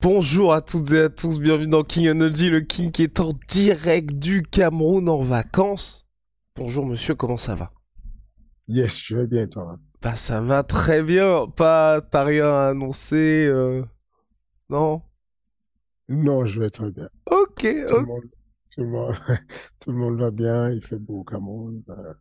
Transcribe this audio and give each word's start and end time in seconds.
Bonjour 0.00 0.54
à 0.54 0.62
toutes 0.62 0.90
et 0.92 1.00
à 1.02 1.08
tous, 1.10 1.38
bienvenue 1.38 1.68
dans 1.68 1.82
King 1.84 2.08
Energy, 2.08 2.48
le 2.48 2.60
King 2.62 2.90
qui 2.92 3.02
est 3.02 3.20
en 3.20 3.34
direct 3.46 4.10
du 4.12 4.42
Cameroun 4.42 5.06
en 5.08 5.22
vacances. 5.22 6.06
Bonjour 6.56 6.84
monsieur, 6.84 7.14
comment 7.14 7.36
ça 7.36 7.54
va? 7.54 7.72
Yes, 8.68 8.96
je 9.02 9.16
vais 9.16 9.26
bien, 9.26 9.48
toi. 9.48 9.76
Bah 10.02 10.16
ça 10.16 10.40
va 10.40 10.62
très 10.62 11.02
bien, 11.02 11.46
pas, 11.48 12.00
t'as 12.00 12.24
rien 12.24 12.46
à 12.48 12.68
annoncer, 12.70 13.46
euh... 13.46 13.82
non? 14.70 15.02
Non, 16.08 16.44
je 16.46 16.58
vais 16.58 16.70
très 16.70 16.90
bien. 16.90 17.08
Ok, 17.26 17.64
Tout 17.86 17.96
le 17.98 18.02
ok. 18.02 18.06
monde, 18.06 18.24
tout 18.70 18.80
le 18.82 18.88
monde, 18.88 19.14
tout 19.80 19.90
le 19.92 19.98
monde 19.98 20.18
va 20.20 20.30
bien, 20.30 20.70
il 20.70 20.82
fait 20.84 20.98
beau 20.98 21.20
au 21.20 21.24
Cameroun. 21.24 21.82
euh, 21.88 22.14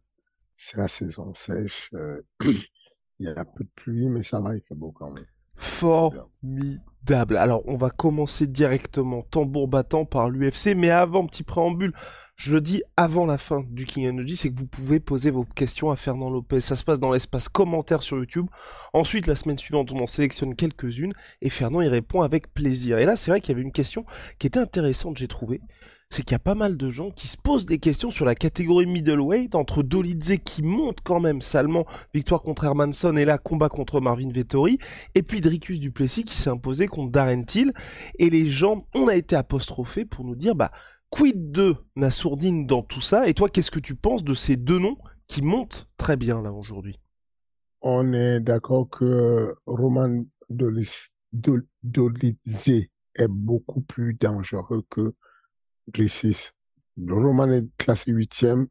c'est 0.58 0.78
la 0.78 0.88
saison 0.90 1.34
sèche. 1.36 1.90
euh, 1.96 2.22
il 2.42 3.26
y 3.26 3.28
a 3.28 3.40
un 3.40 3.46
peu 3.46 3.64
de 3.66 3.70
pluie, 3.76 4.10
mais 4.10 4.24
ça 4.24 4.42
va, 4.42 4.56
il 4.56 4.62
fait 4.64 4.76
beau 4.76 4.92
quand 4.94 5.12
même. 5.12 5.26
Formidable. 5.56 7.38
Alors, 7.38 7.64
on 7.66 7.76
va 7.76 7.90
commencer 7.90 8.48
directement, 8.48 9.24
tambour 9.24 9.68
battant, 9.68 10.06
par 10.06 10.30
l'UFC. 10.30 10.76
Mais 10.76 10.90
avant, 10.90 11.26
petit 11.28 11.44
préambule, 11.44 11.94
je 12.36 12.58
dis 12.58 12.84
avant 12.98 13.26
la 13.26 13.38
fin 13.38 13.64
du 13.70 13.86
King 13.86 14.10
Energy, 14.10 14.36
c'est 14.36 14.50
que 14.50 14.58
vous 14.58 14.68
pouvez 14.68 15.00
poser 15.00 15.32
vos 15.32 15.46
questions 15.46 15.92
à 15.92 15.96
Fernand 15.96 16.30
Lopez. 16.30 16.60
Ça 16.60 16.76
se 16.76 16.84
passe 16.84 17.00
dans 17.00 17.12
l'espace 17.12 17.48
commentaire 17.48 18.04
sur 18.04 18.18
YouTube. 18.18 18.48
Ensuite, 18.94 19.28
la 19.28 19.36
semaine 19.36 19.58
suivante, 19.58 19.92
on 19.94 20.02
en 20.02 20.08
sélectionne 20.08 20.56
quelques-unes 20.56 21.14
et 21.42 21.50
Fernand 21.50 21.82
y 21.82 21.88
répond 21.88 22.22
avec 22.22 22.54
plaisir. 22.54 22.98
Et 22.98 23.06
là, 23.06 23.16
c'est 23.16 23.32
vrai 23.32 23.40
qu'il 23.40 23.54
y 23.54 23.56
avait 23.56 23.62
une 23.62 23.72
question 23.72 24.06
qui 24.38 24.48
était 24.48 24.60
intéressante, 24.60 25.18
j'ai 25.18 25.30
trouvé. 25.30 25.62
C'est 26.12 26.22
qu'il 26.24 26.34
y 26.34 26.36
a 26.36 26.40
pas 26.40 26.56
mal 26.56 26.78
de 26.78 26.90
gens 26.90 27.12
qui 27.12 27.28
se 27.28 27.36
posent 27.36 27.66
des 27.66 27.80
questions 27.80 28.12
sur 28.12 28.26
la 28.26 28.36
catégorie 28.36 28.86
middleweight 28.86 29.56
entre 29.56 29.84
Dolidze 29.84 30.38
qui 30.46 30.64
monte 30.64 31.00
quand 31.04 31.20
même 31.20 31.42
salement, 31.42 31.86
victoire 32.14 32.42
contre 32.42 32.64
Hermanson 32.64 33.18
et 33.18 33.26
là 33.26 33.38
combat 33.38 33.70
contre 33.70 34.00
Marvin 34.00 34.32
Vettori, 34.32 34.78
et 35.16 35.24
puis 35.24 35.42
Dricus 35.42 35.80
Duplessis 35.80 36.24
qui 36.24 36.38
s'est 36.38 36.50
imposé 36.52 36.88
contre 36.88 37.12
Darren 37.12 37.44
Till. 37.44 37.74
Et 38.20 38.30
les 38.30 38.50
gens, 38.50 38.88
on 38.94 39.08
a 39.08 39.16
été 39.16 39.36
apostrophés 39.36 40.06
pour 40.06 40.24
nous 40.24 40.36
dire, 40.36 40.56
bah, 40.56 40.72
quid 41.10 41.52
de 41.52 41.76
Nassourdine 41.96 42.66
dans 42.66 42.84
tout 42.84 43.02
ça? 43.02 43.28
Et 43.28 43.34
toi, 43.34 43.50
qu'est-ce 43.50 43.72
que 43.72 43.80
tu 43.80 43.96
penses 43.96 44.24
de 44.24 44.36
ces 44.36 44.58
deux 44.58 44.80
noms 44.80 44.98
qui 45.28 45.42
montent 45.42 45.90
très 45.98 46.18
bien 46.18 46.42
là 46.42 46.54
aujourd'hui? 46.54 47.00
On 47.82 48.14
est 48.14 48.40
d'accord 48.40 48.90
que 48.90 49.56
Roman 49.66 50.24
Dolis- 50.50 51.16
Dol- 51.34 51.68
Dolidze 51.84 52.88
est 53.16 53.28
beaucoup 53.28 53.82
plus 53.82 54.14
dangereux 54.14 54.84
que 54.90 55.14
Duplessis. 55.88 56.52
Roman 56.98 57.52
est 57.52 57.68
classé 57.78 58.12
huitième, 58.12 58.68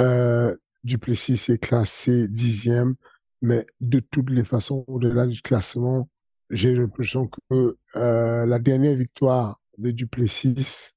euh, 0.00 0.56
Duplessis 0.84 1.52
est 1.52 1.58
classé 1.58 2.28
dixième, 2.28 2.94
mais 3.42 3.66
de 3.80 4.00
toutes 4.00 4.30
les 4.30 4.44
façons, 4.44 4.84
au-delà 4.88 5.26
du 5.26 5.40
classement, 5.40 6.08
j'ai 6.50 6.74
l'impression 6.74 7.28
que 7.28 7.76
euh, 7.96 8.46
la 8.46 8.58
dernière 8.58 8.96
victoire 8.96 9.60
de 9.78 9.90
Duplessis 9.90 10.96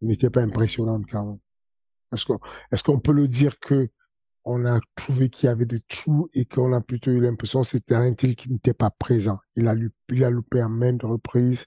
n'était 0.00 0.30
pas 0.30 0.42
impressionnante 0.42 1.04
quand 1.10 1.26
même. 1.26 1.38
Est-ce 2.12 2.24
qu'on 2.24 2.38
est-ce 2.72 2.82
qu'on 2.82 3.00
peut 3.00 3.12
le 3.12 3.28
dire 3.28 3.58
que 3.60 3.88
on 4.44 4.64
a 4.66 4.80
trouvé 4.96 5.28
qu'il 5.28 5.46
y 5.46 5.50
avait 5.50 5.66
des 5.66 5.80
trous 5.80 6.28
et 6.32 6.44
qu'on 6.44 6.72
a 6.72 6.80
plutôt 6.80 7.10
eu 7.10 7.20
l'impression 7.20 7.62
que 7.62 7.68
c'était 7.68 7.94
un 7.94 8.12
tel 8.14 8.34
qui 8.34 8.50
n'était 8.50 8.74
pas 8.74 8.90
présent. 8.90 9.38
Il 9.56 9.68
a, 9.68 9.74
il 10.10 10.24
a 10.24 10.30
loupé 10.30 10.60
à 10.60 10.68
maintes 10.68 11.02
reprises 11.02 11.64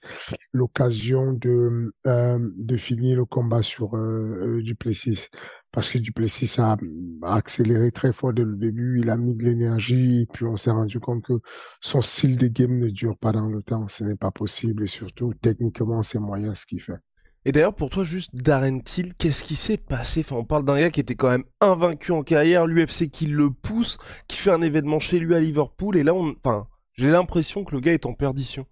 l'occasion 0.52 1.32
de, 1.32 1.94
euh, 2.06 2.38
de 2.56 2.76
finir 2.76 3.18
le 3.18 3.24
combat 3.24 3.62
sur 3.62 3.94
euh, 3.94 4.58
euh, 4.58 4.62
Duplessis. 4.62 5.28
Parce 5.70 5.88
que 5.90 5.98
Duplessis 5.98 6.60
a, 6.60 6.76
a 7.22 7.34
accéléré 7.34 7.90
très 7.90 8.12
fort 8.12 8.32
dès 8.32 8.44
le 8.44 8.56
début, 8.56 9.00
il 9.00 9.10
a 9.10 9.16
mis 9.16 9.34
de 9.34 9.44
l'énergie 9.44 10.22
et 10.22 10.26
puis 10.26 10.44
on 10.44 10.56
s'est 10.56 10.70
rendu 10.70 11.00
compte 11.00 11.24
que 11.24 11.40
son 11.80 12.02
style 12.02 12.36
de 12.38 12.48
game 12.48 12.78
ne 12.78 12.90
dure 12.90 13.16
pas 13.16 13.32
dans 13.32 13.48
le 13.48 13.62
temps. 13.62 13.88
Ce 13.88 14.04
n'est 14.04 14.16
pas 14.16 14.30
possible 14.30 14.84
et 14.84 14.88
surtout 14.88 15.32
techniquement 15.40 16.02
c'est 16.02 16.20
moyen 16.20 16.54
ce 16.54 16.66
qu'il 16.66 16.80
fait. 16.80 16.98
Et 17.46 17.52
d'ailleurs, 17.52 17.74
pour 17.74 17.90
toi, 17.90 18.04
juste 18.04 18.34
Darren 18.34 18.80
Till, 18.80 19.14
qu'est-ce 19.14 19.44
qui 19.44 19.56
s'est 19.56 19.76
passé? 19.76 20.20
Enfin, 20.20 20.36
on 20.36 20.44
parle 20.44 20.64
d'un 20.64 20.78
gars 20.78 20.90
qui 20.90 21.00
était 21.00 21.14
quand 21.14 21.28
même 21.28 21.44
invaincu 21.60 22.12
en 22.12 22.22
carrière, 22.22 22.66
l'UFC 22.66 23.10
qui 23.10 23.26
le 23.26 23.50
pousse, 23.50 23.98
qui 24.28 24.38
fait 24.38 24.50
un 24.50 24.62
événement 24.62 24.98
chez 24.98 25.18
lui 25.18 25.34
à 25.34 25.40
Liverpool, 25.40 25.96
et 25.96 26.02
là, 26.02 26.14
on... 26.14 26.34
enfin, 26.42 26.66
j'ai 26.94 27.10
l'impression 27.10 27.64
que 27.64 27.74
le 27.74 27.80
gars 27.80 27.92
est 27.92 28.06
en 28.06 28.14
perdition. 28.14 28.66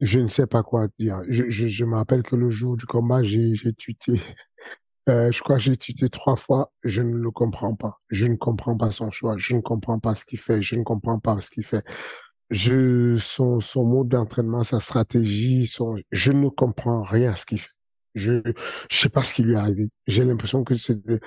Je 0.00 0.20
ne 0.20 0.28
sais 0.28 0.46
pas 0.46 0.62
quoi 0.62 0.86
dire. 0.98 1.22
Je, 1.28 1.44
je, 1.48 1.66
je 1.66 1.84
me 1.84 1.96
rappelle 1.96 2.22
que 2.22 2.36
le 2.36 2.50
jour 2.50 2.76
du 2.76 2.86
combat, 2.86 3.22
j'ai, 3.24 3.54
tweeté. 3.76 4.22
Euh, 5.08 5.32
je 5.32 5.40
crois 5.40 5.56
que 5.56 5.62
j'ai 5.62 5.76
tweeté 5.76 6.08
trois 6.08 6.36
fois. 6.36 6.70
Je 6.84 7.02
ne 7.02 7.16
le 7.16 7.30
comprends 7.30 7.74
pas. 7.74 7.98
Je 8.10 8.26
ne 8.26 8.36
comprends 8.36 8.76
pas 8.76 8.92
son 8.92 9.10
choix. 9.10 9.34
Je 9.38 9.56
ne 9.56 9.60
comprends 9.60 9.98
pas 9.98 10.14
ce 10.14 10.24
qu'il 10.24 10.38
fait. 10.38 10.62
Je 10.62 10.76
ne 10.76 10.84
comprends 10.84 11.18
pas 11.18 11.40
ce 11.40 11.50
qu'il 11.50 11.64
fait. 11.64 11.82
Je, 12.50 13.16
son, 13.18 13.60
son 13.60 13.84
mode 13.84 14.08
d'entraînement, 14.08 14.64
sa 14.64 14.80
stratégie, 14.80 15.66
son, 15.66 15.96
je 16.12 16.32
ne 16.32 16.48
comprends 16.48 17.02
rien 17.02 17.32
à 17.32 17.36
ce 17.36 17.46
qu'il 17.46 17.58
fait. 17.58 17.70
Je, 18.18 18.42
je 18.90 18.96
sais 18.96 19.08
pas 19.08 19.24
ce 19.24 19.34
qui 19.34 19.42
lui 19.42 19.54
est 19.54 19.58
arrivé. 19.58 19.88
J'ai 20.06 20.24
l'impression 20.24 20.64
que 20.64 20.74
c'est 20.74 21.04
de, 21.06 21.20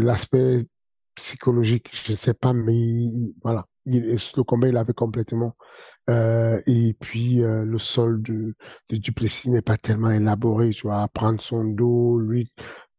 l'aspect 0.00 0.66
psychologique. 1.14 1.88
Je 1.92 2.12
ne 2.12 2.16
sais 2.16 2.34
pas, 2.34 2.52
mais 2.52 2.74
il- 2.76 3.34
voilà. 3.42 3.66
Il, 3.86 4.02
le 4.36 4.42
combat, 4.42 4.68
il 4.68 4.76
avait 4.76 4.92
complètement 4.92 5.56
euh, 6.10 6.60
et 6.66 6.94
puis 7.00 7.42
euh, 7.42 7.64
le 7.64 7.78
sol 7.78 8.22
de, 8.22 8.54
Duplessis 8.90 9.50
n'est 9.50 9.62
pas 9.62 9.76
tellement 9.76 10.10
élaboré, 10.10 10.70
tu 10.70 10.82
vois, 10.86 11.06
prendre 11.08 11.40
son 11.40 11.64
dos, 11.64 12.18
lui 12.18 12.52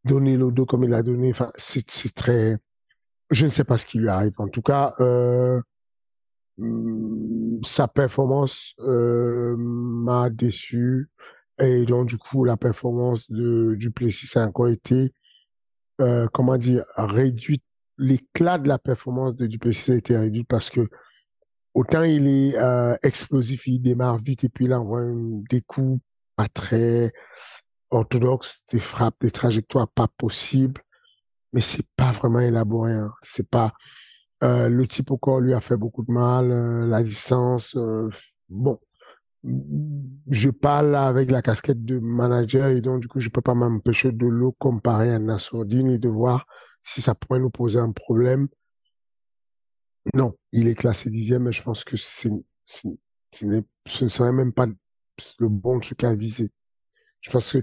donner 0.04 0.36
le 0.36 0.50
dos 0.50 0.66
comme 0.66 0.84
il 0.84 0.94
a 0.94 1.02
donné, 1.02 1.30
enfin 1.30 1.50
c'est 1.56 2.14
très, 2.14 2.58
je 3.30 3.44
ne 3.46 3.50
sais 3.50 3.64
pas 3.64 3.78
ce 3.78 3.86
qui 3.86 3.98
lui 3.98 4.08
arrive. 4.08 4.34
En 4.38 4.48
tout 4.48 4.62
cas, 4.62 4.94
euh, 5.00 5.60
hum, 6.58 7.60
sa 7.64 7.88
performance 7.88 8.74
m'a 8.78 10.30
déçu 10.30 11.10
et 11.58 11.84
donc 11.84 12.08
du 12.08 12.18
coup 12.18 12.44
la 12.44 12.56
performance 12.56 13.30
de 13.30 13.74
Duplessis 13.76 14.38
a 14.38 14.46
encore 14.46 14.68
été, 14.68 15.12
euh, 16.00 16.26
comment 16.32 16.56
dire, 16.56 16.84
réduite. 16.96 17.64
L'éclat 17.98 18.58
de 18.58 18.68
la 18.68 18.78
performance 18.78 19.36
de 19.36 19.46
Duplessis 19.46 19.92
a 19.92 19.94
été 19.96 20.16
réduit 20.16 20.44
parce 20.44 20.70
que 20.70 20.88
Autant 21.74 22.02
il 22.02 22.28
est 22.28 22.56
euh, 22.58 22.96
explosif, 23.02 23.66
il 23.66 23.80
démarre 23.80 24.18
vite 24.18 24.44
et 24.44 24.48
puis 24.50 24.66
il 24.66 24.74
envoie 24.74 25.06
des 25.48 25.62
coups 25.62 26.02
pas 26.36 26.48
très 26.48 27.12
orthodoxes, 27.90 28.64
des 28.70 28.80
frappes, 28.80 29.16
des 29.22 29.30
trajectoires 29.30 29.88
pas 29.88 30.08
possibles, 30.08 30.82
mais 31.52 31.62
c'est 31.62 31.86
pas 31.96 32.12
vraiment 32.12 32.40
élaboré. 32.40 32.92
Hein. 32.92 33.12
C'est 33.22 33.48
pas 33.48 33.72
euh, 34.42 34.68
le 34.68 34.86
type 34.86 35.10
au 35.10 35.16
corps 35.16 35.40
lui 35.40 35.54
a 35.54 35.60
fait 35.62 35.76
beaucoup 35.76 36.04
de 36.04 36.12
mal, 36.12 36.50
euh, 36.50 36.86
la 36.86 37.02
distance. 37.02 37.76
bon, 38.50 38.78
je 39.44 40.50
parle 40.50 40.94
avec 40.94 41.30
la 41.30 41.42
casquette 41.42 41.84
de 41.84 41.98
manager 41.98 42.68
et 42.68 42.80
donc 42.80 43.00
du 43.00 43.08
coup 43.08 43.18
je 43.18 43.28
peux 43.28 43.40
pas 43.40 43.54
m'empêcher 43.54 44.12
de 44.12 44.26
le 44.26 44.50
comparer 44.52 45.12
à 45.12 45.18
Nassourdine 45.18 45.90
et 45.90 45.98
de 45.98 46.08
voir 46.08 46.46
si 46.84 47.02
ça 47.02 47.14
pourrait 47.14 47.40
nous 47.40 47.50
poser 47.50 47.78
un 47.78 47.92
problème. 47.92 48.48
Non, 50.14 50.36
il 50.52 50.68
est 50.68 50.74
classé 50.74 51.10
dixième, 51.10 51.44
mais 51.44 51.52
je 51.52 51.62
pense 51.62 51.84
que 51.84 51.96
c'est, 51.96 52.30
ce 52.66 52.88
ne 53.44 54.08
serait 54.08 54.32
même 54.32 54.52
pas 54.52 54.66
le 55.38 55.48
bon 55.48 55.78
truc 55.80 56.04
à 56.04 56.14
viser. 56.14 56.50
Je 57.20 57.30
pense 57.30 57.52
que 57.52 57.58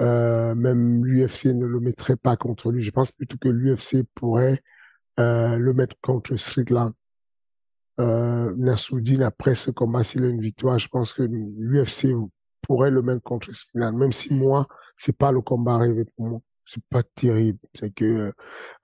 euh, 0.00 0.54
même 0.54 1.04
l'UFC 1.04 1.46
ne 1.46 1.66
le 1.66 1.80
mettrait 1.80 2.16
pas 2.16 2.36
contre 2.36 2.72
lui. 2.72 2.82
Je 2.82 2.90
pense 2.90 3.12
plutôt 3.12 3.36
que 3.36 3.48
l'UFC 3.48 4.04
pourrait 4.14 4.62
euh, 5.20 5.56
le 5.58 5.74
mettre 5.74 5.96
contre 6.00 6.36
Strickland. 6.36 6.92
Euh, 8.00 8.54
Nassoudine, 8.56 9.22
après 9.22 9.54
ce 9.54 9.70
combat, 9.70 10.04
s'il 10.04 10.24
a 10.24 10.28
une 10.28 10.40
victoire, 10.40 10.78
je 10.78 10.88
pense 10.88 11.12
que 11.12 11.22
l'UFC 11.22 12.14
pourrait 12.62 12.90
le 12.90 13.02
mettre 13.02 13.22
contre 13.22 13.52
Strickland, 13.52 13.96
même 13.96 14.12
si 14.12 14.34
moi, 14.34 14.66
c'est 14.96 15.16
pas 15.16 15.32
le 15.32 15.40
combat 15.40 15.78
rêvé 15.78 16.04
pour 16.16 16.26
moi. 16.26 16.40
c'est 16.64 16.82
pas 16.84 17.02
terrible. 17.02 17.58
C'est 17.74 17.92
que 17.92 18.32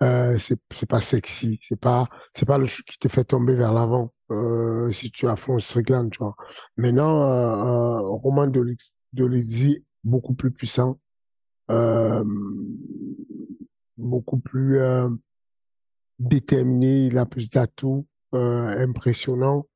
euh, 0.02 0.38
c'est 0.38 0.60
c'est 0.72 0.88
pas 0.88 1.00
sexy. 1.00 1.58
C'est 1.62 1.80
pas 1.80 2.08
c'est 2.34 2.46
pas 2.46 2.58
le 2.58 2.66
truc 2.66 2.86
qui 2.86 2.98
te 2.98 3.08
fait 3.08 3.24
tomber 3.24 3.54
vers 3.54 3.72
l'avant 3.72 4.12
euh, 4.30 4.92
si 4.92 5.10
tu 5.10 5.28
affrontes 5.28 5.60
Strickland, 5.60 6.10
tu 6.10 6.18
vois. 6.18 6.34
Maintenant, 6.76 7.22
euh, 7.22 7.98
euh 7.98 8.00
Roman 8.00 8.46
de 8.46 8.76
de 9.14 9.82
beaucoup 10.04 10.34
plus 10.34 10.50
puissant, 10.50 10.98
euh, 11.70 12.24
beaucoup 13.96 14.38
plus 14.38 14.80
euh, 14.80 15.08
déterminé. 16.18 17.06
Il 17.06 17.18
a 17.18 17.26
plus 17.26 17.50
d'atouts, 17.50 18.06
impressionnant, 18.32 19.66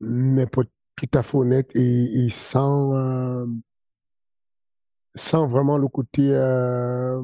mais 0.00 0.46
pas 0.46 0.62
tout 0.96 1.06
à 1.14 1.22
fait 1.22 1.36
honnête 1.36 1.70
et, 1.74 2.28
sans 2.30 3.46
sans 5.14 5.46
vraiment 5.46 5.78
le 5.78 5.88
côté 5.88 6.30
euh, 6.32 7.20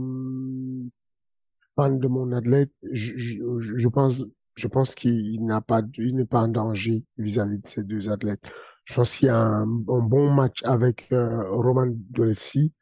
fan 1.77 1.99
de 1.99 2.09
mon 2.09 2.33
athlète, 2.33 2.73
je, 2.93 3.89
pense, 3.89 4.25
je 4.57 4.69
pense 4.69 4.95
qu'il 4.95 5.45
n'a 5.45 5.61
pas, 5.61 5.83
il 5.99 6.17
n'est 6.17 6.25
pas 6.25 6.43
en 6.43 6.49
danger 6.49 7.05
vis-à-vis 7.19 7.59
de 7.59 7.67
ces 7.67 7.85
deux 7.85 8.11
athlètes. 8.11 8.43
Je 8.85 8.95
pense 8.95 9.17
qu'il 9.17 9.27
y 9.27 9.31
a 9.31 9.41
un, 9.41 9.67
bon 9.67 10.31
match 10.31 10.63
avec 10.65 11.07
euh, 11.13 11.43
Roman 11.51 11.87
Dolessi. 11.89 12.73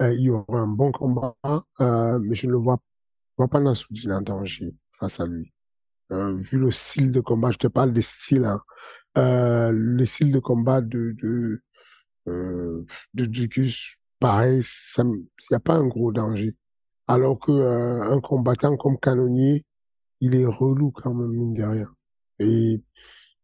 Euh, 0.00 0.14
il 0.14 0.20
y 0.20 0.30
aura 0.30 0.60
un 0.60 0.68
bon 0.68 0.92
combat, 0.92 1.34
euh, 1.80 2.18
mais 2.20 2.36
je 2.36 2.46
ne 2.46 2.52
le 2.52 2.58
vois, 2.58 2.78
vois 3.36 3.48
pas 3.48 3.58
Nassoudine 3.58 4.12
en 4.12 4.20
danger 4.20 4.72
face 5.00 5.18
à 5.18 5.26
lui. 5.26 5.52
Euh, 6.12 6.34
vu 6.36 6.58
le 6.58 6.70
style 6.72 7.12
de 7.12 7.20
combat, 7.20 7.50
je 7.52 7.58
te 7.58 7.66
parle 7.66 7.92
des 7.92 8.02
styles, 8.02 8.44
hein. 8.44 8.62
euh, 9.18 9.70
le 9.72 10.06
style 10.06 10.32
de 10.32 10.38
combat 10.38 10.80
de 10.80 11.12
de 11.22 11.62
euh, 12.28 12.84
de 13.14 13.26
pareil, 14.18 14.62
il 14.98 15.04
n'y 15.50 15.56
a 15.56 15.60
pas 15.60 15.74
un 15.74 15.86
gros 15.86 16.12
danger. 16.12 16.54
Alors 17.08 17.38
que 17.38 17.52
euh, 17.52 18.02
un 18.02 18.20
combattant 18.20 18.76
comme 18.76 18.98
Canonnier, 18.98 19.64
il 20.20 20.34
est 20.34 20.46
relou 20.46 20.90
quand 20.92 21.14
même, 21.14 21.30
mine 21.30 21.54
de 21.54 21.62
rien. 21.64 21.90
Et 22.38 22.82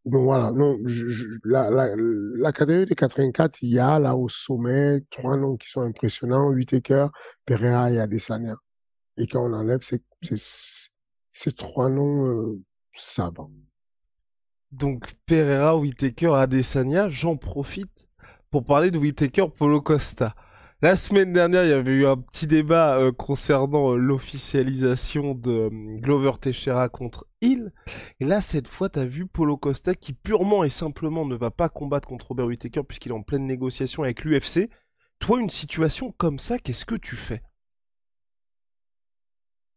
donc 0.05 0.23
voilà, 0.25 0.51
non, 0.51 0.77
je, 0.85 1.25
la, 1.43 1.69
la, 1.71 1.95
la, 1.95 2.51
catégorie 2.53 2.85
de 2.85 2.93
84, 2.93 3.63
il 3.63 3.69
y 3.69 3.79
a 3.79 3.99
là 3.99 4.15
au 4.15 4.29
sommet 4.29 5.03
trois 5.09 5.37
noms 5.37 5.57
qui 5.57 5.69
sont 5.69 5.81
impressionnants, 5.81 6.49
Whitaker, 6.49 7.07
Pereira 7.45 7.91
et 7.91 7.99
Adesanya. 7.99 8.55
Et 9.17 9.27
quand 9.27 9.43
on 9.43 9.53
enlève 9.53 9.81
ces, 9.81 10.03
ces, 11.35 11.51
trois 11.51 11.89
noms, 11.89 12.25
euh, 12.25 12.63
va. 13.17 13.47
Donc 14.71 15.13
Pereira, 15.25 15.77
Whitaker, 15.77 16.33
Adesanya, 16.33 17.09
j'en 17.09 17.35
profite 17.35 17.91
pour 18.51 18.65
parler 18.65 18.89
de 18.89 18.97
Whitaker 18.97 19.47
Polo 19.55 19.81
Costa. 19.81 20.33
La 20.81 20.95
semaine 20.95 21.33
dernière, 21.33 21.65
il 21.65 21.69
y 21.69 21.73
avait 21.73 21.91
eu 21.91 22.07
un 22.07 22.15
petit 22.15 22.47
débat 22.47 22.97
euh, 22.97 23.11
concernant 23.11 23.91
euh, 23.91 23.97
l'officialisation 23.97 25.35
de 25.35 25.51
euh, 25.51 25.69
Glover 25.99 26.33
Teixeira 26.39 26.87
contre 26.87 27.27
Hill. 27.41 27.73
Et 28.21 28.25
là, 28.25 28.39
cette 28.39 28.69
fois, 28.69 28.87
tu 28.89 28.99
as 28.99 29.05
vu 29.05 29.25
Polo 29.25 29.57
Costa 29.57 29.93
qui 29.93 30.13
purement 30.13 30.63
et 30.63 30.69
simplement 30.69 31.25
ne 31.25 31.35
va 31.35 31.51
pas 31.51 31.67
combattre 31.67 32.07
contre 32.07 32.29
Robert 32.29 32.45
Whittaker 32.45 32.83
puisqu'il 32.83 33.11
est 33.11 33.15
en 33.15 33.23
pleine 33.23 33.45
négociation 33.45 34.03
avec 34.03 34.23
l'UFC. 34.23 34.69
Toi, 35.19 35.41
une 35.41 35.49
situation 35.49 36.13
comme 36.17 36.39
ça, 36.39 36.59
qu'est-ce 36.59 36.85
que 36.85 36.95
tu 36.95 37.17
fais? 37.17 37.41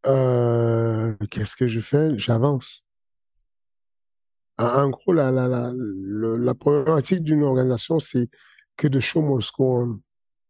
Qu'est-ce 0.05 1.57
que 1.57 1.67
je 1.67 1.81
fais? 1.81 2.19
J'avance. 2.19 2.85
En 4.59 4.91
gros, 4.91 5.13
la, 5.13 6.55
problématique 6.55 7.23
d'une 7.23 7.45
organisation, 7.45 8.01
c'est 8.01 8.29
que 8.77 8.89
de 8.89 8.99
show 9.01 9.23
must 9.23 9.53
go 9.57 10.01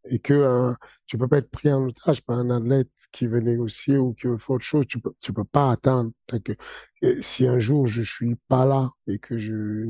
et 0.05 0.19
que 0.19 0.33
hein, 0.33 0.77
tu 1.05 1.17
peux 1.17 1.27
pas 1.27 1.37
être 1.37 1.51
pris 1.51 1.71
en 1.71 1.87
otage 1.87 2.21
par 2.23 2.39
un 2.39 2.49
athlète 2.49 2.89
qui 3.11 3.27
veut 3.27 3.39
négocier 3.39 3.97
ou 3.97 4.13
qui 4.13 4.27
veut 4.27 4.37
faire 4.37 4.51
autre 4.51 4.65
chose. 4.65 4.85
Tu 4.87 4.99
peux, 4.99 5.11
tu 5.19 5.33
peux 5.33 5.43
pas 5.43 5.71
attendre. 5.71 6.11
Si 7.21 7.47
un 7.47 7.59
jour 7.59 7.87
je 7.87 8.01
suis 8.01 8.35
pas 8.47 8.65
là 8.65 8.91
et 9.07 9.19
que 9.19 9.37
je 9.37 9.85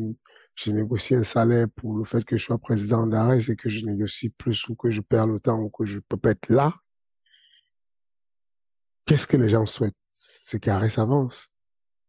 j'ai 0.55 0.73
négocié 0.73 1.15
un 1.15 1.23
salaire 1.23 1.67
pour 1.73 1.95
le 1.97 2.03
fait 2.03 2.25
que 2.25 2.35
je 2.35 2.43
sois 2.43 2.57
président 2.57 3.07
d'Ares 3.07 3.49
et 3.49 3.55
que 3.55 3.69
je 3.69 3.85
négocie 3.85 4.29
plus 4.29 4.67
ou 4.67 4.75
que 4.75 4.91
je 4.91 4.99
perds 4.99 5.27
le 5.27 5.39
temps 5.39 5.59
ou 5.59 5.69
que 5.69 5.85
je 5.85 5.99
peux 5.99 6.17
pas 6.17 6.31
être 6.31 6.49
là, 6.49 6.73
qu'est-ce 9.09 9.25
que 9.25 9.37
les 9.37 9.49
gens 9.49 9.65
souhaitent? 9.65 9.95
C'est 10.05 10.59
qu'Ares 10.59 10.99
avance. 10.99 11.51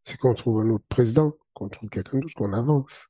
C'est 0.05 0.19
qu'on 0.19 0.35
trouve 0.35 0.61
un 0.61 0.69
autre 0.69 0.85
président, 0.88 1.32
qu'on 1.55 1.70
trouve 1.70 1.88
quelqu'un 1.88 2.19
d'autre, 2.19 2.35
qu'on 2.35 2.52
avance. 2.52 3.06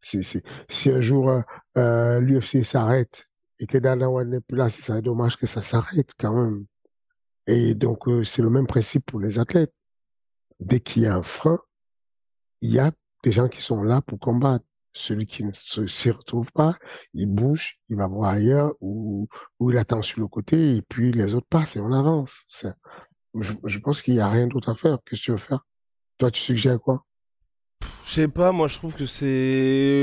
Si, 0.00 0.42
un 0.86 1.00
jour 1.00 1.28
euh, 1.28 1.42
euh 1.76 2.20
l'UFC 2.20 2.64
s'arrête 2.64 3.26
et 3.58 3.66
que 3.66 3.76
Dana 3.76 4.08
n'est 4.24 4.40
plus 4.40 4.56
là, 4.56 4.70
c'est 4.70 5.02
dommage 5.02 5.36
que 5.36 5.46
ça 5.46 5.62
s'arrête 5.62 6.12
quand 6.18 6.34
même. 6.34 6.64
Et 7.46 7.74
donc, 7.74 8.08
euh, 8.08 8.24
c'est 8.24 8.42
le 8.42 8.50
même 8.50 8.66
principe 8.66 9.04
pour 9.04 9.20
les 9.20 9.38
athlètes. 9.38 9.74
Dès 10.58 10.80
qu'il 10.80 11.02
y 11.02 11.06
a 11.06 11.16
un 11.16 11.22
frein, 11.22 11.58
il 12.62 12.70
y 12.70 12.78
a 12.78 12.90
des 13.22 13.32
gens 13.32 13.48
qui 13.48 13.60
sont 13.60 13.82
là 13.82 14.00
pour 14.00 14.18
combattre. 14.18 14.64
Celui 14.94 15.26
qui 15.26 15.44
ne 15.44 15.52
s'y 15.52 16.10
retrouve 16.10 16.50
pas, 16.52 16.78
il 17.12 17.26
bouge, 17.26 17.76
il 17.90 17.96
va 17.96 18.06
voir 18.06 18.30
ailleurs 18.30 18.72
ou 18.80 19.28
il 19.60 19.76
attend 19.76 20.00
sur 20.00 20.20
le 20.20 20.26
côté 20.26 20.76
et 20.76 20.80
puis 20.80 21.12
les 21.12 21.34
autres 21.34 21.48
passent 21.50 21.76
et 21.76 21.80
on 21.80 21.92
avance. 21.92 22.46
Je, 23.40 23.52
je, 23.64 23.78
pense 23.78 24.02
qu'il 24.02 24.14
n'y 24.14 24.20
a 24.20 24.28
rien 24.28 24.46
d'autre 24.46 24.68
à 24.70 24.74
faire. 24.74 24.98
Qu'est-ce 25.04 25.20
que 25.20 25.24
tu 25.26 25.30
veux 25.32 25.36
faire? 25.36 25.66
Toi, 26.18 26.30
tu 26.30 26.40
suggères 26.40 26.80
quoi? 26.80 27.04
Je 28.06 28.12
sais 28.12 28.28
pas, 28.28 28.52
moi 28.52 28.68
je 28.68 28.76
trouve 28.76 28.94
que 28.94 29.04
c'est 29.04 29.26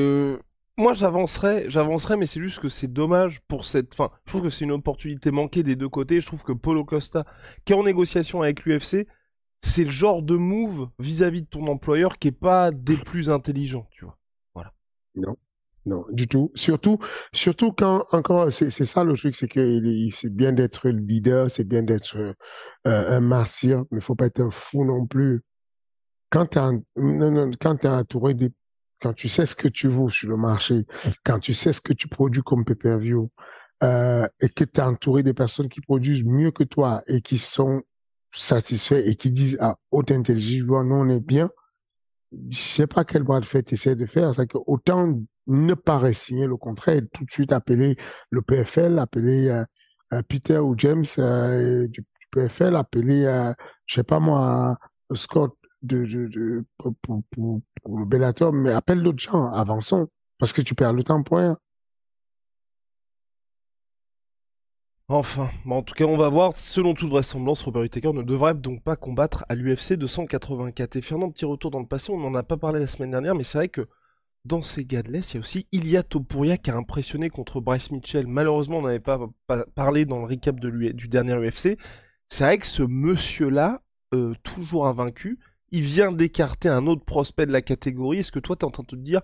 euh, 0.03 0.37
moi, 0.75 0.93
j'avancerais, 0.93 1.69
j'avancerais, 1.69 2.17
mais 2.17 2.25
c'est 2.25 2.41
juste 2.41 2.59
que 2.59 2.69
c'est 2.69 2.91
dommage 2.91 3.41
pour 3.47 3.65
cette. 3.65 3.93
fin. 3.93 4.09
je 4.25 4.31
trouve 4.31 4.41
que 4.41 4.49
c'est 4.49 4.65
une 4.65 4.71
opportunité 4.71 5.29
manquée 5.29 5.61
des 5.61 5.75
deux 5.75 5.89
côtés. 5.89 6.19
Je 6.19 6.25
trouve 6.25 6.43
que 6.43 6.51
Polo 6.51 6.83
Costa, 6.83 7.25
qui 7.63 7.73
est 7.73 7.75
en 7.75 7.83
négociation 7.83 8.41
avec 8.41 8.65
l'UFC, 8.65 9.07
c'est 9.61 9.83
le 9.83 9.91
genre 9.91 10.23
de 10.23 10.35
move 10.35 10.89
vis-à-vis 10.97 11.43
de 11.43 11.47
ton 11.47 11.67
employeur 11.67 12.17
qui 12.17 12.29
est 12.29 12.31
pas 12.31 12.71
des 12.71 12.97
plus 12.97 13.29
intelligents, 13.29 13.87
tu 13.91 14.05
vois. 14.05 14.17
Voilà. 14.55 14.73
Non, 15.15 15.37
non, 15.85 16.05
du 16.11 16.27
tout. 16.27 16.51
Surtout, 16.55 16.99
surtout 17.33 17.73
quand 17.73 18.05
encore, 18.13 18.51
c'est 18.51 18.69
ça 18.71 19.03
le 19.03 19.15
truc, 19.17 19.35
c'est 19.35 19.49
que 19.49 19.81
c'est 20.15 20.33
bien 20.33 20.53
d'être 20.53 20.89
leader, 20.89 21.51
c'est 21.51 21.65
bien 21.65 21.83
d'être 21.83 22.15
euh, 22.17 22.33
un 22.85 23.19
martyr, 23.19 23.83
mais 23.91 23.99
faut 23.99 24.15
pas 24.15 24.27
être 24.27 24.39
un 24.39 24.51
fou 24.51 24.85
non 24.85 25.05
plus. 25.05 25.41
Quand 26.29 26.45
t'es 26.47 26.59
quand 27.59 27.85
es 27.85 27.87
entouré 27.89 28.33
des 28.33 28.51
quand 29.01 29.13
tu 29.13 29.27
sais 29.27 29.45
ce 29.45 29.55
que 29.55 29.67
tu 29.67 29.89
vaux 29.89 30.09
sur 30.09 30.29
le 30.29 30.37
marché, 30.37 30.85
quand 31.25 31.39
tu 31.39 31.53
sais 31.53 31.73
ce 31.73 31.81
que 31.81 31.91
tu 31.91 32.07
produis 32.07 32.41
comme 32.41 32.63
pay-per-view, 32.63 33.29
euh, 33.83 34.27
et 34.39 34.47
que 34.47 34.63
tu 34.63 34.79
es 34.79 34.83
entouré 34.83 35.23
des 35.23 35.33
personnes 35.33 35.67
qui 35.67 35.81
produisent 35.81 36.23
mieux 36.23 36.51
que 36.51 36.63
toi 36.63 37.03
et 37.07 37.21
qui 37.21 37.37
sont 37.37 37.83
satisfaits 38.31 39.03
et 39.05 39.15
qui 39.15 39.31
disent 39.31 39.57
à 39.59 39.77
haute 39.91 40.11
intelligence, 40.11 40.85
nous 40.85 40.95
on 40.95 41.09
est 41.09 41.19
bien, 41.19 41.49
je 42.49 42.57
sais 42.57 42.87
pas 42.87 43.03
quel 43.03 43.23
bras 43.23 43.41
de 43.41 43.45
fait 43.45 43.63
tu 43.63 43.73
essaies 43.75 43.97
de 43.97 44.05
faire, 44.05 44.33
c'est 44.33 44.47
que 44.47 44.57
autant 44.65 45.19
ne 45.47 45.73
pas 45.73 46.13
signer 46.13 46.47
le 46.47 46.57
contrat 46.57 46.95
et 46.95 47.05
tout 47.07 47.25
de 47.25 47.31
suite 47.31 47.51
appeler 47.51 47.97
le 48.29 48.41
PFL, 48.41 48.99
appeler 48.99 49.49
euh, 49.49 49.65
euh, 50.13 50.21
Peter 50.27 50.59
ou 50.59 50.75
James 50.77 51.05
euh, 51.19 51.87
du, 51.87 52.05
PFL, 52.31 52.75
appeler, 52.75 53.53
je 53.85 53.93
sais 53.93 54.03
pas 54.03 54.19
moi, 54.19 54.77
Scott 55.13 55.55
de, 55.83 56.65
pour, 56.79 57.61
le 57.85 58.05
Bellator, 58.05 58.51
mais 58.53 58.71
appelle 58.71 59.03
d'autres 59.03 59.19
gens, 59.19 59.51
avançons, 59.51 60.07
parce 60.39 60.51
que 60.51 60.61
tu 60.61 60.73
perds 60.73 60.93
le 60.93 61.03
temps 61.03 61.21
pour 61.21 61.37
rien. 61.37 61.57
Enfin, 65.09 65.51
en 65.69 65.83
tout 65.83 65.93
cas, 65.93 66.05
on 66.05 66.17
va 66.17 66.29
voir. 66.29 66.57
Selon 66.57 66.95
toute 66.95 67.09
vraisemblance, 67.09 67.61
Robert 67.61 67.83
Whittaker 67.83 68.13
ne 68.13 68.23
devrait 68.23 68.55
donc 68.55 68.81
pas 68.81 68.95
combattre 68.95 69.45
à 69.47 69.53
l'UFC 69.53 69.93
284. 69.93 70.95
Et 70.95 71.01
Fernand, 71.03 71.29
petit 71.29 71.45
retour 71.45 71.69
dans 71.69 71.81
le 71.81 71.85
passé, 71.85 72.11
on 72.11 72.17
n'en 72.17 72.33
a 72.33 72.41
pas 72.41 72.57
parlé 72.57 72.79
la 72.79 72.87
semaine 72.87 73.11
dernière, 73.11 73.35
mais 73.35 73.43
c'est 73.43 73.59
vrai 73.59 73.69
que 73.69 73.87
dans 74.45 74.61
ces 74.61 74.85
gadless, 74.85 75.33
il 75.33 75.35
y 75.35 75.37
a 75.37 75.41
aussi 75.41 75.67
Ilya 75.71 76.03
Topuria 76.03 76.57
qui 76.57 76.69
a 76.69 76.75
impressionné 76.75 77.29
contre 77.29 77.61
Bryce 77.61 77.91
Mitchell. 77.91 78.27
Malheureusement, 78.27 78.79
on 78.79 78.81
n'avait 78.81 78.99
pas, 78.99 79.19
parlé 79.75 80.05
dans 80.05 80.19
le 80.19 80.25
recap 80.25 80.59
de 80.59 80.69
du 80.91 81.07
dernier 81.07 81.33
UFC. 81.35 81.77
C'est 82.29 82.43
vrai 82.43 82.57
que 82.57 82.65
ce 82.65 82.83
monsieur-là, 82.83 83.81
euh, 84.13 84.33
toujours 84.43 84.87
invaincu, 84.87 85.39
il 85.71 85.83
vient 85.83 86.11
d'écarter 86.11 86.67
un 86.67 86.87
autre 86.87 87.05
prospect 87.05 87.45
de 87.45 87.53
la 87.53 87.61
catégorie. 87.61 88.19
Est-ce 88.19 88.31
que 88.31 88.39
toi, 88.39 88.55
tu 88.55 88.61
es 88.61 88.65
en 88.65 88.71
train 88.71 88.83
de 88.83 88.87
te 88.87 88.95
dire 88.95 89.21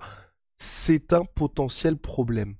c'est 0.55 1.13
un 1.13 1.25
potentiel 1.25 1.97
problème? 1.97 2.55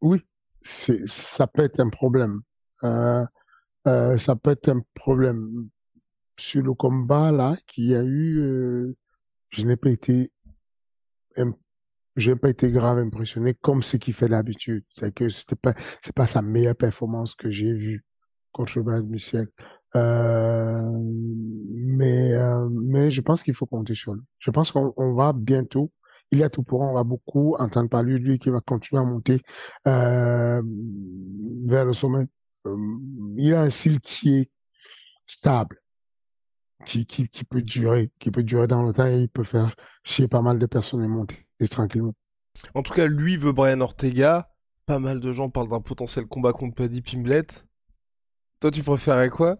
Oui, 0.00 0.24
ça 0.62 1.46
peut 1.46 1.62
être 1.62 1.80
un 1.80 1.90
problème. 1.90 2.40
Euh, 2.82 3.24
euh, 3.86 4.18
ça 4.18 4.34
peut 4.36 4.50
être 4.50 4.68
un 4.68 4.82
problème. 4.94 5.68
Sur 6.38 6.62
le 6.62 6.72
combat 6.72 7.30
là 7.32 7.58
qu'il 7.66 7.84
y 7.84 7.94
a 7.94 8.02
eu, 8.02 8.94
je 9.50 9.62
n'ai 9.62 9.76
pas 9.76 9.90
été 9.90 10.32
je 12.16 12.30
n'ai 12.30 12.36
pas 12.36 12.50
été 12.50 12.70
grave 12.70 12.98
impressionné 12.98 13.54
comme 13.54 13.82
ce 13.82 13.96
qu'il 13.96 14.14
fait 14.14 14.28
d'habitude. 14.28 14.84
C'est 14.94 15.14
que 15.14 15.28
c'était 15.28 15.56
pas, 15.56 15.74
c'est 16.02 16.14
pas 16.14 16.26
sa 16.26 16.42
meilleure 16.42 16.76
performance 16.76 17.34
que 17.34 17.50
j'ai 17.50 17.72
vue 17.72 18.04
contre 18.52 18.80
Brad 18.80 19.08
Michel. 19.08 19.48
Euh, 19.96 20.82
mais, 21.70 22.32
euh, 22.32 22.68
mais 22.70 23.10
je 23.10 23.20
pense 23.20 23.42
qu'il 23.42 23.54
faut 23.54 23.66
compter 23.66 23.94
sur 23.94 24.14
lui. 24.14 24.22
Je 24.38 24.50
pense 24.50 24.70
qu'on 24.72 25.14
va 25.14 25.32
bientôt, 25.32 25.92
il 26.30 26.38
y 26.38 26.42
a 26.44 26.50
tout 26.50 26.62
pour 26.62 26.80
on 26.82 26.92
va 26.94 27.04
beaucoup 27.04 27.56
entendre 27.58 27.88
parler 27.88 28.12
de 28.14 28.18
lui 28.18 28.38
qui 28.38 28.50
va 28.50 28.60
continuer 28.60 29.02
à 29.02 29.04
monter 29.04 29.40
euh, 29.88 30.62
vers 31.66 31.84
le 31.84 31.92
sommet. 31.92 32.26
euh, 32.66 32.76
il 33.36 33.54
a 33.54 33.62
un 33.62 33.70
style 33.70 34.00
qui 34.00 34.36
est 34.38 34.50
stable, 35.26 35.79
qui, 36.84 37.06
qui, 37.06 37.28
qui 37.28 37.44
peut 37.44 37.62
durer, 37.62 38.10
qui 38.18 38.30
peut 38.30 38.42
durer 38.42 38.66
dans 38.66 38.82
le 38.82 38.92
temps 38.92 39.06
et 39.06 39.20
il 39.20 39.28
peut 39.28 39.44
faire 39.44 39.74
chier 40.04 40.28
pas 40.28 40.42
mal 40.42 40.58
de 40.58 40.66
personnes 40.66 41.04
et 41.04 41.08
monter 41.08 41.46
tranquillement. 41.70 42.14
En 42.74 42.82
tout 42.82 42.92
cas, 42.92 43.06
lui 43.06 43.36
veut 43.36 43.52
Brian 43.52 43.80
Ortega. 43.80 44.50
Pas 44.86 44.98
mal 44.98 45.20
de 45.20 45.32
gens 45.32 45.50
parlent 45.50 45.68
d'un 45.68 45.80
potentiel 45.80 46.26
combat 46.26 46.52
contre 46.52 46.74
Paddy 46.74 47.00
Pimblet. 47.02 47.46
Toi, 48.60 48.70
tu 48.70 48.82
préférais 48.82 49.30
quoi? 49.30 49.58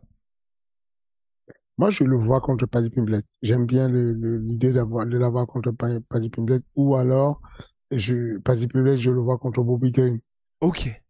Moi, 1.78 1.90
je 1.90 2.04
le 2.04 2.16
vois 2.16 2.40
contre 2.40 2.66
Paddy 2.66 2.90
Pimblet. 2.90 3.22
J'aime 3.40 3.64
bien 3.64 3.88
l'idée 3.88 4.72
de 4.72 5.18
l'avoir 5.18 5.46
contre 5.46 5.70
Paddy 5.70 6.30
Pimblet. 6.30 6.60
Ou 6.74 6.96
alors, 6.96 7.40
je, 7.90 8.38
Paddy 8.38 8.66
Pimblet, 8.66 8.98
je 8.98 9.10
le 9.10 9.20
vois 9.20 9.38
contre 9.38 9.62
Bobby 9.62 9.92
Green. 9.92 10.20
Ok. 10.60 11.00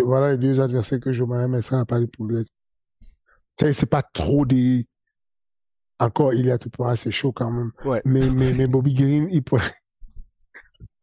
Voilà 0.00 0.32
les 0.32 0.38
deux 0.38 0.60
adversaires 0.60 1.00
que 1.00 1.12
je 1.12 1.22
m'aimerais 1.24 1.48
mettre 1.48 1.74
à 1.74 1.86
Paddy 1.86 2.08
Pimblet. 2.08 2.44
C'est 3.56 3.90
pas 3.90 4.02
trop 4.02 4.44
des... 4.46 4.86
Encore, 5.98 6.34
il 6.34 6.46
y 6.46 6.50
a 6.50 6.58
tout 6.58 6.70
pour 6.70 6.90
c'est 6.96 7.12
chaud 7.12 7.32
quand 7.32 7.50
même. 7.50 7.70
Ouais. 7.84 8.02
Mais, 8.04 8.28
mais, 8.28 8.52
mais 8.52 8.66
Bobby 8.66 8.94
Green, 8.94 9.28
il 9.30 9.42
pourrait... 9.42 9.62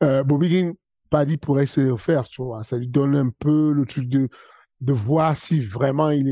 Euh, 0.03 0.23
Bobby 0.23 0.49
Green, 0.49 0.73
Paddy 1.11 1.37
pourrait 1.37 1.67
se 1.67 1.81
le 1.81 1.97
faire, 1.97 2.27
tu 2.27 2.41
vois. 2.41 2.63
Ça 2.63 2.77
lui 2.77 2.87
donne 2.87 3.15
un 3.15 3.29
peu 3.29 3.71
le 3.71 3.85
truc 3.85 4.09
de, 4.09 4.29
de 4.79 4.93
voir 4.93 5.37
si 5.37 5.59
vraiment 5.61 6.09
il, 6.09 6.25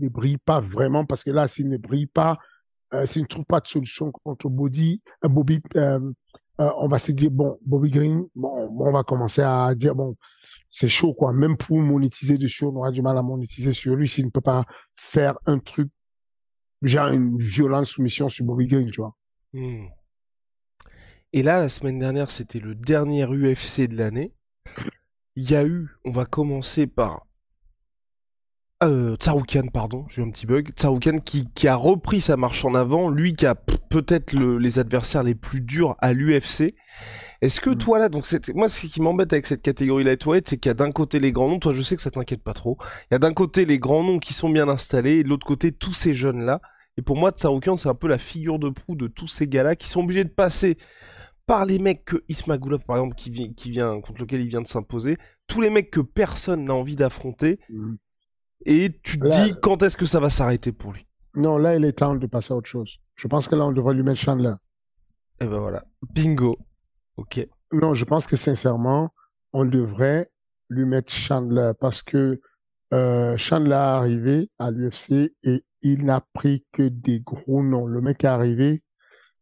ne 0.00 0.08
brille 0.08 0.38
pas 0.38 0.60
vraiment, 0.60 1.04
parce 1.04 1.22
que 1.22 1.30
là, 1.30 1.46
s'il 1.46 1.68
ne 1.68 1.76
brille 1.76 2.06
pas, 2.06 2.38
euh, 2.94 3.06
s'il 3.06 3.22
ne 3.22 3.26
trouve 3.26 3.44
pas 3.44 3.60
de 3.60 3.68
solution 3.68 4.10
contre 4.10 4.48
Bobby, 4.48 5.02
euh, 5.24 5.28
Bobby 5.28 5.60
euh, 5.76 6.00
euh, 6.60 6.70
on 6.78 6.88
va 6.88 6.98
se 6.98 7.12
dire, 7.12 7.30
bon, 7.30 7.58
Bobby 7.64 7.90
Green, 7.90 8.26
bon, 8.34 8.68
on 8.78 8.92
va 8.92 9.02
commencer 9.02 9.42
à 9.42 9.74
dire, 9.74 9.94
bon, 9.94 10.16
c'est 10.68 10.88
chaud, 10.88 11.12
quoi. 11.14 11.32
Même 11.32 11.56
pour 11.56 11.78
monétiser 11.78 12.38
dessus, 12.38 12.64
on 12.64 12.76
aura 12.76 12.90
du 12.90 13.02
mal 13.02 13.16
à 13.18 13.22
monétiser 13.22 13.72
sur 13.72 13.94
lui 13.94 14.08
s'il 14.08 14.24
ne 14.26 14.30
peut 14.30 14.40
pas 14.40 14.64
faire 14.96 15.38
un 15.44 15.58
truc, 15.58 15.90
genre 16.82 17.08
une 17.08 17.38
violente 17.38 17.86
soumission 17.86 18.28
sur 18.28 18.46
Bobby 18.46 18.66
Green, 18.66 18.90
tu 18.90 19.00
vois. 19.00 19.14
Hmm. 19.52 19.86
Et 21.32 21.42
là, 21.42 21.58
la 21.58 21.68
semaine 21.68 21.98
dernière, 21.98 22.30
c'était 22.30 22.60
le 22.60 22.74
dernier 22.74 23.26
UFC 23.26 23.82
de 23.82 23.96
l'année. 23.96 24.32
Il 25.34 25.50
y 25.50 25.54
a 25.54 25.66
eu, 25.66 25.90
on 26.04 26.10
va 26.10 26.24
commencer 26.24 26.86
par 26.86 27.26
euh, 28.82 29.16
Tsaroukan, 29.16 29.68
pardon, 29.72 30.04
j'ai 30.08 30.22
eu 30.22 30.24
un 30.24 30.30
petit 30.30 30.46
bug. 30.46 30.70
Tsaroukan 30.76 31.18
qui, 31.18 31.48
qui, 31.54 31.68
a 31.68 31.74
repris 31.76 32.20
sa 32.20 32.36
marche 32.36 32.64
en 32.64 32.74
avant, 32.74 33.08
lui 33.08 33.34
qui 33.34 33.46
a 33.46 33.54
peut-être 33.54 34.34
les 34.34 34.78
adversaires 34.78 35.22
les 35.22 35.34
plus 35.34 35.60
durs 35.60 35.96
à 36.00 36.12
l'UFC. 36.12 36.74
Est-ce 37.42 37.60
que 37.60 37.70
mm. 37.70 37.78
toi 37.78 37.98
là, 37.98 38.08
donc 38.08 38.26
moi 38.54 38.68
ce 38.68 38.86
qui 38.86 39.00
m'embête 39.00 39.32
avec 39.32 39.46
cette 39.46 39.62
catégorie 39.62 40.04
lightweight, 40.04 40.48
c'est 40.48 40.56
qu'il 40.58 40.68
y 40.68 40.70
a 40.70 40.74
d'un 40.74 40.92
côté 40.92 41.18
les 41.18 41.32
grands 41.32 41.48
noms, 41.48 41.58
toi 41.58 41.72
je 41.72 41.82
sais 41.82 41.96
que 41.96 42.02
ça 42.02 42.10
t'inquiète 42.10 42.42
pas 42.42 42.54
trop, 42.54 42.78
il 43.10 43.14
y 43.14 43.16
a 43.16 43.18
d'un 43.18 43.32
côté 43.32 43.64
les 43.64 43.78
grands 43.78 44.02
noms 44.02 44.18
qui 44.18 44.34
sont 44.34 44.50
bien 44.50 44.68
installés, 44.68 45.18
et 45.18 45.24
de 45.24 45.28
l'autre 45.28 45.46
côté 45.46 45.72
tous 45.72 45.94
ces 45.94 46.14
jeunes 46.14 46.42
là. 46.44 46.60
Et 46.98 47.02
pour 47.02 47.16
moi, 47.16 47.30
Tsaroukan 47.30 47.76
c'est 47.76 47.88
un 47.88 47.94
peu 47.94 48.08
la 48.08 48.18
figure 48.18 48.58
de 48.58 48.70
proue 48.70 48.96
de 48.96 49.06
tous 49.06 49.28
ces 49.28 49.46
gars-là 49.48 49.76
qui 49.76 49.88
sont 49.88 50.00
obligés 50.00 50.24
de 50.24 50.30
passer 50.30 50.78
par 51.46 51.64
les 51.64 51.78
mecs 51.78 52.04
que 52.04 52.24
Ismagulov, 52.28 52.80
par 52.80 52.96
exemple, 52.96 53.14
qui, 53.14 53.30
vient, 53.30 53.52
qui 53.52 53.70
vient, 53.70 54.00
contre 54.00 54.20
lequel 54.22 54.40
il 54.40 54.48
vient 54.48 54.62
de 54.62 54.66
s'imposer, 54.66 55.16
tous 55.46 55.60
les 55.60 55.70
mecs 55.70 55.90
que 55.90 56.00
personne 56.00 56.64
n'a 56.64 56.74
envie 56.74 56.96
d'affronter, 56.96 57.60
mm. 57.70 57.94
Et 58.64 58.98
tu 59.02 59.18
te 59.18 59.28
dis 59.28 59.54
quand 59.60 59.82
est-ce 59.82 59.96
que 59.96 60.06
ça 60.06 60.20
va 60.20 60.30
s'arrêter 60.30 60.72
pour 60.72 60.92
lui? 60.92 61.06
Non, 61.34 61.58
là, 61.58 61.76
il 61.76 61.84
est 61.84 61.92
temps 61.92 62.14
de 62.14 62.26
passer 62.26 62.54
à 62.54 62.56
autre 62.56 62.68
chose. 62.68 62.98
Je 63.14 63.28
pense 63.28 63.48
que 63.48 63.54
là, 63.54 63.66
on 63.66 63.72
devrait 63.72 63.94
lui 63.94 64.02
mettre 64.02 64.20
Chandler. 64.20 64.54
Et 65.38 65.44
eh 65.44 65.46
ben 65.46 65.58
voilà, 65.58 65.84
bingo. 66.14 66.56
Ok. 67.18 67.46
Non, 67.72 67.92
je 67.92 68.04
pense 68.04 68.26
que 68.26 68.36
sincèrement, 68.36 69.12
on 69.52 69.66
devrait 69.66 70.30
lui 70.70 70.86
mettre 70.86 71.12
Chandler 71.12 71.72
parce 71.78 72.02
que 72.02 72.40
euh, 72.94 73.36
Chandler 73.36 73.72
est 73.72 73.74
arrivé 73.74 74.50
à 74.58 74.70
l'UFC 74.70 75.34
et 75.42 75.64
il 75.82 76.04
n'a 76.04 76.22
pris 76.32 76.64
que 76.72 76.82
des 76.82 77.20
gros 77.20 77.62
noms. 77.62 77.86
Le 77.86 78.00
mec 78.00 78.24
est 78.24 78.28
arrivé, 78.28 78.82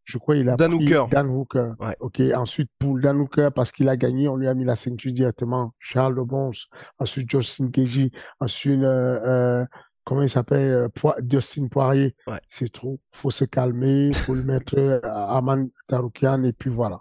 je 0.04 0.18
crois 0.18 0.36
il 0.36 0.48
a 0.48 0.56
Dan 0.56 0.76
pris 0.76 0.84
Hooker. 0.86 1.04
Dan 1.10 1.28
Hooker. 1.28 1.72
Ouais. 1.80 1.96
Ok. 2.00 2.20
Ensuite, 2.34 2.70
pour 2.78 2.98
Dan 2.98 3.20
Hooker, 3.20 3.50
parce 3.54 3.72
qu'il 3.72 3.88
a 3.88 3.96
gagné, 3.96 4.28
on 4.28 4.36
lui 4.36 4.48
a 4.48 4.54
mis 4.54 4.64
la 4.64 4.76
ceinture 4.76 5.12
directement. 5.12 5.72
Charles 5.78 6.14
Lebons. 6.14 6.52
Ensuite, 6.98 7.30
Justin 7.30 7.66
Gagey. 7.66 8.10
Ensuite, 8.40 8.82
euh, 8.82 9.62
euh, 9.62 9.66
comment 10.04 10.22
il 10.22 10.30
s'appelle 10.30 10.72
euh, 11.04 11.12
Justin 11.28 11.68
Poirier. 11.68 12.14
Ouais. 12.26 12.40
C'est 12.48 12.72
trop. 12.72 13.00
Faut 13.12 13.30
se 13.30 13.44
calmer. 13.44 14.12
Faut 14.12 14.34
le 14.34 14.44
mettre 14.44 15.00
à 15.02 15.36
Aman 15.36 15.68
Taroukian 15.88 16.42
et 16.44 16.52
puis 16.52 16.70
voilà. 16.70 17.00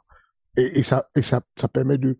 Et, 0.55 0.79
et 0.79 0.83
ça, 0.83 1.09
et 1.15 1.21
ça, 1.21 1.41
ça 1.59 1.67
permet 1.67 1.97
de 1.97 2.17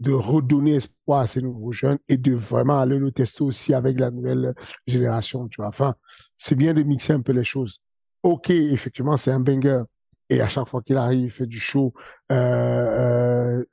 de 0.00 0.12
redonner 0.12 0.74
espoir 0.74 1.20
à 1.20 1.26
ces 1.26 1.40
nouveaux 1.40 1.72
jeunes 1.72 1.98
et 2.08 2.16
de 2.16 2.34
vraiment 2.34 2.80
aller 2.80 2.98
le 2.98 3.12
tester 3.12 3.44
aussi 3.44 3.74
avec 3.74 3.98
la 3.98 4.10
nouvelle 4.10 4.54
génération, 4.86 5.48
tu 5.48 5.56
vois. 5.58 5.68
Enfin, 5.68 5.94
c'est 6.36 6.56
bien 6.56 6.74
de 6.74 6.82
mixer 6.82 7.12
un 7.12 7.20
peu 7.20 7.32
les 7.32 7.44
choses. 7.44 7.78
Ok, 8.22 8.50
effectivement, 8.50 9.16
c'est 9.16 9.30
un 9.30 9.40
banger. 9.40 9.82
Et 10.30 10.40
à 10.40 10.48
chaque 10.48 10.68
fois 10.68 10.82
qu'il 10.82 10.96
arrive, 10.96 11.24
il 11.24 11.30
fait 11.30 11.46
du 11.46 11.60
show. 11.60 11.92
Euh, 12.32 12.36
euh, 12.36 13.64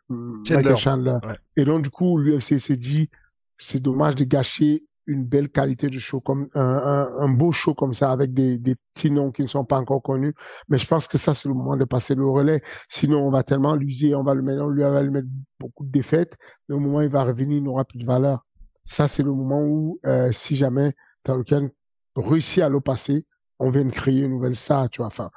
Michael 0.49 0.77
Chandler. 0.77 1.17
Ouais. 1.23 1.37
Et 1.55 1.63
donc, 1.63 1.83
du 1.83 1.89
coup, 1.89 2.17
l'UFC 2.17 2.59
s'est 2.59 2.77
dit, 2.77 3.09
c'est 3.57 3.79
dommage 3.79 4.15
de 4.15 4.25
gâcher 4.25 4.83
une 5.07 5.25
belle 5.25 5.49
qualité 5.49 5.89
de 5.89 5.99
show, 5.99 6.19
comme 6.19 6.47
un, 6.53 6.61
un, 6.61 7.17
un, 7.19 7.29
beau 7.29 7.51
show 7.51 7.73
comme 7.73 7.93
ça, 7.93 8.11
avec 8.11 8.33
des, 8.33 8.57
des 8.57 8.75
petits 8.93 9.11
noms 9.11 9.31
qui 9.31 9.41
ne 9.41 9.47
sont 9.47 9.65
pas 9.65 9.77
encore 9.77 10.01
connus. 10.01 10.33
Mais 10.69 10.77
je 10.77 10.85
pense 10.85 11.07
que 11.07 11.17
ça, 11.17 11.33
c'est 11.33 11.47
le 11.47 11.55
moment 11.55 11.75
de 11.75 11.85
passer 11.85 12.15
le 12.15 12.27
relais. 12.27 12.61
Sinon, 12.87 13.25
on 13.25 13.31
va 13.31 13.43
tellement 13.43 13.75
l'user, 13.75 14.13
on 14.15 14.23
va 14.23 14.33
le 14.33 14.41
mettre, 14.41 14.63
on 14.63 14.69
lui 14.69 14.83
va 14.83 15.01
lui 15.01 15.09
mettre 15.09 15.27
beaucoup 15.59 15.85
de 15.85 15.91
défaites. 15.91 16.33
Mais 16.69 16.75
au 16.75 16.79
moment 16.79 16.99
où 16.99 17.01
il 17.01 17.09
va 17.09 17.23
revenir, 17.23 17.57
il 17.57 17.63
n'aura 17.63 17.83
plus 17.85 17.99
de 17.99 18.05
valeur. 18.05 18.45
Ça, 18.85 19.07
c'est 19.07 19.23
le 19.23 19.31
moment 19.31 19.61
où, 19.61 19.99
euh, 20.05 20.31
si 20.31 20.55
jamais 20.55 20.93
Taroukian 21.23 21.69
réussit 22.15 22.63
à 22.63 22.69
le 22.69 22.79
passer, 22.79 23.25
on 23.59 23.69
vient 23.69 23.85
de 23.85 23.91
créer 23.91 24.21
une 24.21 24.31
nouvelle 24.31 24.55
ça, 24.55 24.87
tu 24.91 24.97
vois. 24.97 25.07
Enfin, 25.07 25.29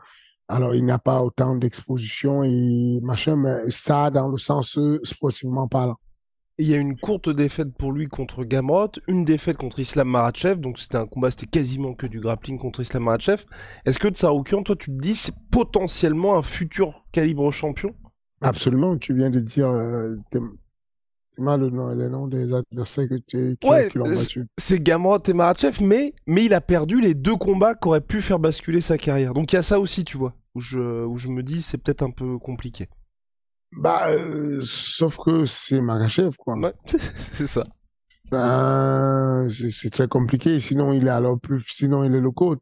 alors, 0.48 0.74
il 0.74 0.84
n'y 0.84 0.92
a 0.92 0.98
pas 0.98 1.22
autant 1.22 1.56
d'exposition 1.56 2.44
et 2.44 3.00
machin, 3.02 3.36
mais 3.36 3.70
ça 3.70 4.10
dans 4.10 4.28
le 4.28 4.36
sens 4.36 4.76
euh, 4.76 5.00
sportivement 5.02 5.68
parlant. 5.68 5.96
Il 6.58 6.68
y 6.68 6.74
a 6.74 6.76
une 6.76 6.96
courte 6.96 7.30
défaite 7.30 7.74
pour 7.76 7.92
lui 7.92 8.06
contre 8.06 8.44
Gamrot, 8.44 8.92
une 9.08 9.24
défaite 9.24 9.56
contre 9.56 9.80
Islam 9.80 10.08
Maratchev, 10.08 10.60
donc 10.60 10.78
c'était 10.78 10.98
un 10.98 11.06
combat, 11.06 11.30
c'était 11.30 11.46
quasiment 11.46 11.94
que 11.94 12.06
du 12.06 12.20
grappling 12.20 12.58
contre 12.58 12.80
Islam 12.80 13.04
Maratchev. 13.04 13.44
Est-ce 13.86 13.98
que 13.98 14.08
Tsaroukian, 14.08 14.62
toi, 14.62 14.76
tu 14.76 14.90
te 14.90 15.02
dis, 15.02 15.16
c'est 15.16 15.34
potentiellement 15.50 16.36
un 16.36 16.42
futur 16.42 17.04
calibre 17.10 17.50
champion? 17.50 17.90
Absolument, 18.40 18.96
tu 18.98 19.14
viens 19.14 19.30
de 19.30 19.40
dire 19.40 19.68
euh, 19.68 20.16
mal 21.38 21.60
le 21.60 21.70
nom, 21.70 21.92
les 21.94 22.08
noms 22.08 22.26
des 22.26 22.52
adversaires 22.52 23.08
que 23.08 23.14
tu 23.26 23.56
qui, 23.60 23.68
ouais, 23.68 23.90
qui 23.90 23.98
l'ont 23.98 24.08
battu. 24.08 24.46
C'est 24.58 24.82
Gamrot 24.82 25.22
et 25.26 25.32
Maratchev, 25.32 25.82
mais, 25.82 26.14
mais 26.26 26.44
il 26.44 26.54
a 26.54 26.60
perdu 26.60 27.00
les 27.00 27.14
deux 27.14 27.36
combats 27.36 27.74
qui 27.74 27.88
auraient 27.88 28.00
pu 28.00 28.22
faire 28.22 28.38
basculer 28.38 28.80
sa 28.80 28.98
carrière. 28.98 29.34
Donc 29.34 29.52
il 29.52 29.56
y 29.56 29.58
a 29.58 29.62
ça 29.62 29.80
aussi, 29.80 30.04
tu 30.04 30.16
vois, 30.16 30.34
où 30.54 30.60
je, 30.60 31.04
où 31.04 31.16
je 31.16 31.28
me 31.28 31.42
dis, 31.42 31.62
c'est 31.62 31.78
peut-être 31.78 32.02
un 32.02 32.10
peu 32.10 32.38
compliqué. 32.38 32.88
Bah, 33.76 34.08
euh, 34.10 34.60
sauf 34.62 35.18
que 35.18 35.44
c'est 35.46 35.80
Makachev, 35.80 36.36
quoi. 36.36 36.56
Ouais, 36.56 36.72
c'est 36.86 37.46
ça. 37.46 37.66
Ben, 38.30 39.48
c'est 39.50 39.90
très 39.90 40.08
compliqué. 40.08 40.58
Sinon, 40.60 40.92
il 40.92 41.06
est 41.06 41.10
alors 41.10 41.38
plus, 41.38 41.64
sinon, 41.68 42.04
il 42.04 42.14
est 42.14 42.20
le 42.20 42.30
coach. 42.30 42.58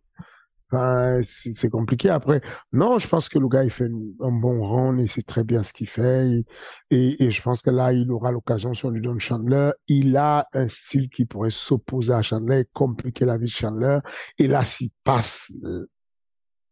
C'est 1.23 1.69
compliqué. 1.71 2.09
Après, 2.09 2.41
non, 2.73 2.99
je 2.99 3.07
pense 3.07 3.29
que 3.29 3.39
le 3.39 3.49
gars, 3.49 3.65
il 3.65 3.71
fait 3.71 3.91
un 4.21 4.31
bon 4.33 4.63
run 4.63 4.99
et 4.99 5.07
c'est 5.07 5.27
très 5.27 5.45
bien 5.45 5.63
ce 5.63 5.73
qu'il 5.73 5.89
fait. 5.89 6.45
Et, 6.91 7.31
je 7.31 7.43
pense 7.43 7.63
que 7.63 7.71
là, 7.71 7.93
il 7.93 8.11
aura 8.11 8.33
l'occasion 8.33 8.73
si 8.73 8.87
on 8.87 8.91
lui 8.91 9.03
donne 9.03 9.21
Chandler. 9.21 9.73
Il 9.89 10.17
a 10.17 10.47
un 10.55 10.69
style 10.69 11.11
qui 11.11 11.27
pourrait 11.27 11.51
s'opposer 11.51 12.13
à 12.13 12.23
Chandler 12.23 12.61
et 12.61 12.69
compliquer 12.73 13.25
la 13.27 13.37
vie 13.37 13.45
de 13.45 13.51
Chandler. 13.51 13.99
Et 14.39 14.47
là, 14.47 14.65
s'il 14.65 14.91
passe, 15.05 15.53
euh, 15.65 15.87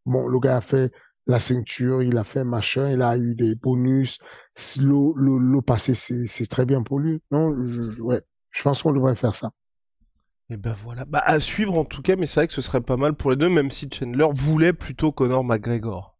bon, 0.07 0.27
le 0.27 0.39
gars 0.39 0.57
a 0.59 0.61
fait 0.63 0.93
la 1.27 1.41
ceinture, 1.41 2.03
il 2.03 2.17
a 2.17 2.25
fait 2.25 2.45
machin, 2.45 2.89
il 2.91 3.03
a 3.03 3.17
eu 3.19 3.35
des 3.35 3.55
bonus. 3.55 4.19
Le, 4.79 5.13
le, 5.17 5.39
le 5.39 5.63
passé, 5.63 5.95
c'est 5.95 6.47
très 6.47 6.65
bien 6.65 6.83
pour 6.83 6.99
lui. 6.99 7.21
Non, 7.31 7.55
je, 7.67 8.01
ouais, 8.01 8.23
je 8.51 8.63
pense 8.63 8.83
qu'on 8.83 8.93
devrait 8.93 9.15
faire 9.15 9.37
ça. 9.37 9.51
Et 10.53 10.57
ben 10.57 10.75
voilà, 10.83 11.05
bah 11.05 11.23
à 11.25 11.39
suivre 11.39 11.79
en 11.79 11.85
tout 11.85 12.03
cas, 12.03 12.17
mais 12.17 12.27
c'est 12.27 12.41
vrai 12.41 12.49
que 12.49 12.53
ce 12.53 12.61
serait 12.61 12.81
pas 12.81 12.97
mal 12.97 13.15
pour 13.15 13.31
les 13.31 13.37
deux, 13.37 13.49
même 13.49 13.71
si 13.71 13.89
Chandler 13.93 14.27
voulait 14.33 14.73
plutôt 14.73 15.13
Conor 15.13 15.45
McGregor. 15.45 16.19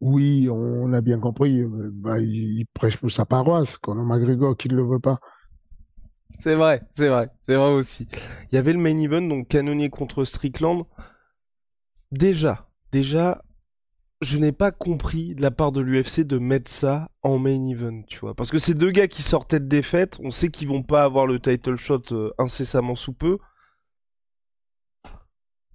Oui, 0.00 0.48
on 0.48 0.92
a 0.92 1.00
bien 1.00 1.18
compris. 1.18 1.64
Bah, 1.66 2.20
il, 2.20 2.60
il 2.60 2.66
prêche 2.72 2.96
pour 2.96 3.10
sa 3.10 3.24
paroisse, 3.24 3.76
Conor 3.76 4.04
McGregor 4.04 4.56
qui 4.56 4.68
ne 4.68 4.76
le 4.76 4.84
veut 4.84 5.00
pas. 5.00 5.18
C'est 6.38 6.54
vrai, 6.54 6.82
c'est 6.94 7.08
vrai, 7.08 7.28
c'est 7.40 7.56
vrai 7.56 7.70
aussi. 7.70 8.06
Il 8.52 8.54
y 8.54 8.58
avait 8.58 8.72
le 8.72 8.78
main 8.78 8.96
event, 8.96 9.22
donc 9.22 9.48
Canonier 9.48 9.90
contre 9.90 10.24
Strickland. 10.24 10.84
Déjà, 12.12 12.68
déjà, 12.92 13.42
je 14.20 14.38
n'ai 14.38 14.52
pas 14.52 14.72
compris 14.72 15.34
de 15.34 15.42
la 15.42 15.50
part 15.50 15.70
de 15.72 15.80
l'UFC 15.80 16.20
de 16.20 16.38
mettre 16.38 16.70
ça 16.70 17.08
en 17.22 17.38
main 17.38 17.62
event, 17.68 18.02
tu 18.06 18.18
vois. 18.18 18.34
Parce 18.34 18.50
que 18.50 18.58
ces 18.58 18.74
deux 18.74 18.90
gars 18.90 19.06
qui 19.08 19.22
sortaient 19.22 19.60
de 19.60 19.66
défaite, 19.66 20.18
on 20.22 20.30
sait 20.30 20.48
qu'ils 20.48 20.68
vont 20.68 20.82
pas 20.82 21.04
avoir 21.04 21.26
le 21.26 21.38
title 21.38 21.76
shot 21.76 22.02
euh, 22.12 22.30
incessamment 22.38 22.96
sous 22.96 23.12
peu. 23.12 23.38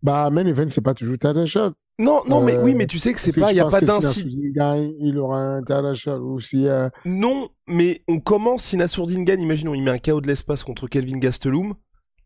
Bah, 0.01 0.29
main 0.29 0.45
event, 0.45 0.67
c'est 0.69 0.81
pas 0.83 0.93
toujours 0.93 1.17
title 1.17 1.45
shot. 1.45 1.71
Non, 1.99 2.23
non, 2.27 2.41
mais 2.43 2.57
oui, 2.57 2.73
Euh, 2.73 2.75
mais 2.75 2.87
tu 2.87 2.97
sais 2.97 3.13
que 3.13 3.19
c'est 3.19 3.31
pas, 3.31 3.51
il 3.53 3.55
y 3.55 3.59
a 3.59 3.67
pas 3.67 3.79
d'incident. 3.79 4.29
Gagne, 4.53 4.93
il 4.99 5.17
aura 5.19 5.37
un 5.37 5.57
international 5.59 6.21
ou 6.21 6.39
si 6.39 6.67
euh, 6.67 6.89
Non, 7.05 7.49
mais 7.67 8.03
on 8.07 8.19
commence, 8.19 8.63
si 8.63 8.77
Nassourdine 8.77 9.23
gagne, 9.23 9.41
imaginons, 9.41 9.75
il 9.75 9.83
met 9.83 9.91
un 9.91 9.99
KO 9.99 10.19
de 10.19 10.27
l'espace 10.27 10.63
contre 10.63 10.87
Kelvin 10.87 11.19
Gastelum, 11.19 11.75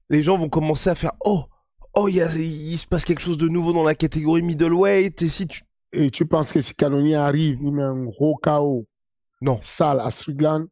les 0.10 0.24
gens 0.24 0.38
vont 0.38 0.48
commencer 0.50 0.90
à 0.90 0.96
faire 0.96 1.12
Oh, 1.26 1.44
oh, 1.94 2.08
il, 2.08 2.16
y 2.16 2.22
a- 2.22 2.34
il 2.34 2.78
se 2.78 2.88
passe 2.88 3.04
quelque 3.04 3.20
chose 3.22 3.38
de 3.38 3.50
nouveau 3.50 3.74
dans 3.74 3.84
la 3.84 3.94
catégorie 3.94 4.42
middleweight, 4.42 5.22
et 5.22 5.28
si 5.30 5.48
tu... 5.48 5.62
et 6.06 6.12
tu 6.12 6.26
penses 6.26 6.52
que 6.52 6.62
si 6.62 6.74
Canonier 6.76 7.16
arrive, 7.16 7.60
il 7.62 7.72
met 7.74 7.84
un 7.84 8.04
gros 8.06 8.36
KO 8.42 8.86
Non, 9.42 9.60
sale 9.62 10.00
à 10.00 10.12
Strickland, 10.12 10.68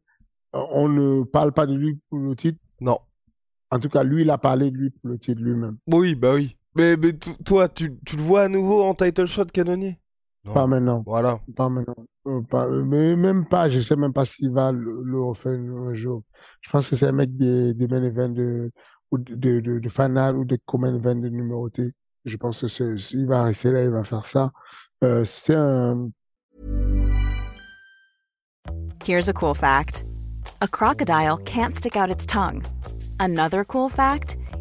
euh, 0.54 0.64
on 0.72 0.88
ne 0.88 1.24
parle 1.24 1.52
pas 1.52 1.66
de 1.66 1.74
lui 1.74 1.98
pour 2.10 2.18
le 2.18 2.36
titre? 2.36 2.58
non. 2.80 2.98
En 3.72 3.80
tout 3.80 3.88
cas, 3.88 4.04
lui, 4.04 4.22
il 4.22 4.30
a 4.30 4.38
parlé 4.38 4.70
de 4.70 4.76
lui 4.76 4.90
pour 4.90 5.10
le 5.10 5.18
titre 5.18 5.42
lui-même. 5.42 5.76
Oui, 5.88 6.14
bah 6.14 6.34
oui. 6.34 6.56
Mais, 6.76 6.96
mais 6.96 7.12
toi, 7.44 7.68
tu, 7.68 7.98
tu 8.06 8.16
le 8.16 8.22
vois 8.22 8.42
à 8.42 8.48
nouveau 8.48 8.82
en 8.84 8.94
title 8.94 9.26
shot 9.26 9.46
canonnier 9.46 9.98
Non. 10.44 10.52
Pas 10.54 10.66
maintenant. 10.68 11.02
Voilà. 11.04 11.40
Pas 11.56 11.68
maintenant. 11.68 11.96
Euh, 12.28 12.42
pas- 12.42 12.66
euh, 12.68 12.84
mais 12.84 13.16
même 13.16 13.44
pas, 13.44 13.68
je 13.68 13.80
sais 13.80 13.96
même 13.96 14.12
pas 14.12 14.24
s'il 14.24 14.52
va 14.52 14.70
le, 14.70 15.02
le 15.02 15.20
refaire 15.20 15.58
un 15.58 15.94
jour. 15.94 16.22
Je 16.60 16.70
pense 16.70 16.88
que 16.88 16.94
c'est 16.96 17.08
un 17.08 17.12
mec 17.12 17.36
des, 17.36 17.74
des 17.74 17.88
main 17.88 18.04
events 18.04 18.28
de, 18.28 18.70
ou 19.10 19.18
de, 19.18 19.34
de, 19.34 19.60
de, 19.60 19.78
de 19.80 19.88
final 19.88 20.36
ou 20.36 20.44
de 20.44 20.56
common 20.64 20.94
event 20.94 21.16
de 21.16 21.28
numéroté. 21.28 21.92
Je 22.24 22.36
pense 22.36 22.60
que 22.60 22.68
s'il 22.68 23.26
va 23.26 23.42
rester 23.44 23.72
là, 23.72 23.82
il 23.82 23.90
va 23.90 24.04
faire 24.04 24.26
ça. 24.26 24.52
Euh, 25.04 25.24
un, 25.50 26.12
Here's 29.04 29.28
a 29.28 29.32
cool 29.32 29.54
fact 29.54 30.04
a 30.62 30.68
crocodile 30.68 31.36
can't 31.38 31.76
stick 31.76 31.96
out 31.96 32.10
its 32.10 32.24
tongue. 32.24 32.64
Another 33.20 33.64
cool 33.64 33.88
fact 33.88 34.36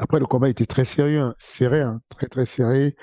Après, 0.00 0.18
le 0.18 0.26
combat 0.26 0.48
était 0.48 0.66
très 0.66 0.86
sérieux, 0.86 1.20
hein, 1.20 1.34
serré, 1.38 1.82
hein, 1.82 2.00
très 2.08 2.26
très 2.26 2.46
serré. 2.46 2.96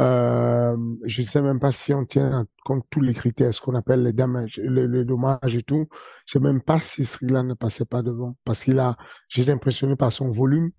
Euh, 0.00 0.76
je 1.04 1.22
ne 1.22 1.26
sais 1.26 1.42
même 1.42 1.60
pas 1.60 1.72
si 1.72 1.94
on 1.94 2.04
tient 2.06 2.46
compte 2.64 2.84
tous 2.90 3.00
les 3.02 3.14
critères, 3.14 3.54
ce 3.54 3.60
qu'on 3.60 3.74
appelle 3.76 4.02
les 4.04 4.12
dommages, 4.14 4.60
les, 4.64 5.04
dommages 5.04 5.56
et 5.56 5.62
tout. 5.62 5.88
Je 6.26 6.38
ne 6.38 6.44
sais 6.44 6.48
même 6.52 6.62
pas 6.62 6.80
si 6.80 7.04
Strickland 7.06 7.46
ne 7.48 7.54
passait 7.54 7.84
pas 7.86 8.02
devant, 8.02 8.36
parce 8.44 8.64
qu'il 8.64 8.78
a, 8.80 8.96
j'étais 9.28 9.52
impressionné 9.52 9.96
par 9.96 10.12
son 10.12 10.30
volume 10.30 10.72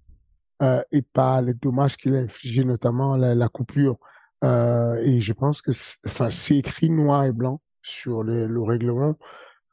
euh, 0.64 0.82
et 0.92 1.02
par 1.04 1.42
les 1.42 1.54
dommages 1.56 1.98
qu'il 1.98 2.16
a 2.16 2.20
infligés, 2.20 2.66
notamment 2.66 3.18
la, 3.18 3.36
la 3.36 3.50
coupure. 3.50 3.98
Euh, 4.46 4.96
et 5.04 5.22
je 5.22 5.34
pense 5.34 5.62
que, 5.62 5.72
enfin, 6.08 6.30
c'est 6.32 6.58
écrit 6.58 6.90
noir 6.90 7.26
et 7.26 7.34
blanc 7.34 7.62
sur 7.84 8.24
le, 8.24 8.48
le 8.48 8.62
règlement 8.64 9.16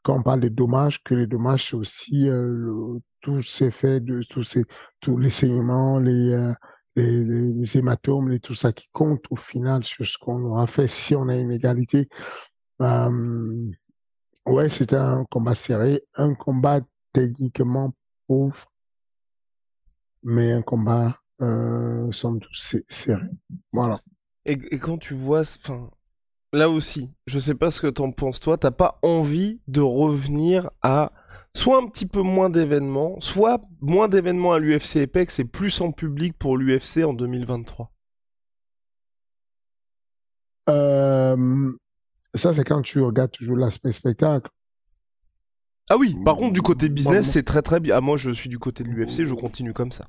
quand 0.03 0.15
on 0.17 0.23
parle 0.23 0.39
des 0.41 0.49
dommages, 0.49 1.03
que 1.03 1.13
les 1.15 1.27
dommages, 1.27 1.69
c'est 1.69 1.75
aussi 1.75 2.29
euh, 2.29 2.41
le- 2.41 3.01
tous 3.21 3.41
ces 3.41 3.71
faits, 3.71 4.03
de, 4.03 4.21
tous, 4.23 4.43
ces, 4.43 4.63
tous 4.99 5.17
les 5.17 5.29
saignements, 5.29 5.99
les, 5.99 6.31
euh, 6.33 6.53
les, 6.95 7.23
les, 7.23 7.77
hématomes, 7.77 8.29
les, 8.29 8.39
tout 8.39 8.55
ça 8.55 8.71
qui 8.71 8.87
compte 8.91 9.25
au 9.29 9.35
final 9.35 9.83
sur 9.83 10.05
ce 10.05 10.17
qu'on 10.17 10.43
aura 10.43 10.67
fait 10.67 10.87
si 10.87 11.15
on 11.15 11.27
a 11.27 11.35
une 11.35 11.51
égalité. 11.51 12.09
Euh, 12.81 13.71
ouais, 14.45 14.69
c'était 14.69 14.95
un 14.95 15.25
combat 15.25 15.55
serré, 15.55 16.01
un 16.15 16.33
combat 16.33 16.81
techniquement 17.13 17.93
pauvre, 18.27 18.65
mais 20.23 20.51
un 20.51 20.61
combat, 20.61 21.19
euh, 21.41 22.11
somme 22.11 22.39
toute, 22.39 22.83
serré. 22.87 23.27
Voilà. 23.71 23.99
Et, 24.45 24.57
quand 24.79 24.97
tu 24.97 25.13
vois, 25.13 25.41
enfin, 25.41 25.89
là 26.53 26.69
aussi, 26.69 27.13
je 27.25 27.39
sais 27.39 27.55
pas 27.55 27.69
ce 27.69 27.81
que 27.81 27.87
t'en 27.87 28.11
penses 28.11 28.39
toi, 28.39 28.57
t'as 28.57 28.71
pas 28.71 28.97
envie 29.01 29.59
de 29.67 29.81
revenir 29.81 30.71
à 30.81 31.11
soit 31.57 31.77
un 31.77 31.87
petit 31.87 32.05
peu 32.05 32.21
moins 32.21 32.49
d'événements, 32.49 33.19
soit 33.19 33.59
moins 33.81 34.07
d'événements 34.07 34.53
à 34.53 34.59
l'UFC 34.59 34.97
Apex 34.97 35.39
et 35.39 35.45
plus 35.45 35.81
en 35.81 35.91
public 35.91 36.37
pour 36.37 36.55
l'UFC 36.55 37.03
en 37.03 37.13
2023. 37.13 37.91
Euh, 40.69 41.71
ça, 42.35 42.53
c'est 42.53 42.63
quand 42.63 42.81
tu 42.83 43.01
regardes 43.01 43.31
toujours 43.31 43.57
l'aspect 43.57 43.91
spectacle. 43.91 44.51
Ah 45.89 45.97
oui, 45.97 46.17
par 46.25 46.35
contre 46.35 46.53
du 46.53 46.61
côté 46.61 46.87
Moi, 46.87 46.93
business, 46.93 47.31
c'est 47.31 47.43
très 47.43 47.61
très 47.61 47.79
bien. 47.79 47.95
Ah 47.95 48.01
moi 48.01 48.17
je 48.17 48.29
suis 48.29 48.49
du 48.49 48.59
côté 48.59 48.83
de 48.83 48.89
l'UFC, 48.89 49.23
je 49.23 49.33
continue 49.33 49.73
comme 49.73 49.93
ça. 49.93 50.05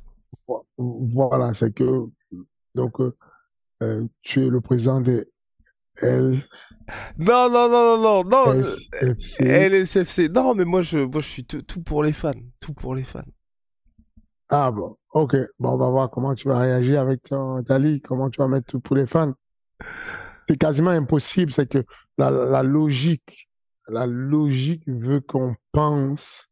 Voilà, 0.76 1.54
c'est 1.54 1.72
que 1.72 2.06
donc 2.74 3.00
euh, 3.00 3.16
euh, 3.84 4.04
tu 4.22 4.44
es 4.44 4.48
le 4.48 4.60
président 4.60 5.00
de 5.00 5.30
L 6.02 6.42
Non 7.18 7.50
non 7.50 7.68
non 7.68 7.98
non 7.98 8.24
non 8.24 8.24
non. 8.24 8.56
euh, 8.56 8.62
SFC. 8.62 9.44
LSFC. 9.44 10.28
Non 10.28 10.54
mais 10.54 10.64
moi 10.64 10.82
je 10.82 10.98
moi 10.98 11.20
je 11.20 11.26
suis 11.28 11.44
tout, 11.44 11.82
pour 11.82 12.02
les 12.02 12.12
fans, 12.12 12.32
tout 12.60 12.72
pour 12.72 12.94
les 12.94 13.04
fans. 13.04 13.20
Ah 14.50 14.70
bon, 14.70 14.96
ok. 15.12 15.36
Bon, 15.58 15.72
on 15.72 15.76
va 15.76 15.90
voir 15.90 16.10
comment 16.10 16.34
tu 16.34 16.48
vas 16.48 16.58
réagir 16.58 17.00
avec 17.00 17.22
ton, 17.24 17.62
ta 17.62 17.78
ligue, 17.78 18.02
comment 18.02 18.30
tu 18.30 18.38
vas 18.40 18.48
mettre 18.48 18.66
tout 18.66 18.80
pour 18.80 18.96
les 18.96 19.06
fans. 19.06 19.34
C'est 20.48 20.56
quasiment 20.56 20.90
impossible, 20.90 21.52
c'est 21.52 21.68
que 21.68 21.84
la, 22.16 22.30
la 22.30 22.62
logique, 22.62 23.50
la 23.88 24.06
logique 24.06 24.88
veut 24.88 25.20
qu'on 25.20 25.54
pense 25.72 26.48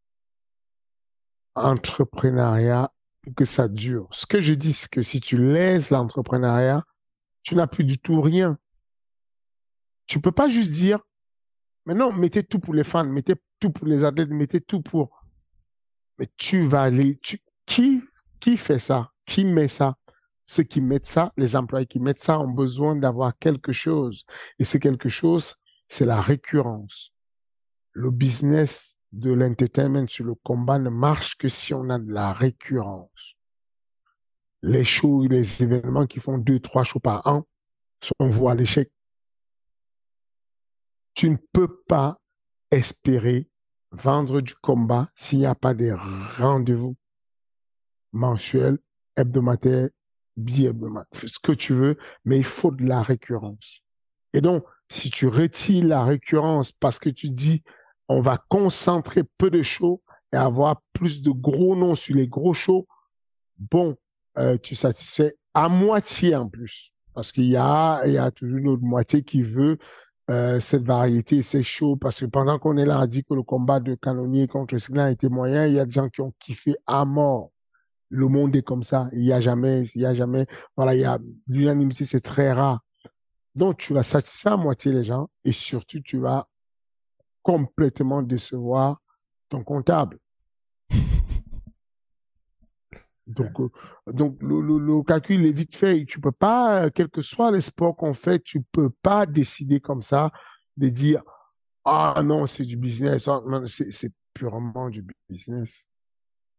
entrepreneuriat 1.54 2.92
que 3.36 3.44
ça 3.44 3.66
dure. 3.68 4.08
Ce 4.12 4.26
que 4.26 4.40
je 4.40 4.54
dis, 4.54 4.72
c'est 4.74 4.90
que 4.90 5.02
si 5.02 5.20
tu 5.20 5.38
laisses 5.38 5.90
l'entrepreneuriat, 5.90 6.84
tu 7.42 7.54
n'as 7.56 7.66
plus 7.66 7.84
du 7.84 7.98
tout 7.98 8.20
rien. 8.20 8.58
Tu 10.06 10.20
peux 10.20 10.32
pas 10.32 10.48
juste 10.48 10.72
dire, 10.72 11.00
mais 11.84 11.94
non, 11.94 12.12
mettez 12.12 12.42
tout 12.42 12.58
pour 12.58 12.74
les 12.74 12.84
fans, 12.84 13.04
mettez 13.04 13.34
tout 13.60 13.70
pour 13.70 13.86
les 13.86 14.04
athlètes, 14.04 14.30
mettez 14.30 14.60
tout 14.60 14.82
pour. 14.82 15.24
Mais 16.18 16.28
tu 16.36 16.66
vas 16.66 16.82
aller, 16.82 17.18
qui, 17.66 18.02
qui 18.40 18.56
fait 18.56 18.78
ça? 18.78 19.12
Qui 19.24 19.44
met 19.44 19.68
ça? 19.68 19.96
Ceux 20.44 20.62
qui 20.62 20.80
mettent 20.80 21.08
ça, 21.08 21.32
les 21.36 21.56
employés 21.56 21.86
qui 21.86 21.98
mettent 21.98 22.22
ça 22.22 22.38
ont 22.38 22.48
besoin 22.48 22.94
d'avoir 22.94 23.36
quelque 23.36 23.72
chose. 23.72 24.24
Et 24.60 24.64
c'est 24.64 24.78
quelque 24.78 25.08
chose, 25.08 25.56
c'est 25.88 26.06
la 26.06 26.20
récurrence. 26.20 27.12
Le 27.92 28.12
business 28.12 28.96
de 29.10 29.32
l'entertainment 29.32 30.06
sur 30.06 30.24
le 30.24 30.34
combat 30.34 30.78
ne 30.78 30.90
marche 30.90 31.36
que 31.36 31.48
si 31.48 31.74
on 31.74 31.90
a 31.90 31.98
de 31.98 32.12
la 32.12 32.32
récurrence. 32.32 33.34
Les 34.62 34.84
shows, 34.84 35.26
les 35.26 35.62
événements 35.62 36.06
qui 36.06 36.20
font 36.20 36.38
deux, 36.38 36.60
trois 36.60 36.84
shows 36.84 37.00
par 37.00 37.26
an 37.26 37.44
voués 38.20 38.52
à 38.52 38.54
l'échec. 38.54 38.92
Tu 41.16 41.30
ne 41.30 41.36
peux 41.52 41.82
pas 41.88 42.20
espérer 42.70 43.48
vendre 43.90 44.42
du 44.42 44.54
combat 44.54 45.08
s'il 45.16 45.38
n'y 45.38 45.46
a 45.46 45.54
pas 45.54 45.72
des 45.72 45.92
rendez-vous 45.92 46.94
mensuels, 48.12 48.78
hebdomadaires, 49.16 49.88
bi-hebdomadaires, 50.36 51.06
ce 51.14 51.38
que 51.38 51.52
tu 51.52 51.72
veux, 51.72 51.96
mais 52.26 52.36
il 52.36 52.44
faut 52.44 52.70
de 52.70 52.84
la 52.84 53.02
récurrence. 53.02 53.80
Et 54.34 54.42
donc, 54.42 54.64
si 54.90 55.10
tu 55.10 55.26
retires 55.26 55.86
la 55.86 56.04
récurrence 56.04 56.70
parce 56.70 56.98
que 56.98 57.08
tu 57.08 57.30
dis, 57.30 57.62
on 58.08 58.20
va 58.20 58.36
concentrer 58.50 59.22
peu 59.38 59.50
de 59.50 59.62
shows 59.62 60.02
et 60.34 60.36
avoir 60.36 60.82
plus 60.92 61.22
de 61.22 61.30
gros 61.30 61.74
noms 61.76 61.94
sur 61.94 62.14
les 62.14 62.28
gros 62.28 62.52
shows, 62.52 62.86
bon, 63.56 63.96
euh, 64.36 64.58
tu 64.58 64.74
satisfais 64.74 65.34
à 65.54 65.70
moitié 65.70 66.36
en 66.36 66.46
plus. 66.46 66.92
Parce 67.14 67.32
qu'il 67.32 67.44
y 67.44 67.56
a, 67.56 68.02
il 68.04 68.12
y 68.12 68.18
a 68.18 68.30
toujours 68.30 68.58
une 68.58 68.68
autre 68.68 68.82
moitié 68.82 69.22
qui 69.22 69.42
veut 69.42 69.78
euh, 70.28 70.58
cette 70.58 70.84
variété, 70.84 71.42
c'est 71.42 71.62
chaud 71.62 71.96
parce 71.96 72.20
que 72.20 72.26
pendant 72.26 72.58
qu'on 72.58 72.76
est 72.76 72.84
là, 72.84 73.00
on 73.00 73.06
dit 73.06 73.22
que 73.22 73.34
le 73.34 73.42
combat 73.42 73.78
de 73.78 73.94
Canonier 73.94 74.48
contre 74.48 74.76
Signan 74.78 75.06
était 75.06 75.28
moyen, 75.28 75.66
il 75.66 75.74
y 75.74 75.80
a 75.80 75.84
des 75.84 75.92
gens 75.92 76.08
qui 76.08 76.20
ont 76.20 76.32
kiffé 76.40 76.76
à 76.86 77.04
mort. 77.04 77.52
Le 78.08 78.28
monde 78.28 78.54
est 78.56 78.62
comme 78.62 78.82
ça. 78.82 79.08
Il 79.12 79.22
y 79.22 79.32
a 79.32 79.40
jamais, 79.40 79.84
il 79.94 80.00
y 80.00 80.06
a 80.06 80.14
jamais, 80.14 80.46
voilà, 80.76 80.94
il 80.94 81.00
y 81.00 81.04
a 81.04 81.18
l'unanimité, 81.46 82.04
c'est 82.04 82.20
très 82.20 82.52
rare. 82.52 82.80
Donc, 83.54 83.78
tu 83.78 83.94
vas 83.94 84.02
satisfaire 84.02 84.54
à 84.54 84.56
moitié 84.56 84.92
les 84.92 85.04
gens 85.04 85.28
et 85.44 85.52
surtout, 85.52 86.00
tu 86.00 86.18
vas 86.18 86.48
complètement 87.42 88.22
décevoir 88.22 89.00
ton 89.48 89.62
comptable. 89.62 90.18
Donc, 93.26 93.60
euh, 93.60 93.68
donc 94.12 94.40
le, 94.40 94.60
le, 94.60 94.78
le 94.78 95.02
calcul 95.02 95.44
est 95.44 95.52
vite 95.52 95.76
fait. 95.76 96.04
Tu 96.04 96.20
peux 96.20 96.32
pas, 96.32 96.84
euh, 96.86 96.90
quel 96.94 97.08
que 97.08 97.22
soit 97.22 97.50
les 97.50 97.60
sports 97.60 97.96
qu'on 97.96 98.14
fait, 98.14 98.40
tu 98.42 98.62
peux 98.62 98.90
pas 98.90 99.26
décider 99.26 99.80
comme 99.80 100.02
ça 100.02 100.30
de 100.76 100.88
dire 100.88 101.22
ah 101.84 102.20
non 102.24 102.46
c'est 102.46 102.64
du 102.64 102.76
business, 102.76 103.28
Ah, 103.28 103.42
non, 103.46 103.66
c'est 103.66 103.90
c'est 103.92 104.12
purement 104.34 104.90
du 104.90 105.04
business. 105.28 105.88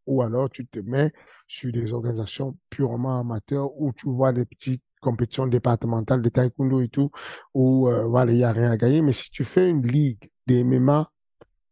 Ou 0.06 0.22
alors 0.22 0.50
tu 0.50 0.66
te 0.66 0.78
mets 0.80 1.12
sur 1.46 1.72
des 1.72 1.92
organisations 1.92 2.56
purement 2.70 3.20
amateurs 3.20 3.70
où 3.80 3.92
tu 3.92 4.08
vois 4.08 4.32
des 4.32 4.44
petits 4.44 4.80
compétition 5.00 5.46
départementale 5.46 6.22
de 6.22 6.28
taekwondo 6.28 6.80
et 6.80 6.88
tout, 6.88 7.10
où 7.54 7.88
euh, 7.88 8.04
voilà, 8.06 8.32
il 8.32 8.38
y 8.38 8.44
a 8.44 8.52
rien 8.52 8.72
à 8.72 8.76
gagner. 8.76 9.02
Mais 9.02 9.12
si 9.12 9.30
tu 9.30 9.44
fais 9.44 9.68
une 9.68 9.86
ligue 9.86 10.30
des 10.46 10.64
MMA, 10.64 11.10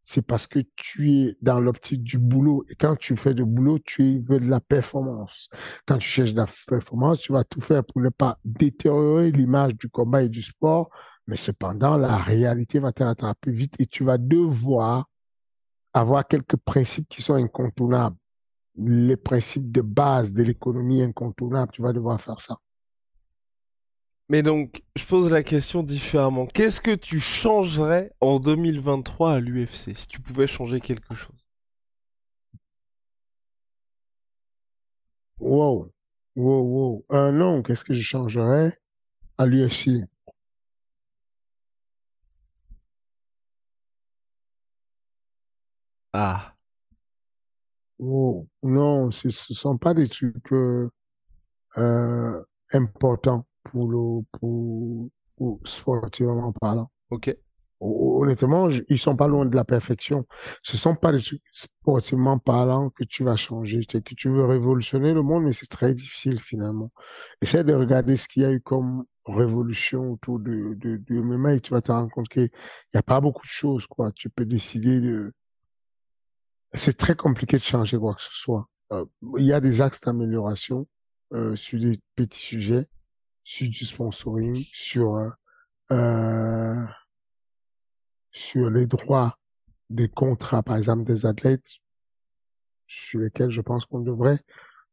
c'est 0.08 0.24
parce 0.24 0.46
que 0.46 0.60
tu 0.76 1.10
es 1.10 1.36
dans 1.42 1.58
l'optique 1.58 2.04
du 2.04 2.18
boulot. 2.18 2.64
Et 2.68 2.76
quand 2.76 2.94
tu 2.94 3.16
fais 3.16 3.34
du 3.34 3.44
boulot, 3.44 3.80
tu 3.80 4.20
veux 4.20 4.38
de 4.38 4.48
la 4.48 4.60
performance. 4.60 5.48
Quand 5.84 5.98
tu 5.98 6.08
cherches 6.08 6.32
de 6.32 6.36
la 6.36 6.46
performance, 6.68 7.22
tu 7.22 7.32
vas 7.32 7.42
tout 7.42 7.60
faire 7.60 7.84
pour 7.84 8.00
ne 8.00 8.10
pas 8.10 8.38
détériorer 8.44 9.32
l'image 9.32 9.74
du 9.74 9.88
combat 9.88 10.22
et 10.22 10.28
du 10.28 10.42
sport. 10.42 10.90
Mais 11.26 11.34
cependant, 11.34 11.96
la 11.96 12.16
réalité 12.18 12.78
va 12.78 12.92
te 12.92 13.02
rattraper 13.02 13.50
vite 13.50 13.74
et 13.80 13.86
tu 13.88 14.04
vas 14.04 14.16
devoir 14.16 15.08
avoir 15.92 16.24
quelques 16.24 16.56
principes 16.56 17.08
qui 17.08 17.20
sont 17.20 17.34
incontournables. 17.34 18.16
Les 18.76 19.16
principes 19.16 19.72
de 19.72 19.80
base 19.80 20.32
de 20.32 20.44
l'économie 20.44 21.02
incontournable, 21.02 21.72
tu 21.72 21.82
vas 21.82 21.92
devoir 21.92 22.20
faire 22.20 22.40
ça. 22.40 22.58
Mais 24.28 24.42
donc, 24.44 24.84
je 24.94 25.04
pose 25.04 25.32
la 25.32 25.42
question 25.42 25.82
différemment. 25.82 26.46
Qu'est-ce 26.46 26.80
que 26.80 26.94
tu 26.94 27.18
changerais 27.18 28.12
en 28.20 28.38
2023 28.38 29.32
à 29.34 29.40
l'UFC 29.40 29.94
si 29.94 30.06
tu 30.06 30.20
pouvais 30.20 30.46
changer 30.46 30.80
quelque 30.80 31.14
chose? 31.16 31.34
Wow, 35.38 35.92
wow, 36.34 36.62
wow. 36.62 37.04
Euh, 37.12 37.32
non, 37.32 37.62
qu'est-ce 37.62 37.84
que 37.84 37.94
je 37.94 38.02
changerais 38.02 38.78
à 39.38 39.46
l'UFC 39.46 40.04
Ah. 46.12 46.56
Wow. 47.98 48.46
Non, 48.62 49.10
ce 49.10 49.28
ne 49.28 49.32
sont 49.32 49.78
pas 49.78 49.94
des 49.94 50.08
trucs 50.08 50.52
euh, 50.52 50.90
euh, 51.78 52.42
importants 52.72 53.46
pour 53.70 53.88
le 53.88 54.22
pour, 54.32 55.08
pour 55.36 55.60
sportivement 55.64 56.52
parlant. 56.52 56.90
Ok. 57.10 57.34
Honnêtement, 57.78 58.70
ils 58.88 58.98
sont 58.98 59.16
pas 59.16 59.28
loin 59.28 59.44
de 59.44 59.54
la 59.54 59.64
perfection. 59.64 60.26
Ce 60.62 60.78
sont 60.78 60.94
pas 60.94 61.12
des 61.12 61.20
trucs 61.20 61.42
sportivement 61.52 62.38
parlant 62.38 62.88
que 62.88 63.04
tu 63.04 63.22
vas 63.22 63.36
changer, 63.36 63.84
que 63.84 64.14
tu 64.14 64.30
veux 64.30 64.46
révolutionner 64.46 65.12
le 65.12 65.22
monde, 65.22 65.44
mais 65.44 65.52
c'est 65.52 65.66
très 65.66 65.92
difficile 65.92 66.40
finalement. 66.40 66.90
Essaie 67.42 67.64
de 67.64 67.74
regarder 67.74 68.16
ce 68.16 68.28
qu'il 68.28 68.42
y 68.44 68.46
a 68.46 68.52
eu 68.52 68.62
comme 68.62 69.04
révolution 69.26 70.12
autour 70.12 70.38
de, 70.38 70.72
de, 70.74 70.96
de 70.96 71.20
MMA 71.20 71.54
et 71.54 71.60
tu 71.60 71.74
vas 71.74 71.82
te 71.82 71.92
rendre 71.92 72.10
compte 72.10 72.28
qu'il 72.30 72.48
n'y 72.94 72.98
a 72.98 73.02
pas 73.02 73.20
beaucoup 73.20 73.46
de 73.46 73.50
choses, 73.50 73.86
quoi. 73.86 74.10
Tu 74.12 74.30
peux 74.30 74.46
décider 74.46 75.00
de, 75.02 75.34
c'est 76.76 76.96
très 76.96 77.14
compliqué 77.14 77.58
de 77.58 77.62
changer 77.62 77.98
quoi 77.98 78.14
que 78.14 78.22
ce 78.22 78.32
soit. 78.32 78.68
Euh, 78.92 79.04
il 79.38 79.44
y 79.44 79.52
a 79.52 79.60
des 79.60 79.80
axes 79.80 80.00
d'amélioration 80.00 80.86
euh, 81.32 81.56
sur 81.56 81.80
des 81.80 82.00
petits 82.14 82.40
sujets, 82.40 82.86
sur 83.46 83.68
du 83.68 83.84
sponsoring, 83.84 84.66
sur 84.72 85.14
euh, 85.14 85.30
euh, 85.92 86.84
sur 88.32 88.68
les 88.70 88.86
droits 88.86 89.38
des 89.88 90.08
contrats, 90.08 90.64
par 90.64 90.76
exemple 90.76 91.04
des 91.04 91.26
athlètes, 91.26 91.78
sur 92.88 93.20
lesquels 93.20 93.52
je 93.52 93.60
pense 93.60 93.86
qu'on 93.86 94.00
devrait 94.00 94.40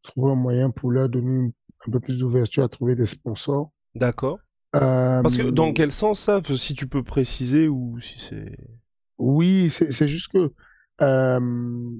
trouver 0.03 0.33
un 0.33 0.35
moyen 0.35 0.69
pour 0.69 0.91
leur 0.91 1.09
donner 1.09 1.51
un 1.87 1.91
peu 1.91 1.99
plus 1.99 2.19
d'ouverture 2.19 2.63
à 2.63 2.69
trouver 2.69 2.95
des 2.95 3.07
sponsors. 3.07 3.71
D'accord. 3.95 4.37
Parce 4.71 5.35
que 5.35 5.49
dans 5.49 5.73
quel 5.73 5.91
sens 5.91 6.19
ça, 6.19 6.39
si 6.43 6.75
tu 6.75 6.87
peux 6.87 7.03
préciser 7.03 7.67
ou 7.67 7.99
si 7.99 8.19
c'est. 8.19 8.55
Oui, 9.17 9.71
c'est 9.71 10.07
juste 10.07 10.31
que 10.31 10.53
euh, 11.01 11.91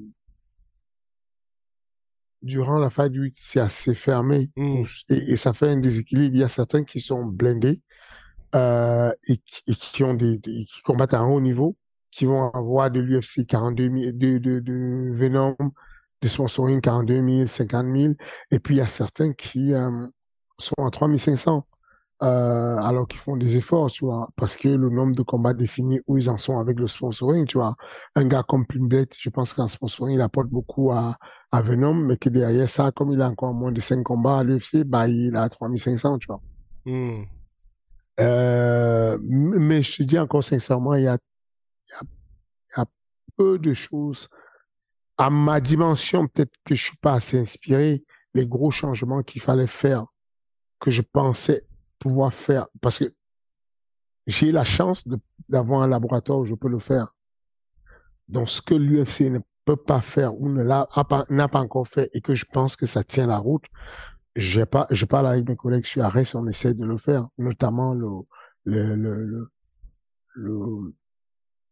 durant 2.43 2.77
la 2.77 2.89
phase 2.89 3.09
du 3.09 3.33
c'est 3.35 3.59
assez 3.59 3.95
fermé 3.95 4.51
mmh. 4.55 4.83
et, 5.09 5.35
ça 5.35 5.53
fait 5.53 5.69
un 5.69 5.77
déséquilibre. 5.77 6.35
Il 6.35 6.41
y 6.41 6.43
a 6.43 6.49
certains 6.49 6.83
qui 6.83 6.99
sont 6.99 7.23
blindés 7.25 7.81
euh, 8.53 9.11
et, 9.27 9.39
qui 9.75 10.03
ont 10.03 10.13
des, 10.13 10.39
qui 10.41 10.81
combattent 10.83 11.13
à 11.13 11.19
un 11.19 11.27
haut 11.27 11.41
niveau, 11.41 11.75
qui 12.11 12.25
vont 12.25 12.51
avoir 12.51 12.91
de 12.91 12.99
l'UFC 12.99 13.47
42 13.47 13.89
000, 13.89 14.11
de, 14.13 14.37
de, 14.37 14.59
de 14.59 15.11
Venom, 15.13 15.55
de 16.21 16.27
sponsoring 16.27 16.81
42 16.81 17.37
000, 17.37 17.47
50 17.47 17.85
000, 17.95 18.13
et 18.51 18.59
puis 18.59 18.75
il 18.75 18.77
y 18.77 18.81
a 18.81 18.87
certains 18.87 19.33
qui 19.33 19.73
euh, 19.73 20.07
sont 20.59 20.85
à 20.85 20.91
3500 20.91 21.65
euh, 22.21 22.77
alors 22.77 23.07
qu'ils 23.07 23.19
font 23.19 23.35
des 23.35 23.57
efforts, 23.57 23.91
tu 23.91 24.05
vois, 24.05 24.29
parce 24.35 24.55
que 24.55 24.69
le 24.69 24.89
nombre 24.89 25.15
de 25.15 25.23
combats 25.23 25.53
définit 25.53 25.99
où 26.07 26.17
ils 26.17 26.29
en 26.29 26.37
sont 26.37 26.59
avec 26.59 26.79
le 26.79 26.87
sponsoring, 26.87 27.45
tu 27.45 27.57
vois. 27.57 27.75
Un 28.15 28.25
gars 28.25 28.43
comme 28.47 28.65
Pimblet, 28.65 29.07
je 29.17 29.29
pense 29.29 29.53
qu'un 29.53 29.67
sponsoring, 29.67 30.15
il 30.15 30.21
apporte 30.21 30.47
beaucoup 30.47 30.91
à, 30.91 31.17
à 31.51 31.61
Venom, 31.61 31.95
mais 31.95 32.17
que 32.17 32.29
derrière 32.29 32.69
ça, 32.69 32.91
comme 32.91 33.11
il 33.11 33.21
a 33.21 33.29
encore 33.29 33.53
moins 33.53 33.71
de 33.71 33.81
5 33.81 34.03
combats 34.03 34.39
à 34.39 34.43
l'UFC, 34.43 34.83
bah, 34.85 35.07
il 35.07 35.35
a 35.35 35.49
3500, 35.49 36.19
tu 36.19 36.27
vois. 36.27 36.41
Hmm. 36.85 37.23
Euh, 38.19 39.17
mais 39.21 39.81
je 39.83 39.97
te 39.97 40.03
dis 40.03 40.19
encore 40.19 40.43
sincèrement, 40.43 40.93
il 40.93 41.03
y 41.03 41.07
a, 41.07 41.13
y 41.15 41.93
a, 41.93 42.01
il 42.03 42.77
y 42.77 42.81
a 42.81 42.85
peu 43.35 43.59
de 43.59 43.73
choses. 43.73 44.29
À 45.17 45.29
ma 45.29 45.59
dimension, 45.59 46.27
peut-être 46.27 46.53
que 46.63 46.73
je 46.73 46.83
suis 46.83 46.97
pas 46.97 47.13
assez 47.13 47.39
inspiré. 47.39 48.03
Les 48.33 48.47
gros 48.47 48.71
changements 48.71 49.23
qu'il 49.23 49.41
fallait 49.41 49.67
faire, 49.67 50.05
que 50.79 50.89
je 50.89 51.01
pensais 51.01 51.65
pouvoir 52.03 52.33
faire, 52.33 52.67
parce 52.81 52.99
que 52.99 53.05
j'ai 54.27 54.51
la 54.51 54.65
chance 54.65 55.07
d'avoir 55.47 55.83
un 55.83 55.87
laboratoire 55.87 56.39
où 56.39 56.45
je 56.45 56.53
peux 56.53 56.67
le 56.67 56.79
faire. 56.79 57.15
Donc, 58.27 58.49
ce 58.49 58.61
que 58.61 58.75
l'UFC 58.75 59.31
ne 59.31 59.39
peut 59.63 59.77
pas 59.77 60.01
faire 60.01 60.35
ou 60.35 60.49
n'a 60.49 61.47
pas 61.47 61.59
encore 61.59 61.87
fait 61.87 62.09
et 62.13 62.19
que 62.19 62.35
je 62.35 62.45
pense 62.45 62.75
que 62.75 62.85
ça 62.85 63.05
tient 63.05 63.27
la 63.27 63.37
route, 63.37 63.63
pas, 64.69 64.87
je 64.91 65.05
parle 65.05 65.27
avec 65.27 65.47
mes 65.47 65.55
collègues 65.55 65.85
sur 65.85 66.03
Arès, 66.03 66.35
on 66.35 66.45
essaie 66.47 66.73
de 66.73 66.83
le 66.83 66.97
faire, 66.97 67.29
notamment 67.37 67.93
le, 67.93 68.09
le, 68.65 68.95
le, 68.95 69.49
le, 70.33 70.93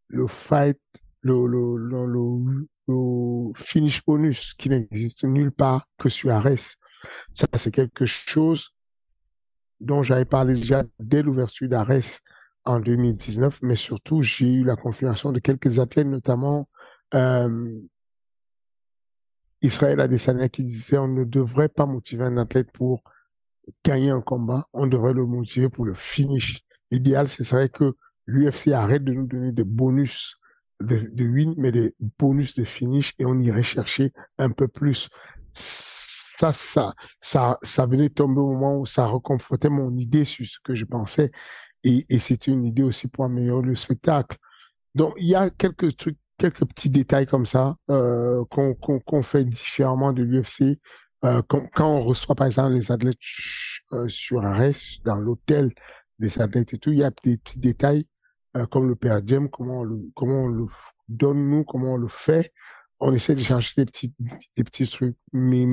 le, 0.08 0.28
fight, 0.28 0.80
le, 1.22 1.46
le, 1.48 1.76
le, 1.76 2.68
le, 2.88 3.54
finish 3.56 4.02
bonus 4.06 4.54
qui 4.54 4.70
n'existe 4.70 5.26
nulle 5.26 5.52
part 5.52 5.88
que 5.98 6.08
sur 6.08 6.32
Arès. 6.32 6.78
Ça, 7.34 7.48
c'est 7.56 7.72
quelque 7.72 8.06
chose 8.06 8.74
dont 9.82 10.04
j'avais 10.04 10.26
parlé 10.26 10.54
déjà 10.54 10.84
dès 11.00 11.22
l'ouverture 11.22 11.68
d'Ares 11.68 12.20
en 12.64 12.80
2019, 12.80 13.60
mais 13.64 13.76
surtout 13.76 14.22
j'ai 14.22 14.48
eu 14.48 14.64
la 14.64 14.76
confirmation 14.76 15.32
de 15.32 15.40
quelques 15.40 15.80
athlètes, 15.80 16.08
notamment 16.08 16.70
euh, 17.16 17.80
Israël 19.62 20.00
Adesanya 20.00 20.48
qui 20.50 20.64
disait 20.64 20.98
on 20.98 21.08
ne 21.08 21.24
devrait 21.24 21.70
pas 21.70 21.86
motiver 21.86 22.24
un 22.24 22.38
athlète 22.38 22.72
pour 22.72 23.04
gagner 23.84 24.12
un 24.12 24.22
combat, 24.22 24.68
on 24.74 24.88
devrait 24.88 25.14
le 25.14 25.26
motiver 25.26 25.70
pour 25.70 25.86
le 25.86 25.94
finish. 25.94 26.64
L'idéal, 26.92 27.30
ce 27.30 27.44
serait 27.44 27.70
que 27.70 27.96
l'UFC 28.28 28.70
arrête 28.70 29.04
de 29.04 29.14
nous 29.14 29.26
donner 29.26 29.52
des 29.52 29.64
bonus 29.64 30.38
de, 30.80 31.10
de 31.12 31.26
win, 31.26 31.54
mais 31.58 31.72
des 31.72 31.96
bonus 32.20 32.56
de 32.56 32.64
finish 32.64 33.14
et 33.18 33.26
on 33.26 33.40
irait 33.40 33.64
chercher 33.64 34.14
un 34.38 34.50
peu 34.50 34.68
plus 34.68 35.10
ça, 36.42 36.54
ça, 36.54 36.94
ça, 37.20 37.58
ça 37.62 37.86
venait 37.86 38.10
tomber 38.10 38.42
au 38.42 38.52
moment 38.52 38.80
où 38.80 38.86
ça 38.86 39.06
reconfortait 39.06 39.70
mon 39.70 39.96
idée 39.98 40.26
sur 40.26 40.46
ce 40.46 40.58
que 40.64 40.76
je 40.76 40.86
pensais. 40.86 41.32
Et, 41.84 42.06
c'était 42.20 42.52
une 42.52 42.66
idée 42.66 42.84
aussi 42.84 43.08
pour 43.08 43.26
améliorer 43.26 43.66
le 43.66 43.76
spectacle. 43.76 44.38
Donc, 44.96 45.14
il 45.18 45.28
y 45.28 45.36
a 45.36 45.50
quelques 45.50 45.98
trucs, 45.98 46.18
quelques 46.38 46.66
petits 46.66 46.90
détails 46.90 47.26
comme 47.26 47.46
ça 47.46 47.76
euh, 47.90 48.44
qu'on 48.46 49.24
fait 49.24 49.46
différemment 49.46 50.14
de 50.14 50.24
l'UFC. 50.24 50.80
Euh, 51.24 51.42
quand, 51.48 51.70
on 51.80 52.04
reçoit, 52.04 52.36
par 52.36 52.48
exemple, 52.48 52.74
les 52.74 52.92
athlètes 52.92 53.18
euh, 53.94 54.08
sur 54.08 54.42
reste 54.42 55.06
dans 55.06 55.20
l'hôtel 55.20 55.72
des 56.20 56.42
athlètes 56.42 56.74
et 56.74 56.78
tout, 56.78 56.92
il 56.92 57.00
y 57.00 57.04
a 57.04 57.12
des 57.24 57.38
petits 57.38 57.60
détails 57.60 58.06
euh, 58.58 58.66
comme 58.66 58.88
le 58.88 58.96
per 58.96 59.20
comment 59.52 59.80
on 59.80 59.84
le, 59.84 60.00
comment 60.16 60.44
on 60.44 60.48
le 60.48 60.66
donne 61.08 61.50
nous, 61.50 61.64
comment 61.64 61.94
on 61.94 61.98
le 61.98 62.08
fait. 62.08 62.54
On 63.00 63.14
essaie 63.14 63.36
de 63.36 63.42
changer 63.42 63.74
des 63.78 63.86
petits, 63.86 64.14
des 64.20 64.64
petits 64.64 64.88
trucs. 64.88 65.18
Mais 65.34 65.66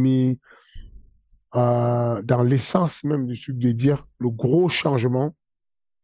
euh, 1.54 2.20
dans 2.22 2.42
l'essence 2.42 3.04
même 3.04 3.26
du 3.26 3.40
truc 3.40 3.58
de 3.58 3.72
dire 3.72 4.06
le 4.18 4.30
gros 4.30 4.68
changement, 4.68 5.34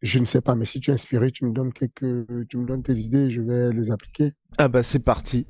je 0.03 0.19
ne 0.19 0.25
sais 0.25 0.41
pas, 0.41 0.55
mais 0.55 0.67
si 0.67 0.81
tu 0.81 0.91
es 0.91 0.95
inspiré, 0.95 1.31
tu 1.31 1.47
me 1.47 1.53
donnes 1.53 1.73
quelques, 1.73 2.27
tu 2.49 2.59
me 2.59 2.67
donnes 2.67 2.83
tes 2.83 2.95
idées, 2.95 3.31
je 3.31 3.41
vais 3.41 3.73
les 3.73 3.91
appliquer. 3.91 4.33
Ah 4.59 4.69
bah 4.69 4.83
c'est 4.83 4.99
parti. 4.99 5.47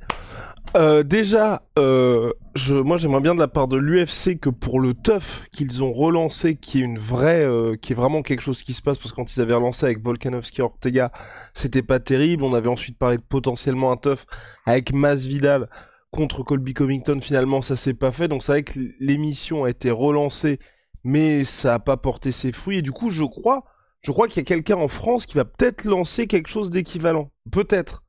Euh, 0.77 1.03
déjà, 1.03 1.63
euh, 1.79 2.33
je, 2.55 2.75
moi 2.75 2.97
j'aimerais 2.97 3.21
bien 3.21 3.35
de 3.35 3.41
la 3.41 3.49
part 3.49 3.69
de 3.69 3.77
l'UFC 3.77 4.39
que 4.41 4.51
pour 4.51 4.81
le 4.81 4.95
tough 4.95 5.47
qu'ils 5.53 5.83
ont 5.83 5.93
relancé, 5.93 6.57
qui 6.57 6.81
est 6.81 6.85
une 6.85 6.99
vraie, 6.99 7.47
qui 7.81 7.93
est 7.93 7.97
vraiment 7.97 8.23
quelque 8.23 8.41
chose 8.41 8.63
qui 8.63 8.75
se 8.75 8.83
passe, 8.83 8.99
parce 8.99 9.11
que 9.11 9.17
quand 9.17 9.37
ils 9.37 9.41
avaient 9.41 9.55
relancé 9.55 9.87
avec 9.87 10.03
Volkanovski 10.03 10.63
Ortega, 10.63 11.13
c'était 11.53 11.83
pas 11.83 12.01
terrible. 12.01 12.45
On 12.45 12.55
avait 12.55 12.69
ensuite 12.69 12.99
parlé 12.99 13.17
de 13.17 13.23
potentiellement 13.23 13.93
un 13.93 13.97
tough 13.97 14.25
avec 14.67 14.93
Masvidal 14.93 15.69
contre 16.15 16.45
Colby 16.45 16.75
Covington, 16.75 17.21
finalement, 17.21 17.61
ça 17.61 17.77
s'est 17.77 17.95
pas 17.95 18.13
fait. 18.13 18.29
Donc 18.29 18.43
c'est 18.43 18.53
vrai 18.53 18.63
que 18.63 18.79
l'émission 19.01 19.65
a 19.65 19.71
été 19.71 19.91
relancée, 19.91 20.59
mais 21.03 21.45
ça 21.45 21.75
a 21.75 21.79
pas 21.79 21.97
porté 21.97 22.33
ses 22.33 22.53
fruits. 22.53 22.79
Et 22.79 22.83
du 22.83 22.93
coup, 22.93 23.11
je 23.11 23.25
crois, 23.25 23.65
je 24.01 24.13
crois 24.13 24.29
qu'il 24.29 24.37
y 24.37 24.41
a 24.41 24.45
quelqu'un 24.45 24.77
en 24.77 24.89
France 24.89 25.27
qui 25.27 25.37
va 25.37 25.45
peut-être 25.45 25.85
lancer 25.85 26.27
quelque 26.27 26.49
chose 26.49 26.71
d'équivalent. 26.71 27.31
Peut-être. 27.51 28.05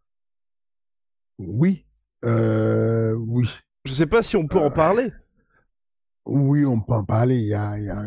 Oui. 1.39 1.85
Euh, 2.23 3.13
oui. 3.13 3.49
Je 3.85 3.93
sais 3.93 4.07
pas 4.07 4.21
si 4.21 4.37
on 4.37 4.47
peut 4.47 4.59
en 4.59 4.67
euh, 4.67 4.69
parler. 4.69 5.11
Oui, 6.25 6.65
on 6.65 6.79
peut 6.79 6.93
en 6.93 7.03
parler. 7.03 7.37
Il 7.37 7.47
y 7.47 7.53
a, 7.53 7.77
il 7.77 7.85
y 7.85 7.89
a, 7.89 8.05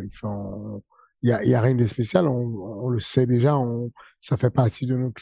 il 1.22 1.28
y 1.28 1.32
a, 1.32 1.44
y 1.44 1.54
a 1.54 1.61
rien 1.61 1.74
de 1.74 1.87
spécial. 1.87 2.26
On, 2.26 2.84
on 2.84 2.88
le 2.88 3.00
sait 3.00 3.26
déjà. 3.26 3.56
On, 3.58 3.90
ça 4.20 4.37
fait 4.37 4.50
partie 4.50 4.87
de 4.87 4.96
notre 4.96 5.20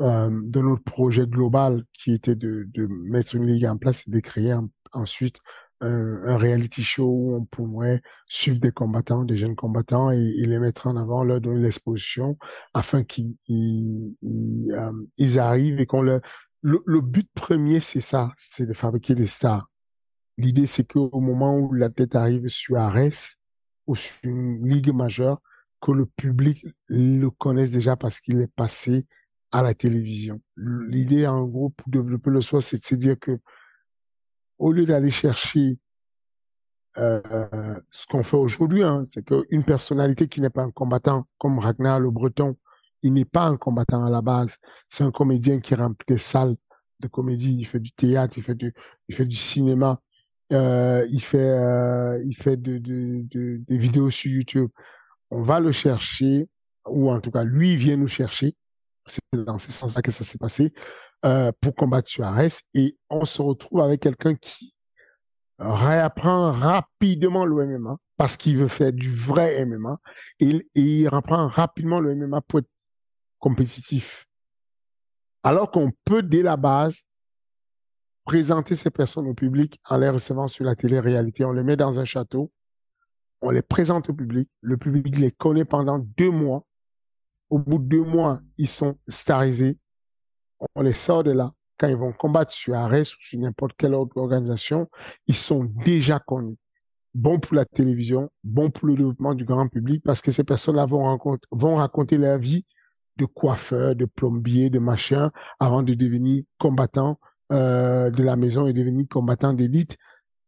euh, 0.00 0.30
de 0.30 0.60
notre 0.60 0.82
projet 0.82 1.26
global 1.26 1.84
qui 1.92 2.12
était 2.12 2.34
de, 2.34 2.66
de 2.72 2.86
mettre 2.86 3.34
une 3.34 3.46
ligue 3.46 3.66
en 3.66 3.76
place 3.76 4.06
et 4.08 4.10
de 4.10 4.20
créer 4.20 4.54
ensuite 4.92 5.36
un, 5.80 6.22
un, 6.26 6.36
reality 6.38 6.82
show 6.82 7.06
où 7.06 7.36
on 7.36 7.44
pourrait 7.44 8.02
suivre 8.26 8.58
des 8.58 8.72
combattants, 8.72 9.24
des 9.24 9.36
jeunes 9.36 9.54
combattants 9.54 10.10
et, 10.10 10.18
les 10.18 10.58
mettre 10.58 10.86
en 10.86 10.96
avant, 10.96 11.24
leur 11.24 11.40
donner 11.40 11.60
l'exposition 11.60 12.38
afin 12.72 13.04
qu'ils 13.04 13.36
ils, 13.48 14.14
euh, 14.72 15.38
arrivent 15.38 15.80
et 15.80 15.86
qu'on 15.86 16.02
leur... 16.02 16.20
Le, 16.62 16.80
le 16.86 17.00
but 17.00 17.28
premier, 17.34 17.80
c'est 17.80 18.00
ça, 18.00 18.30
c'est 18.36 18.66
de 18.66 18.72
fabriquer 18.72 19.14
des 19.14 19.26
stars. 19.26 19.68
L'idée, 20.38 20.66
c'est 20.66 20.84
qu'au 20.84 21.20
moment 21.20 21.56
où 21.58 21.72
la 21.72 21.90
tête 21.90 22.14
arrive 22.14 22.48
sur 22.48 22.76
Ares 22.76 23.36
ou 23.86 23.96
sur 23.96 24.14
une 24.22 24.66
ligue 24.66 24.92
majeure, 24.94 25.40
que 25.80 25.92
le 25.92 26.06
public 26.06 26.64
le 26.88 27.28
connaisse 27.28 27.72
déjà 27.72 27.96
parce 27.96 28.20
qu'il 28.20 28.40
est 28.40 28.54
passé 28.54 29.06
à 29.52 29.62
la 29.62 29.74
télévision. 29.74 30.40
L'idée, 30.56 31.26
en 31.26 31.44
gros, 31.44 31.70
pour 31.70 31.88
développer 31.88 32.30
le 32.30 32.40
sport, 32.40 32.62
c'est 32.62 32.78
de 32.78 32.84
se 32.84 32.94
dire 32.94 33.18
que 33.18 33.38
au 34.58 34.72
lieu 34.72 34.84
d'aller 34.84 35.10
chercher 35.10 35.78
euh, 36.98 37.80
ce 37.90 38.06
qu'on 38.06 38.22
fait 38.22 38.36
aujourd'hui, 38.36 38.82
hein, 38.82 39.04
c'est 39.10 39.24
qu'une 39.24 39.64
personnalité 39.64 40.28
qui 40.28 40.40
n'est 40.40 40.50
pas 40.50 40.62
un 40.62 40.70
combattant, 40.70 41.26
comme 41.38 41.58
Ragnar 41.58 42.00
le 42.00 42.10
Breton, 42.10 42.56
il 43.02 43.14
n'est 43.14 43.24
pas 43.24 43.46
un 43.46 43.56
combattant 43.56 44.04
à 44.04 44.10
la 44.10 44.22
base. 44.22 44.56
C'est 44.88 45.04
un 45.04 45.10
comédien 45.10 45.60
qui 45.60 45.74
remplit 45.74 46.06
des 46.06 46.18
salles 46.18 46.56
de 47.00 47.08
comédie. 47.08 47.56
Il 47.58 47.64
fait 47.66 47.80
du 47.80 47.92
théâtre, 47.92 48.34
il 48.36 48.42
fait 48.42 48.54
du, 48.54 48.72
il 49.08 49.14
fait 49.14 49.26
du 49.26 49.36
cinéma, 49.36 50.00
euh, 50.52 51.06
il 51.10 51.22
fait, 51.22 51.38
euh, 51.38 52.22
il 52.24 52.36
fait 52.36 52.56
de, 52.56 52.78
de, 52.78 53.22
de, 53.30 53.60
des 53.66 53.78
vidéos 53.78 54.10
sur 54.10 54.30
YouTube. 54.30 54.70
On 55.30 55.42
va 55.42 55.60
le 55.60 55.72
chercher, 55.72 56.48
ou 56.86 57.10
en 57.10 57.20
tout 57.20 57.30
cas, 57.30 57.44
lui 57.44 57.76
vient 57.76 57.96
nous 57.96 58.08
chercher. 58.08 58.54
C'est 59.06 59.20
dans 59.32 59.58
ce 59.58 59.72
sens-là 59.72 60.02
que 60.02 60.10
ça 60.10 60.24
s'est 60.24 60.38
passé 60.38 60.72
euh, 61.24 61.52
pour 61.60 61.74
combattre 61.74 62.08
Suarez. 62.08 62.48
Et 62.74 62.96
on 63.10 63.24
se 63.24 63.42
retrouve 63.42 63.80
avec 63.80 64.00
quelqu'un 64.00 64.34
qui 64.34 64.74
réapprend 65.58 66.52
rapidement 66.52 67.44
le 67.44 67.78
MMA 67.78 67.96
parce 68.16 68.36
qu'il 68.36 68.58
veut 68.58 68.68
faire 68.68 68.92
du 68.92 69.14
vrai 69.14 69.64
MMA 69.64 69.98
et, 70.40 70.68
et 70.74 70.80
il 70.80 71.08
reprend 71.08 71.48
rapidement 71.48 72.00
le 72.00 72.14
MMA 72.14 72.40
pour 72.42 72.60
être 72.60 72.70
compétitif. 73.38 74.26
Alors 75.42 75.70
qu'on 75.70 75.90
peut, 76.04 76.22
dès 76.22 76.42
la 76.42 76.56
base, 76.56 77.04
présenter 78.24 78.76
ces 78.76 78.90
personnes 78.90 79.26
au 79.26 79.34
public 79.34 79.80
en 79.88 79.96
les 79.98 80.08
recevant 80.08 80.48
sur 80.48 80.64
la 80.64 80.76
télé-réalité. 80.76 81.44
On 81.44 81.52
les 81.52 81.64
met 81.64 81.76
dans 81.76 81.98
un 81.98 82.04
château, 82.04 82.52
on 83.40 83.50
les 83.50 83.62
présente 83.62 84.08
au 84.08 84.14
public, 84.14 84.48
le 84.60 84.76
public 84.76 85.18
les 85.18 85.32
connaît 85.32 85.64
pendant 85.64 85.98
deux 85.98 86.30
mois. 86.30 86.64
Au 87.52 87.58
bout 87.58 87.76
de 87.76 87.84
deux 87.84 88.02
mois, 88.02 88.40
ils 88.56 88.66
sont 88.66 88.96
starisés. 89.08 89.76
On 90.74 90.80
les 90.80 90.94
sort 90.94 91.22
de 91.22 91.32
là. 91.32 91.52
Quand 91.78 91.86
ils 91.86 91.98
vont 91.98 92.14
combattre 92.14 92.50
sur 92.54 92.72
Ares 92.72 93.02
ou 93.02 93.20
sur 93.20 93.38
n'importe 93.38 93.74
quelle 93.76 93.94
autre 93.94 94.16
organisation, 94.16 94.88
ils 95.26 95.36
sont 95.36 95.64
déjà 95.84 96.18
connus. 96.18 96.56
Bon 97.12 97.38
pour 97.38 97.54
la 97.54 97.66
télévision, 97.66 98.30
bon 98.42 98.70
pour 98.70 98.88
le 98.88 98.94
développement 98.94 99.34
du 99.34 99.44
grand 99.44 99.68
public, 99.68 100.02
parce 100.02 100.22
que 100.22 100.32
ces 100.32 100.44
personnes-là 100.44 100.86
vont, 100.86 101.76
raconter 101.76 102.16
leur 102.16 102.38
vie 102.38 102.64
de 103.18 103.26
coiffeur, 103.26 103.94
de 103.94 104.06
plombier, 104.06 104.70
de 104.70 104.78
machin, 104.78 105.30
avant 105.60 105.82
de 105.82 105.92
devenir 105.92 106.44
combattant 106.56 107.20
euh, 107.52 108.08
de 108.08 108.22
la 108.22 108.36
maison 108.36 108.66
et 108.66 108.72
devenir 108.72 109.04
combattant 109.10 109.52
d'élite. 109.52 109.98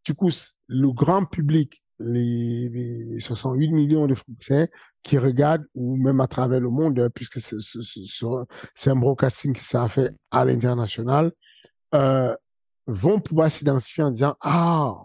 Du 0.07 0.15
coup, 0.15 0.31
le 0.69 0.91
grand 0.91 1.27
public, 1.27 1.83
les 1.99 3.19
68 3.21 3.73
millions 3.73 4.07
de 4.07 4.15
Français 4.15 4.71
qui 5.05 5.19
regardent, 5.19 5.67
ou 5.75 5.97
même 5.97 6.21
à 6.21 6.27
travers 6.27 6.61
le 6.61 6.71
monde, 6.71 6.99
euh, 6.99 7.09
puisque 7.09 7.39
c'est 7.41 8.91
un 8.91 8.97
broadcasting 8.97 9.53
qui 9.53 9.63
s'est 9.65 9.89
fait 9.89 10.11
à 10.31 10.45
l'international, 10.45 11.31
euh, 11.95 12.35
vont 12.87 13.21
pouvoir 13.21 13.51
s'identifier 13.51 14.03
en 14.03 14.11
disant, 14.11 14.35
ah, 14.41 15.03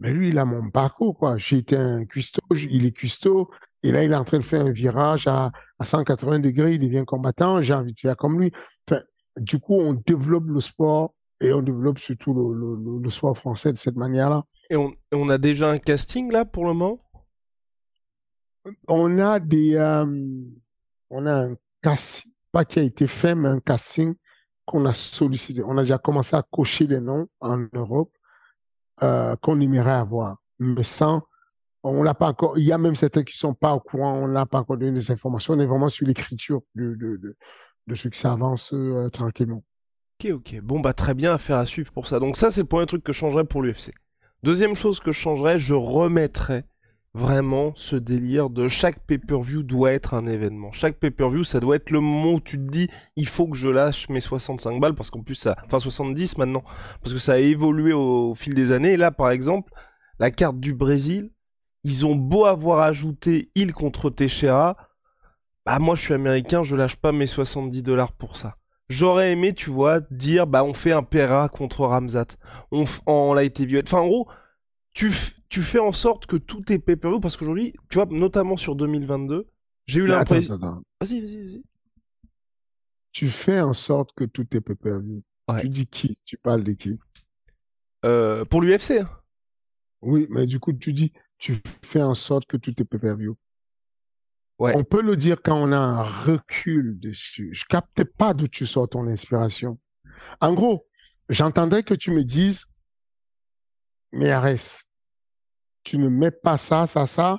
mais 0.00 0.12
lui, 0.12 0.30
il 0.30 0.38
a 0.38 0.44
mon 0.44 0.70
parcours, 0.70 1.16
quoi. 1.16 1.38
J'ai 1.38 1.58
été 1.58 1.76
un 1.76 2.04
cuistot, 2.04 2.42
il 2.52 2.84
est 2.84 2.92
cuistot, 2.92 3.50
et 3.82 3.92
là, 3.92 4.02
il 4.02 4.12
est 4.12 4.16
en 4.16 4.24
train 4.24 4.38
de 4.38 4.44
faire 4.44 4.64
un 4.64 4.72
virage 4.72 5.26
à, 5.26 5.52
à 5.78 5.84
180 5.84 6.40
degrés, 6.40 6.74
il 6.74 6.80
devient 6.80 7.04
combattant, 7.06 7.62
j'ai 7.62 7.74
envie 7.74 7.92
de 7.92 8.00
faire 8.00 8.16
comme 8.16 8.40
lui. 8.40 8.50
Du 9.36 9.58
coup, 9.58 9.74
on 9.74 9.94
développe 9.94 10.46
le 10.46 10.60
sport 10.60 11.12
et 11.40 11.52
on 11.52 11.60
développe 11.60 11.98
surtout 11.98 12.32
le, 12.32 12.54
le, 12.54 13.02
le 13.02 13.10
sport 13.10 13.36
français 13.36 13.72
de 13.72 13.78
cette 13.78 13.96
manière-là. 13.96 14.44
Et 14.70 14.76
on, 14.76 14.92
on, 15.12 15.28
a 15.28 15.38
déjà 15.38 15.70
un 15.70 15.78
casting 15.78 16.32
là 16.32 16.44
pour 16.44 16.64
le 16.64 16.72
moment? 16.72 17.00
On 18.88 19.18
a 19.18 19.40
des, 19.40 19.74
euh, 19.76 20.06
on 21.10 21.26
a 21.26 21.46
un 21.46 21.56
casting, 21.82 22.32
pas 22.52 22.64
qui 22.64 22.78
a 22.78 22.82
été 22.82 23.06
fait, 23.06 23.34
mais 23.34 23.48
un 23.48 23.60
casting 23.60 24.14
qu'on 24.64 24.86
a 24.86 24.92
sollicité. 24.92 25.62
On 25.64 25.76
a 25.76 25.82
déjà 25.82 25.98
commencé 25.98 26.36
à 26.36 26.42
cocher 26.42 26.86
des 26.86 27.00
noms 27.00 27.28
en 27.40 27.66
Europe 27.72 28.12
euh, 29.02 29.36
qu'on 29.36 29.60
aimerait 29.60 29.92
avoir, 29.92 30.38
mais 30.58 30.82
sans, 30.84 31.22
on 31.82 32.02
l'a 32.02 32.14
pas 32.14 32.28
encore. 32.28 32.58
Il 32.58 32.64
y 32.64 32.72
a 32.72 32.78
même 32.78 32.94
certains 32.94 33.22
qui 33.22 33.36
sont 33.36 33.54
pas 33.54 33.74
au 33.74 33.80
courant, 33.80 34.14
on 34.14 34.28
n'a 34.28 34.46
pas 34.46 34.60
encore 34.60 34.78
donné 34.78 34.92
des 34.92 35.10
informations. 35.10 35.54
On 35.54 35.60
est 35.60 35.66
vraiment 35.66 35.88
sur 35.88 36.06
l'écriture 36.06 36.62
de, 36.74 36.94
de, 36.94 37.16
de, 37.16 37.36
de 37.86 37.94
ceux 37.94 38.08
qui 38.08 38.18
s'avancent 38.18 38.72
euh, 38.72 39.10
tranquillement. 39.10 39.62
Ok, 40.20 40.30
ok. 40.30 40.60
Bon, 40.62 40.80
bah 40.80 40.94
très 40.94 41.12
bien, 41.12 41.34
affaire 41.34 41.58
à 41.58 41.66
suivre 41.66 41.92
pour 41.92 42.06
ça. 42.06 42.20
Donc 42.20 42.36
ça, 42.36 42.50
c'est 42.50 42.62
le 42.62 42.66
premier 42.66 42.86
truc 42.86 43.02
que 43.02 43.12
je 43.12 43.18
changerais 43.18 43.44
pour 43.44 43.62
l'UFC. 43.62 43.90
Deuxième 44.42 44.74
chose 44.74 45.00
que 45.00 45.12
je 45.12 45.18
changerais, 45.18 45.58
je 45.58 45.74
remettrais 45.74 46.64
vraiment 47.14 47.72
ce 47.76 47.94
délire 47.94 48.50
de 48.50 48.66
chaque 48.66 48.98
pay-per-view 48.98 49.62
doit 49.62 49.92
être 49.92 50.14
un 50.14 50.26
événement. 50.26 50.72
Chaque 50.72 50.98
pay-per-view, 50.98 51.44
ça 51.44 51.60
doit 51.60 51.76
être 51.76 51.90
le 51.90 52.00
moment 52.00 52.34
où 52.34 52.40
tu 52.40 52.56
te 52.56 52.70
dis, 52.70 52.90
il 53.16 53.28
faut 53.28 53.46
que 53.46 53.56
je 53.56 53.68
lâche 53.68 54.08
mes 54.08 54.20
65 54.20 54.80
balles, 54.80 54.94
parce 54.94 55.10
qu'en 55.10 55.22
plus 55.22 55.36
ça, 55.36 55.56
enfin 55.64 55.78
70 55.78 56.38
maintenant, 56.38 56.64
parce 57.02 57.14
que 57.14 57.20
ça 57.20 57.34
a 57.34 57.38
évolué 57.38 57.92
au, 57.92 58.34
fil 58.34 58.54
des 58.54 58.72
années. 58.72 58.92
Et 58.92 58.96
là, 58.96 59.12
par 59.12 59.30
exemple, 59.30 59.72
la 60.18 60.32
carte 60.32 60.58
du 60.58 60.74
Brésil, 60.74 61.30
ils 61.84 62.04
ont 62.04 62.16
beau 62.16 62.46
avoir 62.46 62.80
ajouté 62.80 63.50
il 63.54 63.72
contre 63.72 64.10
Teixeira, 64.10 64.76
bah 65.64 65.78
moi 65.78 65.94
je 65.94 66.02
suis 66.02 66.14
américain, 66.14 66.62
je 66.62 66.76
lâche 66.76 66.96
pas 66.96 67.12
mes 67.12 67.26
70 67.26 67.82
dollars 67.82 68.12
pour 68.12 68.36
ça. 68.36 68.56
J'aurais 68.88 69.32
aimé, 69.32 69.54
tu 69.54 69.70
vois, 69.70 70.00
dire 70.10 70.46
bah 70.46 70.64
on 70.64 70.74
fait 70.74 70.92
un 70.92 71.02
Pera 71.02 71.48
contre 71.48 71.86
Ramzat, 71.86 72.26
on 72.70 72.84
en 73.06 73.34
light 73.34 73.58
heavyweight. 73.60 73.86
Enfin 73.86 74.00
en 74.00 74.06
gros, 74.06 74.28
tu, 74.94 75.12
tu 75.48 75.60
fais 75.60 75.80
en 75.80 75.92
sorte 75.92 76.26
que 76.26 76.36
tout 76.36 76.72
est 76.72 76.78
pay 76.78 76.96
per 76.96 77.10
parce 77.20 77.36
qu'aujourd'hui, 77.36 77.74
tu 77.90 77.96
vois, 77.96 78.06
notamment 78.06 78.56
sur 78.56 78.76
2022, 78.76 79.46
j'ai 79.86 80.00
eu 80.00 80.06
l'impression. 80.06 80.56
Vas-y, 80.56 81.20
vas-y, 81.20 81.46
vas-y. 81.46 81.62
Tu 83.12 83.28
fais 83.28 83.60
en 83.60 83.74
sorte 83.74 84.12
que 84.14 84.24
tout 84.24 84.46
est 84.56 84.60
pay 84.60 84.74
ouais. 85.48 85.60
Tu 85.60 85.68
dis 85.68 85.86
qui? 85.86 86.18
Tu 86.24 86.38
parles 86.38 86.64
de 86.64 86.72
qui? 86.72 86.98
Euh, 88.04 88.44
Pour 88.44 88.62
l'UFC. 88.62 88.92
Hein. 89.00 89.10
Oui, 90.00 90.26
mais 90.30 90.46
du 90.46 90.58
coup, 90.60 90.72
tu 90.72 90.92
dis, 90.92 91.12
tu 91.38 91.60
fais 91.82 92.02
en 92.02 92.14
sorte 92.14 92.46
que 92.46 92.56
tout 92.56 92.74
est 92.80 92.84
pay 92.84 92.98
Ouais. 94.60 94.72
On 94.76 94.84
peut 94.84 95.02
le 95.02 95.16
dire 95.16 95.42
quand 95.42 95.56
on 95.60 95.72
a 95.72 95.76
un 95.76 96.02
recul 96.02 96.98
dessus. 97.00 97.50
Je 97.52 97.64
capte 97.64 98.04
pas 98.04 98.34
d'où 98.34 98.46
tu 98.46 98.66
sors 98.66 98.88
ton 98.88 99.08
inspiration. 99.08 99.80
En 100.40 100.54
gros, 100.54 100.86
j'entendrais 101.28 101.82
que 101.82 101.94
tu 101.94 102.12
me 102.12 102.22
dises, 102.22 102.66
mais 104.14 104.30
arrête, 104.30 104.84
tu 105.82 105.98
ne 105.98 106.08
mets 106.08 106.30
pas 106.30 106.56
ça, 106.56 106.86
ça, 106.86 107.06
ça, 107.06 107.38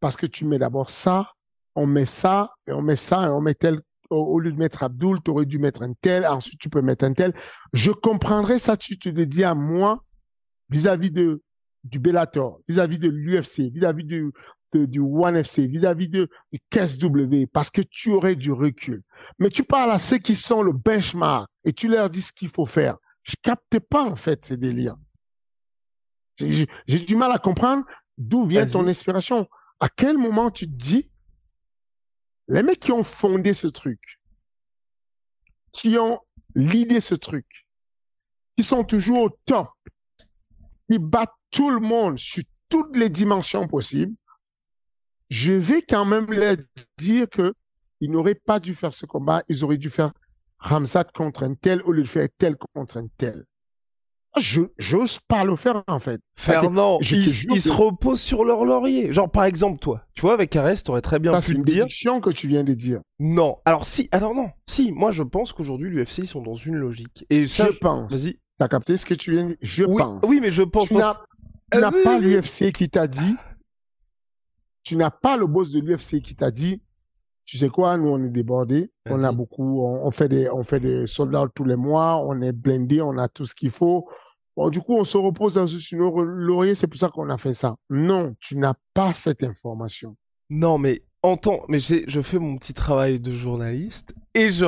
parce 0.00 0.16
que 0.16 0.26
tu 0.26 0.44
mets 0.44 0.58
d'abord 0.58 0.90
ça, 0.90 1.32
on 1.74 1.86
met 1.86 2.06
ça, 2.06 2.52
et 2.66 2.72
on 2.72 2.82
met 2.82 2.96
ça, 2.96 3.26
et 3.26 3.30
on 3.30 3.40
met 3.40 3.54
tel, 3.54 3.80
au, 4.10 4.38
lieu 4.38 4.52
de 4.52 4.58
mettre 4.58 4.82
Abdul, 4.82 5.18
tu 5.24 5.30
aurais 5.30 5.44
dû 5.44 5.58
mettre 5.58 5.82
un 5.82 5.92
tel, 5.92 6.26
ensuite 6.26 6.60
tu 6.60 6.70
peux 6.70 6.82
mettre 6.82 7.04
un 7.04 7.12
tel. 7.12 7.34
Je 7.72 7.90
comprendrais 7.90 8.58
ça, 8.58 8.76
tu 8.76 8.98
te 8.98 9.08
le 9.08 9.26
dis 9.26 9.44
à 9.44 9.54
moi, 9.54 10.04
vis-à-vis 10.70 11.10
de 11.10 11.42
du 11.82 11.98
Bellator, 11.98 12.60
vis-à-vis 12.66 12.98
de 12.98 13.10
l'UFC, 13.10 13.70
vis-à-vis 13.70 14.04
du, 14.04 14.32
du 14.72 15.00
One 15.00 15.36
FC, 15.36 15.66
vis-à-vis 15.66 16.08
de, 16.08 16.30
du 16.50 16.58
KSW, 16.70 17.46
parce 17.52 17.68
que 17.68 17.82
tu 17.82 18.10
aurais 18.10 18.36
du 18.36 18.52
recul. 18.52 19.02
Mais 19.38 19.50
tu 19.50 19.64
parles 19.64 19.92
à 19.92 19.98
ceux 19.98 20.16
qui 20.16 20.34
sont 20.34 20.62
le 20.62 20.72
benchmark 20.72 21.46
et 21.64 21.74
tu 21.74 21.88
leur 21.88 22.08
dis 22.08 22.22
ce 22.22 22.32
qu'il 22.32 22.48
faut 22.48 22.64
faire. 22.64 22.96
Je 23.22 23.34
capte 23.42 23.78
pas, 23.80 24.02
en 24.02 24.16
fait, 24.16 24.46
ces 24.46 24.56
délires. 24.56 24.96
J'ai 26.36 27.00
du 27.00 27.16
mal 27.16 27.32
à 27.32 27.38
comprendre 27.38 27.84
d'où 28.18 28.44
vient 28.44 28.66
ton 28.66 28.86
inspiration. 28.86 29.48
À 29.80 29.88
quel 29.88 30.18
moment 30.18 30.50
tu 30.50 30.66
te 30.66 30.74
dis, 30.74 31.10
les 32.48 32.62
mecs 32.62 32.80
qui 32.80 32.92
ont 32.92 33.04
fondé 33.04 33.54
ce 33.54 33.66
truc, 33.66 34.20
qui 35.72 35.98
ont 35.98 36.20
l'idée 36.54 37.00
ce 37.00 37.14
truc, 37.14 37.66
qui 38.56 38.64
sont 38.64 38.84
toujours 38.84 39.24
au 39.24 39.30
top, 39.44 39.70
qui 40.90 40.98
battent 40.98 41.34
tout 41.50 41.70
le 41.70 41.80
monde 41.80 42.18
sur 42.18 42.42
toutes 42.68 42.96
les 42.96 43.08
dimensions 43.08 43.66
possibles, 43.66 44.14
je 45.30 45.52
vais 45.52 45.82
quand 45.82 46.04
même 46.04 46.30
leur 46.32 46.56
dire 46.96 47.28
que 47.28 47.54
ils 48.00 48.10
n'auraient 48.10 48.34
pas 48.34 48.60
dû 48.60 48.74
faire 48.74 48.92
ce 48.92 49.06
combat, 49.06 49.42
ils 49.48 49.64
auraient 49.64 49.78
dû 49.78 49.90
faire 49.90 50.12
Ramzat 50.58 51.04
contre 51.04 51.42
un 51.42 51.54
tel 51.54 51.82
au 51.82 51.92
lieu 51.92 52.02
de 52.02 52.08
faire 52.08 52.28
tel 52.38 52.56
contre 52.74 52.98
un 52.98 53.06
tel. 53.16 53.44
Je 54.38 54.62
j'ose 54.78 55.18
pas 55.20 55.44
le 55.44 55.56
faire 55.56 55.82
en 55.86 55.98
fait. 55.98 56.20
Fernand, 56.36 56.98
ils, 57.00 57.60
se 57.60 57.72
reposent 57.72 58.20
sur 58.20 58.44
leur 58.44 58.64
laurier. 58.64 59.12
Genre 59.12 59.30
par 59.30 59.44
exemple 59.44 59.78
toi, 59.78 60.04
tu 60.14 60.22
vois 60.22 60.34
avec 60.34 60.54
Arès, 60.56 60.82
t'aurais 60.82 61.00
très 61.00 61.18
bien 61.18 61.40
pu 61.40 61.52
une 61.52 61.62
dire. 61.62 61.86
C'est 61.90 62.20
que 62.20 62.30
tu 62.30 62.48
viens 62.48 62.64
de 62.64 62.74
dire. 62.74 63.00
Non, 63.18 63.58
alors 63.64 63.86
si, 63.86 64.08
alors 64.12 64.34
non, 64.34 64.50
si, 64.66 64.92
moi 64.92 65.10
je 65.10 65.22
pense 65.22 65.52
qu'aujourd'hui 65.52 65.90
l'UFC 65.90 66.18
ils 66.18 66.26
sont 66.26 66.42
dans 66.42 66.54
une 66.54 66.76
logique. 66.76 67.24
Et 67.30 67.46
ça, 67.46 67.68
je, 67.70 67.78
pense. 67.78 68.12
Vas-y. 68.12 68.38
T'as 68.58 68.68
capté 68.68 68.96
ce 68.96 69.06
que 69.06 69.14
tu 69.14 69.32
viens 69.32 69.44
de 69.44 69.48
dire? 69.48 69.58
Je 69.62 69.84
oui, 69.84 70.02
pense. 70.02 70.20
Oui, 70.26 70.38
mais 70.40 70.50
je 70.50 70.62
pense. 70.62 70.88
Tu 70.88 70.94
n'as 70.94 71.90
pas 72.04 72.18
l'UFC 72.18 72.72
qui 72.72 72.88
t'a 72.88 73.06
dit. 73.06 73.36
Tu 74.82 74.96
n'as 74.96 75.10
pas 75.10 75.36
le 75.36 75.46
boss 75.46 75.70
de 75.70 75.80
l'UFC 75.80 76.20
qui 76.20 76.36
t'a 76.36 76.50
dit 76.50 76.82
tu 77.44 77.58
sais 77.58 77.68
quoi, 77.68 77.96
nous, 77.96 78.08
on 78.08 78.24
est 78.24 78.30
débordés. 78.30 78.90
On 79.08 79.22
a 79.22 79.32
beaucoup, 79.32 79.82
on, 79.82 80.10
fait 80.10 80.28
des, 80.28 80.48
on 80.50 80.64
fait 80.64 80.80
des 80.80 81.06
soldats 81.06 81.46
tous 81.54 81.64
les 81.64 81.76
mois. 81.76 82.16
On 82.24 82.40
est 82.40 82.52
blindés. 82.52 83.02
On 83.02 83.18
a 83.18 83.28
tout 83.28 83.44
ce 83.44 83.54
qu'il 83.54 83.70
faut. 83.70 84.08
Bon, 84.56 84.70
du 84.70 84.80
coup, 84.80 84.94
on 84.96 85.04
se 85.04 85.16
repose 85.16 85.54
dans 85.54 85.66
une 85.66 85.98
laurier. 85.98 86.74
C'est 86.74 86.86
pour 86.86 86.98
ça 86.98 87.08
qu'on 87.08 87.28
a 87.28 87.38
fait 87.38 87.54
ça. 87.54 87.76
Non, 87.90 88.34
tu 88.40 88.56
n'as 88.56 88.74
pas 88.94 89.12
cette 89.12 89.42
information. 89.42 90.16
Non, 90.48 90.78
mais 90.78 91.02
entends, 91.22 91.64
mais 91.68 91.78
je 91.78 92.22
fais 92.22 92.38
mon 92.38 92.56
petit 92.56 92.74
travail 92.74 93.18
de 93.18 93.32
journaliste 93.32 94.14
et 94.34 94.48
je, 94.50 94.64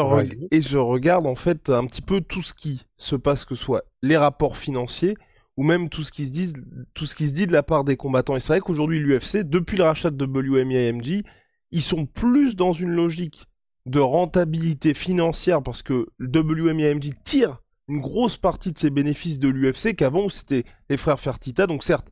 et 0.51 0.63
je 0.63 0.79
regarde 0.79 1.27
en 1.27 1.35
fait 1.35 1.71
un 1.71 1.87
petit 1.87 2.03
peu 2.03 2.21
tout 2.21 2.43
ce 2.43 2.55
qui 2.55 2.87
se 2.97 3.15
passe, 3.15 3.45
que 3.45 3.55
ce 3.55 3.63
soit 3.63 3.85
les 4.03 4.17
rapports 4.17 4.57
financiers 4.57 5.17
ou 5.57 5.63
même 5.63 5.89
tout 5.89 6.05
ce 6.05 6.13
qui 6.13 6.27
se 6.27 6.31
dit, 6.31 6.53
tout 6.95 7.07
ce 7.07 7.15
qui 7.15 7.29
se 7.29 7.33
dit 7.33 7.47
de 7.47 7.53
la 7.53 7.63
part 7.63 7.85
des 7.85 7.97
combattants. 7.97 8.37
Et 8.37 8.41
c'est 8.41 8.55
vrai 8.55 8.61
qu'aujourd'hui, 8.61 8.99
l'UFC, 8.99 9.39
depuis 9.39 9.77
le 9.77 9.85
rachat 9.85 10.11
de 10.11 10.25
WMI 10.25 10.77
AMG, 10.77 11.25
ils 11.71 11.83
sont 11.83 12.07
plus 12.07 12.57
dans 12.57 12.73
une 12.73 12.91
logique 12.91 13.47
de 13.87 14.01
rentabilité 14.01 14.95
financière 14.95 15.63
parce 15.63 15.83
que 15.83 16.09
WMIMG 16.21 17.13
tire 17.25 17.63
une 17.89 18.01
grosse 18.01 18.37
partie 18.37 18.73
de 18.73 18.79
ses 18.79 18.91
bénéfices 18.91 19.39
de 19.39 19.49
l'UFC 19.49 19.95
qu'avant 19.95 20.25
où 20.25 20.31
c'était 20.31 20.65
les 20.91 20.97
frères 20.97 21.21
Fertita. 21.21 21.67
Donc 21.67 21.85
certes, 21.85 22.09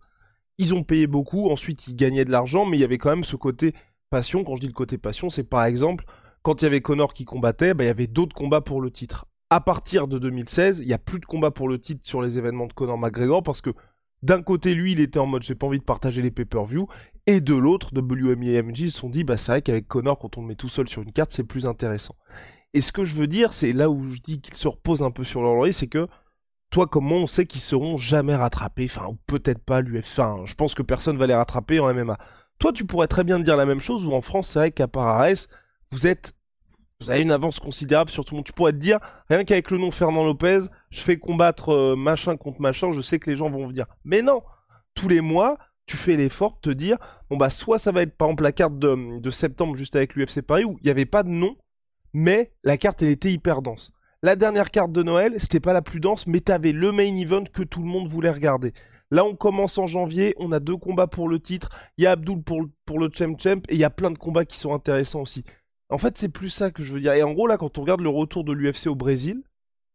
ils 0.58 0.72
ont 0.72 0.84
payé 0.84 1.06
beaucoup, 1.06 1.50
ensuite 1.50 1.88
ils 1.88 1.96
gagnaient 1.96 2.24
de 2.24 2.30
l'argent, 2.30 2.64
mais 2.64 2.76
il 2.76 2.80
y 2.80 2.84
avait 2.84 2.98
quand 2.98 3.10
même 3.10 3.24
ce 3.24 3.36
côté 3.36 3.74
passion. 4.10 4.44
Quand 4.44 4.54
je 4.54 4.60
dis 4.60 4.68
le 4.68 4.72
côté 4.72 4.98
passion, 4.98 5.30
c'est 5.30 5.44
par 5.44 5.64
exemple 5.64 6.04
quand 6.42 6.60
il 6.60 6.66
y 6.66 6.68
avait 6.68 6.80
Connor 6.80 7.14
qui 7.14 7.24
combattait, 7.24 7.74
bah, 7.74 7.84
il 7.84 7.88
y 7.88 7.90
avait 7.90 8.06
d'autres 8.06 8.36
combats 8.36 8.60
pour 8.60 8.80
le 8.80 8.90
titre. 8.90 9.26
À 9.50 9.60
partir 9.60 10.08
de 10.08 10.18
2016, 10.18 10.80
il 10.80 10.86
n'y 10.86 10.92
a 10.92 10.98
plus 10.98 11.18
de 11.18 11.24
combats 11.24 11.50
pour 11.50 11.68
le 11.68 11.78
titre 11.78 12.06
sur 12.06 12.22
les 12.22 12.38
événements 12.38 12.66
de 12.66 12.72
Connor 12.72 12.98
McGregor 12.98 13.42
parce 13.42 13.60
que 13.60 13.70
d'un 14.22 14.42
côté, 14.42 14.74
lui, 14.74 14.92
il 14.92 15.00
était 15.00 15.18
en 15.18 15.26
mode 15.26 15.42
j'ai 15.42 15.54
pas 15.54 15.66
envie 15.66 15.78
de 15.78 15.84
partager 15.84 16.22
les 16.22 16.30
pay-per-view, 16.30 16.86
et 17.26 17.40
de 17.40 17.54
l'autre, 17.54 17.90
WMI 17.94 18.50
et 18.50 18.62
MJ 18.62 18.90
se 18.90 18.98
sont 18.98 19.08
dit 19.08 19.24
bah 19.24 19.36
c'est 19.36 19.52
vrai 19.52 19.62
qu'avec 19.62 19.88
Connor, 19.88 20.18
quand 20.18 20.36
on 20.38 20.42
le 20.42 20.48
met 20.48 20.54
tout 20.54 20.68
seul 20.68 20.88
sur 20.88 21.02
une 21.02 21.12
carte, 21.12 21.32
c'est 21.32 21.44
plus 21.44 21.66
intéressant. 21.66 22.16
Et 22.74 22.80
ce 22.80 22.92
que 22.92 23.04
je 23.04 23.14
veux 23.14 23.26
dire, 23.26 23.52
c'est 23.52 23.72
là 23.72 23.88
où 23.88 24.12
je 24.12 24.20
dis 24.20 24.40
qu'ils 24.40 24.56
se 24.56 24.68
reposent 24.68 25.02
un 25.02 25.10
peu 25.10 25.24
sur 25.24 25.42
leur 25.42 25.72
c'est 25.72 25.86
que 25.86 26.08
toi 26.70 26.86
comme 26.86 27.04
moi, 27.04 27.18
on 27.18 27.26
sait 27.26 27.46
qu'ils 27.46 27.60
seront 27.60 27.96
jamais 27.96 28.34
rattrapés, 28.34 28.86
enfin 28.90 29.06
ou 29.08 29.16
peut-être 29.26 29.62
pas 29.64 29.80
l'UFC. 29.80 30.18
Enfin, 30.18 30.42
je 30.44 30.54
pense 30.54 30.74
que 30.74 30.82
personne 30.82 31.16
va 31.16 31.26
les 31.26 31.34
rattraper 31.34 31.78
en 31.78 31.92
MMA. 31.94 32.18
Toi, 32.58 32.72
tu 32.72 32.84
pourrais 32.84 33.06
très 33.06 33.24
bien 33.24 33.38
dire 33.40 33.56
la 33.56 33.66
même 33.66 33.80
chose, 33.80 34.04
ou 34.04 34.12
en 34.12 34.22
France, 34.22 34.48
c'est 34.48 34.58
vrai 34.58 34.70
qu'à 34.70 34.88
part 34.88 35.24
vous 35.90 36.06
êtes 36.06 36.34
vous 37.00 37.10
avez 37.10 37.20
une 37.20 37.32
avance 37.32 37.60
considérable 37.60 38.10
sur 38.10 38.24
tout 38.24 38.34
le 38.34 38.38
monde. 38.38 38.46
Tu 38.46 38.52
pourrais 38.52 38.72
te 38.72 38.78
dire, 38.78 38.98
rien 39.28 39.44
qu'avec 39.44 39.70
le 39.70 39.78
nom 39.78 39.90
Fernand 39.90 40.24
Lopez, 40.24 40.60
je 40.90 41.00
fais 41.00 41.18
combattre 41.18 41.70
euh, 41.70 41.96
machin 41.96 42.36
contre 42.36 42.60
machin, 42.60 42.92
je 42.92 43.00
sais 43.00 43.18
que 43.18 43.30
les 43.30 43.36
gens 43.36 43.50
vont 43.50 43.66
venir. 43.66 43.86
Mais 44.04 44.22
non, 44.22 44.42
tous 44.94 45.08
les 45.08 45.20
mois, 45.20 45.58
tu 45.86 45.96
fais 45.96 46.16
l'effort 46.16 46.58
de 46.62 46.70
te 46.70 46.70
dire, 46.70 46.96
bon 47.28 47.36
bah 47.36 47.50
soit 47.50 47.78
ça 47.78 47.92
va 47.92 48.02
être 48.02 48.16
par 48.16 48.28
exemple 48.28 48.44
la 48.44 48.52
carte 48.52 48.78
de, 48.78 49.30
septembre 49.30 49.76
juste 49.76 49.96
avec 49.96 50.14
l'UFC 50.14 50.42
Paris 50.42 50.64
où 50.64 50.78
il 50.80 50.84
n'y 50.84 50.90
avait 50.90 51.06
pas 51.06 51.22
de 51.22 51.28
nom, 51.28 51.56
mais 52.12 52.52
la 52.62 52.76
carte 52.78 53.02
elle 53.02 53.08
était 53.08 53.32
hyper 53.32 53.62
dense. 53.62 53.92
La 54.22 54.36
dernière 54.36 54.70
carte 54.70 54.92
de 54.92 55.02
Noël, 55.02 55.34
c'était 55.38 55.60
pas 55.60 55.74
la 55.74 55.82
plus 55.82 56.00
dense, 56.00 56.26
mais 56.26 56.40
t'avais 56.40 56.72
le 56.72 56.92
main 56.92 57.14
event 57.16 57.44
que 57.52 57.62
tout 57.62 57.80
le 57.80 57.86
monde 57.86 58.08
voulait 58.08 58.30
regarder. 58.30 58.72
Là, 59.10 59.24
on 59.24 59.36
commence 59.36 59.76
en 59.76 59.86
janvier, 59.86 60.34
on 60.38 60.50
a 60.50 60.60
deux 60.60 60.78
combats 60.78 61.06
pour 61.06 61.28
le 61.28 61.38
titre, 61.38 61.68
il 61.98 62.04
y 62.04 62.06
a 62.06 62.12
Abdul 62.12 62.42
pour, 62.42 62.62
pour 62.86 62.98
le 62.98 63.10
Champ 63.12 63.36
Champ, 63.38 63.60
et 63.68 63.74
il 63.74 63.76
y 63.78 63.84
a 63.84 63.90
plein 63.90 64.10
de 64.10 64.16
combats 64.16 64.46
qui 64.46 64.58
sont 64.58 64.72
intéressants 64.72 65.20
aussi. 65.20 65.44
En 65.90 65.98
fait, 65.98 66.16
c'est 66.16 66.30
plus 66.30 66.48
ça 66.48 66.70
que 66.70 66.82
je 66.82 66.94
veux 66.94 67.00
dire. 67.00 67.12
Et 67.12 67.22
en 67.22 67.32
gros, 67.32 67.46
là, 67.46 67.58
quand 67.58 67.76
on 67.76 67.82
regarde 67.82 68.00
le 68.00 68.08
retour 68.08 68.44
de 68.44 68.52
l'UFC 68.52 68.86
au 68.86 68.94
Brésil, 68.94 69.42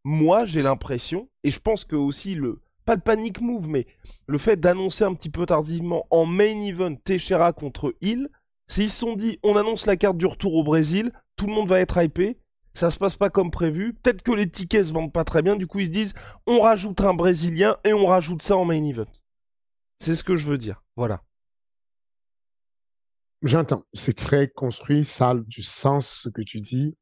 moi, 0.03 0.45
j'ai 0.45 0.61
l'impression, 0.61 1.27
et 1.43 1.51
je 1.51 1.59
pense 1.59 1.83
que 1.83 1.95
aussi 1.95 2.35
le, 2.35 2.59
pas 2.89 2.95
le 2.95 3.01
panic 3.01 3.39
move, 3.39 3.67
mais 3.67 3.85
le 4.25 4.39
fait 4.39 4.59
d'annoncer 4.59 5.03
un 5.03 5.13
petit 5.13 5.29
peu 5.29 5.45
tardivement 5.45 6.07
en 6.09 6.25
main 6.25 6.59
event 6.59 6.95
Teixeira 6.95 7.53
contre 7.53 7.95
Hill, 8.01 8.29
c'est 8.65 8.85
ils 8.85 8.89
se 8.89 8.97
sont 8.97 9.15
dit, 9.15 9.37
on 9.43 9.55
annonce 9.55 9.85
la 9.85 9.95
carte 9.95 10.17
du 10.17 10.25
retour 10.25 10.55
au 10.55 10.63
Brésil, 10.63 11.11
tout 11.35 11.45
le 11.45 11.53
monde 11.53 11.69
va 11.69 11.79
être 11.81 12.01
hypé, 12.01 12.39
ça 12.73 12.89
se 12.89 12.97
passe 12.97 13.15
pas 13.15 13.29
comme 13.29 13.51
prévu, 13.51 13.93
peut-être 13.93 14.23
que 14.23 14.31
les 14.31 14.49
tickets 14.49 14.85
se 14.85 14.91
vendent 14.91 15.13
pas 15.13 15.23
très 15.23 15.43
bien, 15.43 15.55
du 15.55 15.67
coup 15.67 15.77
ils 15.77 15.85
se 15.85 15.91
disent, 15.91 16.13
on 16.47 16.61
rajoute 16.61 17.01
un 17.01 17.13
Brésilien 17.13 17.77
et 17.83 17.93
on 17.93 18.07
rajoute 18.07 18.41
ça 18.41 18.57
en 18.57 18.65
main 18.65 18.83
event. 18.83 19.05
C'est 19.99 20.15
ce 20.15 20.23
que 20.23 20.35
je 20.35 20.47
veux 20.47 20.57
dire, 20.57 20.83
voilà. 20.95 21.21
J'entends. 23.43 23.83
C'est 23.93 24.17
très 24.17 24.49
construit, 24.49 25.05
ça 25.05 25.29
a 25.29 25.35
du 25.35 25.61
sens 25.61 26.09
ce 26.23 26.29
que 26.29 26.41
tu 26.41 26.59
dis. 26.59 26.97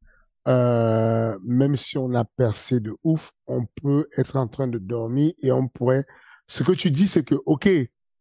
Euh, 0.47 1.37
même 1.43 1.75
si 1.75 1.97
on 1.97 2.13
a 2.13 2.23
percé 2.23 2.79
de 2.79 2.95
ouf, 3.03 3.33
on 3.47 3.65
peut 3.65 4.07
être 4.17 4.37
en 4.37 4.47
train 4.47 4.67
de 4.67 4.77
dormir 4.77 5.33
et 5.41 5.51
on 5.51 5.67
pourrait. 5.67 6.05
Ce 6.47 6.63
que 6.63 6.71
tu 6.71 6.89
dis, 6.89 7.07
c'est 7.07 7.23
que 7.23 7.35
ok, 7.45 7.69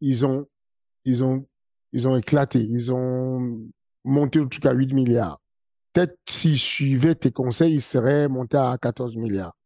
ils 0.01 0.27
ont, 0.27 0.47
ils 1.05 1.23
ont, 1.23 1.47
ils 1.93 2.09
ont 2.09 2.17
éclaté, 2.17 2.61
ils 2.61 2.93
ont 2.93 3.61
monté 4.05 4.41
au 4.41 4.47
truc 4.47 4.67
à 4.67 4.73
8 4.73 4.93
milliards. 4.93 5.41
Peut-être 5.93 6.19
s'ils 6.29 6.59
suivaient 6.59 7.15
tes 7.15 7.31
conseils, 7.31 7.75
ils 7.75 7.83
seraient 7.83 8.29
montés 8.29 8.59
à 8.59 8.77
14 8.81 9.17
milliards. 9.17 9.57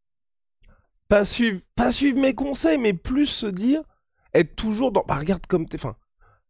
Pas 1.07 1.25
suivre, 1.25 1.61
pas 1.75 1.91
suivre 1.91 2.19
mes 2.19 2.35
conseils, 2.35 2.77
mais 2.77 2.93
plus 2.93 3.25
se 3.25 3.47
dire, 3.47 3.81
être 4.33 4.55
toujours 4.55 4.91
dans. 4.91 5.03
Bah, 5.05 5.17
regarde 5.17 5.45
comme 5.47 5.67
t'es. 5.67 5.77
Enfin, 5.77 5.95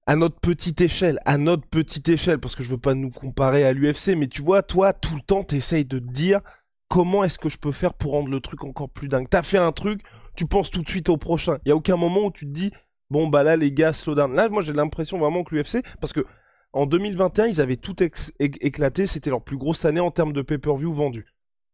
à 0.07 0.15
notre 0.15 0.39
petite 0.39 0.81
échelle, 0.81 1.19
à 1.25 1.37
notre 1.37 1.67
petite 1.67 2.09
échelle, 2.09 2.39
parce 2.39 2.55
que 2.55 2.63
je 2.63 2.71
veux 2.71 2.77
pas 2.77 2.93
nous 2.93 3.11
comparer 3.11 3.63
à 3.63 3.73
l'UFC, 3.73 4.15
mais 4.17 4.27
tu 4.27 4.41
vois, 4.41 4.63
toi, 4.63 4.93
tout 4.93 5.15
le 5.15 5.21
temps, 5.21 5.43
t'essayes 5.43 5.85
de 5.85 5.99
te 5.99 6.11
dire 6.11 6.41
comment 6.87 7.23
est-ce 7.23 7.39
que 7.39 7.49
je 7.49 7.57
peux 7.57 7.71
faire 7.71 7.93
pour 7.93 8.11
rendre 8.11 8.29
le 8.29 8.39
truc 8.39 8.63
encore 8.63 8.89
plus 8.89 9.07
dingue? 9.07 9.27
T'as 9.29 9.43
fait 9.43 9.57
un 9.57 9.71
truc, 9.71 10.01
tu 10.35 10.45
penses 10.45 10.69
tout 10.69 10.81
de 10.81 10.89
suite 10.89 11.09
au 11.09 11.17
prochain. 11.17 11.57
Il 11.65 11.69
y 11.69 11.71
a 11.71 11.75
aucun 11.75 11.97
moment 11.97 12.25
où 12.25 12.31
tu 12.31 12.45
te 12.45 12.51
dis, 12.51 12.71
bon 13.09 13.27
bah 13.27 13.43
là 13.43 13.55
les 13.55 13.71
gars, 13.71 13.93
slow 13.93 14.15
down. 14.15 14.33
Là, 14.33 14.49
moi 14.49 14.61
j'ai 14.61 14.73
l'impression 14.73 15.17
vraiment 15.17 15.43
que 15.43 15.55
l'UFC, 15.55 15.83
parce 15.99 16.13
que 16.13 16.25
en 16.73 16.85
2021, 16.85 17.47
ils 17.47 17.61
avaient 17.61 17.77
tout 17.77 17.95
éclaté, 18.39 19.05
c'était 19.05 19.29
leur 19.29 19.43
plus 19.43 19.57
grosse 19.57 19.83
année 19.85 19.99
en 19.99 20.09
termes 20.09 20.33
de 20.33 20.41
pay-per-view 20.41 20.93
vendus. 20.93 21.25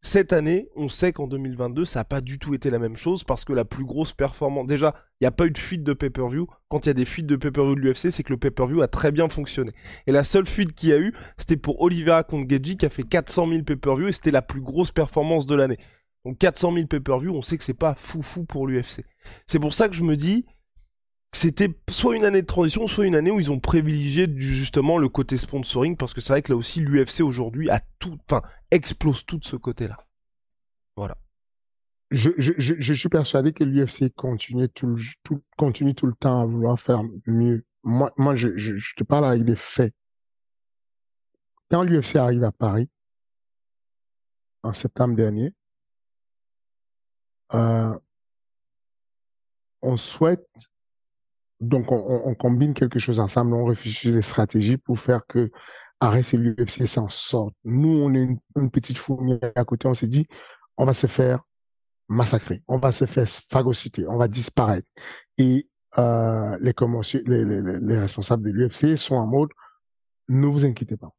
Cette 0.02 0.32
année, 0.32 0.70
on 0.76 0.90
sait 0.90 1.12
qu'en 1.12 1.28
2022, 1.28 1.84
ça 1.84 2.00
n'a 2.00 2.04
pas 2.06 2.22
du 2.22 2.40
tout 2.40 2.54
été 2.54 2.70
la 2.70 2.80
même 2.80 2.96
chose 2.96 3.24
parce 3.24 3.44
que 3.44 3.54
la 3.54 3.66
plus 3.66 3.84
grosse 3.84 4.14
performance. 4.14 4.68
Déjà, 4.68 4.96
il 5.20 5.24
n'y 5.24 5.28
a 5.28 5.32
pas 5.32 5.46
eu 5.46 5.52
de 5.52 5.58
fuite 5.58 5.84
de 5.84 5.94
pay-per-view. 5.94 6.48
Quand 6.70 6.86
il 6.86 6.90
y 6.90 6.92
a 6.92 6.94
des 6.94 7.06
fuites 7.06 7.26
de 7.26 7.36
pay-per-view 7.36 7.76
de 7.76 7.82
l'UFC, 7.82 8.12
c'est 8.12 8.24
que 8.24 8.32
le 8.32 8.38
pay-per-view 8.38 8.82
a 8.82 8.88
très 8.88 9.12
bien 9.12 9.28
fonctionné. 9.28 9.74
Et 10.06 10.12
la 10.12 10.24
seule 10.24 10.46
fuite 10.46 10.74
qu'il 10.74 10.90
y 10.90 10.94
a 10.94 11.00
eu, 11.00 11.14
c'était 11.38 11.58
pour 11.58 11.82
Oliveira 11.82 12.24
contre 12.24 12.50
Geji 12.50 12.78
qui 12.78 12.86
a 12.86 12.90
fait 12.90 13.04
400 13.04 13.50
000 13.50 13.64
pay-per-view 13.64 14.08
et 14.08 14.12
c'était 14.14 14.32
la 14.32 14.42
plus 14.42 14.62
grosse 14.62 14.92
performance 14.92 15.46
de 15.46 15.56
l'année. 15.56 15.78
Donc 16.26 16.38
400 16.38 16.74
000 16.74 16.88
pay-per-view, 16.88 17.34
on 17.34 17.42
sait 17.42 17.58
que 17.58 17.64
c'est 17.64 17.74
pas 17.74 17.96
fou 17.96 18.24
pour 18.46 18.68
l'UFC. 18.68 19.04
C'est 19.46 19.60
pour 19.60 19.74
ça 19.74 19.90
que 19.90 19.96
je 19.96 20.04
me 20.04 20.16
dis, 20.16 20.46
c'était 21.34 21.70
soit 21.90 22.16
une 22.16 22.26
année 22.26 22.42
de 22.42 22.48
transition, 22.48 22.88
soit 22.88 23.06
une 23.06 23.16
année 23.16 23.32
où 23.32 23.40
ils 23.40 23.52
ont 23.52 23.60
privilégié 23.60 24.28
justement 24.38 24.98
le 24.98 25.10
côté 25.10 25.38
sponsoring, 25.38 25.98
parce 25.98 26.14
que 26.14 26.22
c'est 26.22 26.34
vrai 26.34 26.42
que 26.42 26.52
là 26.52 26.58
aussi 26.58 26.80
l'UFC 26.80 27.22
aujourd'hui 27.22 27.70
a 27.70 27.82
tout, 28.00 28.18
enfin, 28.30 28.42
explose 28.72 29.26
tout 29.26 29.38
de 29.38 29.46
ce 29.46 29.56
côté-là. 29.56 29.98
Voilà. 30.96 31.18
Je, 32.10 32.94
suis 32.94 33.10
persuadé 33.10 33.52
que 33.52 33.66
l'UFC 33.66 34.14
continue 34.16 34.70
tout, 34.70 34.96
le 34.96 36.14
temps 36.14 36.42
à 36.42 36.46
vouloir 36.46 36.80
faire 36.80 37.02
mieux. 37.26 37.66
Moi, 37.84 38.36
je, 38.36 38.96
te 38.96 39.04
parle 39.04 39.26
avec 39.26 39.44
des 39.44 39.58
faits. 39.58 39.94
Quand 41.70 41.84
l'UFC 41.84 42.16
arrive 42.16 42.46
à 42.46 42.54
Paris, 42.54 42.90
en 44.64 44.74
septembre 44.74 45.16
dernier, 45.16 45.54
euh, 47.54 47.98
on 49.82 49.98
souhaite 49.98 50.48
donc, 51.60 51.92
on, 51.92 52.36
combine 52.36 52.74
quelque 52.74 53.00
chose 53.00 53.20
ensemble, 53.20 53.54
on 53.56 53.66
réfléchit 53.66 54.12
les 54.12 54.22
stratégies 54.22 54.78
pour 54.78 55.00
faire 55.00 55.26
que 55.28 55.50
Arès 56.00 56.34
et 56.34 56.38
l'UFC 56.38 56.86
s'en 56.86 57.10
sortent. 57.10 57.56
Nous, 57.64 57.90
on 57.90 58.14
est 58.14 58.28
une, 58.56 58.70
petite 58.70 59.00
fourmi 59.00 59.40
à 59.56 59.66
côté, 59.66 59.88
on 59.88 59.96
s'est 59.96 60.08
dit, 60.08 60.28
on 60.78 60.86
va 60.86 60.94
se 60.94 61.08
faire 61.08 61.42
massacrer, 62.10 62.62
on 62.68 62.78
va 62.78 62.92
se 62.92 63.06
faire 63.06 63.28
phagocyter, 63.28 64.08
on 64.08 64.18
va 64.18 64.28
disparaître. 64.28 64.88
Et 65.40 65.68
euh, 65.98 66.58
les, 66.62 66.74
les, 67.26 67.46
les, 67.46 67.80
les 67.80 68.00
responsables 68.00 68.44
de 68.44 68.52
l'UFC 68.52 68.96
sont 68.96 69.16
en 69.16 69.26
mode, 69.26 69.50
ne 70.30 70.46
vous 70.46 70.64
inquiétez 70.64 70.98
pas, 70.98 71.10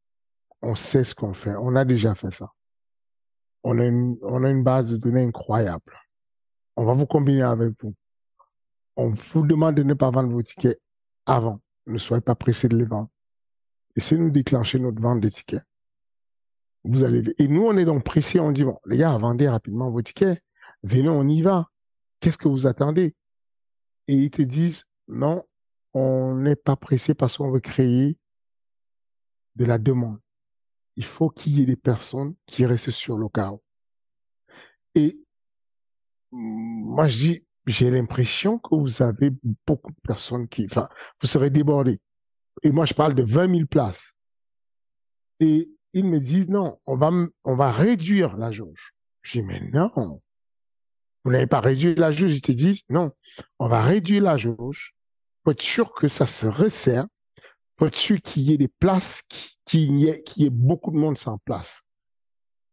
on 0.62 0.76
sait 0.76 1.02
ce 1.02 1.16
qu'on 1.16 1.34
fait, 1.34 1.54
on 1.56 1.74
a 1.74 1.84
déjà 1.84 2.14
fait 2.14 2.30
ça. 2.30 2.52
On 3.64 3.76
on 4.22 4.44
a 4.44 4.50
une 4.50 4.62
base 4.62 4.92
de 4.92 4.96
données 4.96 5.24
incroyable. 5.24 5.92
On 6.76 6.84
va 6.84 6.94
vous 6.94 7.06
combiner 7.06 7.42
avec 7.42 7.72
vous 7.82 7.92
on 8.98 9.10
vous 9.10 9.46
demande 9.46 9.76
de 9.76 9.84
ne 9.84 9.94
pas 9.94 10.10
vendre 10.10 10.28
vos 10.28 10.42
tickets 10.42 10.80
avant. 11.24 11.60
Ne 11.86 11.98
soyez 11.98 12.20
pas 12.20 12.34
pressé 12.34 12.68
de 12.68 12.76
les 12.76 12.84
vendre. 12.84 13.08
Essayez 13.94 14.18
de 14.18 14.24
nous 14.24 14.30
déclencher 14.30 14.80
notre 14.80 15.00
vente 15.00 15.20
des 15.20 15.30
tickets. 15.30 15.62
Vous 16.82 17.04
allez, 17.04 17.22
et 17.38 17.48
nous, 17.48 17.62
on 17.62 17.76
est 17.76 17.84
donc 17.84 18.04
pressés, 18.04 18.40
on 18.40 18.50
dit, 18.50 18.64
bon, 18.64 18.78
les 18.86 18.98
gars, 18.98 19.16
vendez 19.16 19.48
rapidement 19.48 19.88
vos 19.88 20.02
tickets. 20.02 20.42
Venez, 20.82 21.08
on 21.08 21.26
y 21.28 21.42
va. 21.42 21.70
qu'est-ce 22.20 22.38
que 22.38 22.48
vous 22.48 22.66
attendez? 22.66 23.14
Et 24.08 24.14
ils 24.14 24.30
te 24.30 24.42
disent, 24.42 24.84
non, 25.06 25.44
on 25.94 26.34
n'est 26.34 26.56
pas 26.56 26.76
pressé 26.76 27.14
parce 27.14 27.36
qu'on 27.36 27.50
veut 27.52 27.60
créer 27.60 28.18
de 29.54 29.64
la 29.64 29.78
demande. 29.78 30.18
Il 30.96 31.04
faut 31.04 31.30
qu'il 31.30 31.58
y 31.58 31.62
ait 31.62 31.66
des 31.66 31.76
personnes 31.76 32.34
qui 32.46 32.66
restent 32.66 32.90
sur 32.90 33.16
le 33.16 33.28
carreau. 33.28 33.62
Et 34.96 35.20
moi, 36.32 37.08
je 37.08 37.16
dis, 37.16 37.47
j'ai 37.68 37.90
l'impression 37.90 38.58
que 38.58 38.74
vous 38.74 39.02
avez 39.02 39.30
beaucoup 39.66 39.90
de 39.90 40.00
personnes 40.02 40.48
qui, 40.48 40.66
enfin, 40.70 40.88
vous 41.20 41.26
serez 41.26 41.50
débordés. 41.50 42.00
Et 42.62 42.70
moi, 42.70 42.86
je 42.86 42.94
parle 42.94 43.14
de 43.14 43.22
20 43.22 43.54
000 43.54 43.66
places. 43.66 44.14
Et 45.40 45.70
ils 45.92 46.04
me 46.04 46.18
disent, 46.18 46.48
non, 46.48 46.78
on 46.86 46.96
va, 46.96 47.10
on 47.44 47.54
va 47.54 47.70
réduire 47.70 48.36
la 48.36 48.50
jauge. 48.50 48.94
Je 49.22 49.40
dis, 49.40 49.42
mais 49.42 49.60
non, 49.72 50.20
vous 51.24 51.30
n'avez 51.30 51.46
pas 51.46 51.60
réduit 51.60 51.94
la 51.94 52.12
jauge. 52.12 52.36
Ils 52.36 52.42
te 52.42 52.52
disent, 52.52 52.82
non, 52.88 53.12
on 53.58 53.68
va 53.68 53.82
réduire 53.82 54.22
la 54.22 54.36
jauge 54.36 54.94
pour 55.42 55.52
être 55.52 55.62
sûr 55.62 55.94
que 55.94 56.08
ça 56.08 56.26
se 56.26 56.46
resserre, 56.46 57.06
pour 57.76 57.86
être 57.86 57.96
sûr 57.96 58.20
qu'il 58.20 58.42
y 58.42 58.54
ait 58.54 58.58
des 58.58 58.68
places, 58.68 59.22
y, 59.72 60.08
ait, 60.08 60.22
qu'il 60.22 60.42
y 60.42 60.46
ait 60.46 60.50
beaucoup 60.50 60.90
de 60.90 60.96
monde 60.96 61.18
sans 61.18 61.38
place. 61.38 61.82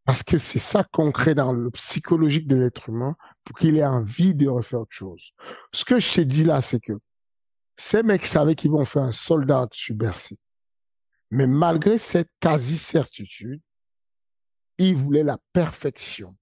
Parce 0.06 0.22
que 0.22 0.38
c'est 0.38 0.60
ça 0.60 0.84
qu'on 0.84 1.12
crée 1.12 1.34
dans 1.34 1.52
le 1.52 1.72
psychologique 1.72 2.48
de 2.48 2.56
l'être 2.56 2.90
humain 2.90 3.16
pour 3.44 3.58
qu'il 3.58 3.78
ait 3.78 3.86
envie 3.86 4.36
de 4.36 4.48
refaire 4.48 4.82
autre 4.82 4.94
chose. 4.94 5.32
Ce 5.74 5.84
que 5.84 6.00
je 6.00 6.14
t'ai 6.14 6.26
dit 6.26 6.44
là, 6.44 6.62
c'est 6.62 6.80
que 6.80 6.94
ces 7.76 8.04
mecs 8.04 8.26
savaient 8.26 8.56
qu'ils 8.56 8.72
vont 8.72 8.86
faire 8.86 9.02
un 9.04 9.12
soldat 9.12 9.68
sur 9.72 9.96
Bercy. 9.96 10.40
Mais 11.32 11.48
malgré 11.48 11.98
cette 11.98 12.30
quasi-certitude, 12.40 13.62
ils 14.78 14.96
voulaient 14.96 15.24
la 15.24 15.40
perfection 15.54 16.36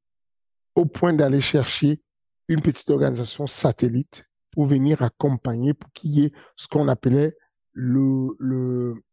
au 0.75 0.85
point 0.85 1.13
d'aller 1.13 1.41
chercher 1.41 2.01
une 2.47 2.61
petite 2.61 2.89
organisation 2.89 3.47
satellite 3.47 4.25
pour 4.51 4.65
venir 4.65 5.01
accompagner, 5.01 5.73
pour 5.73 5.91
qu'il 5.93 6.11
y 6.11 6.25
ait 6.25 6.33
ce 6.57 6.67
qu'on 6.67 6.87
appelait 6.87 7.35
le, 7.71 8.35
le 8.39 9.03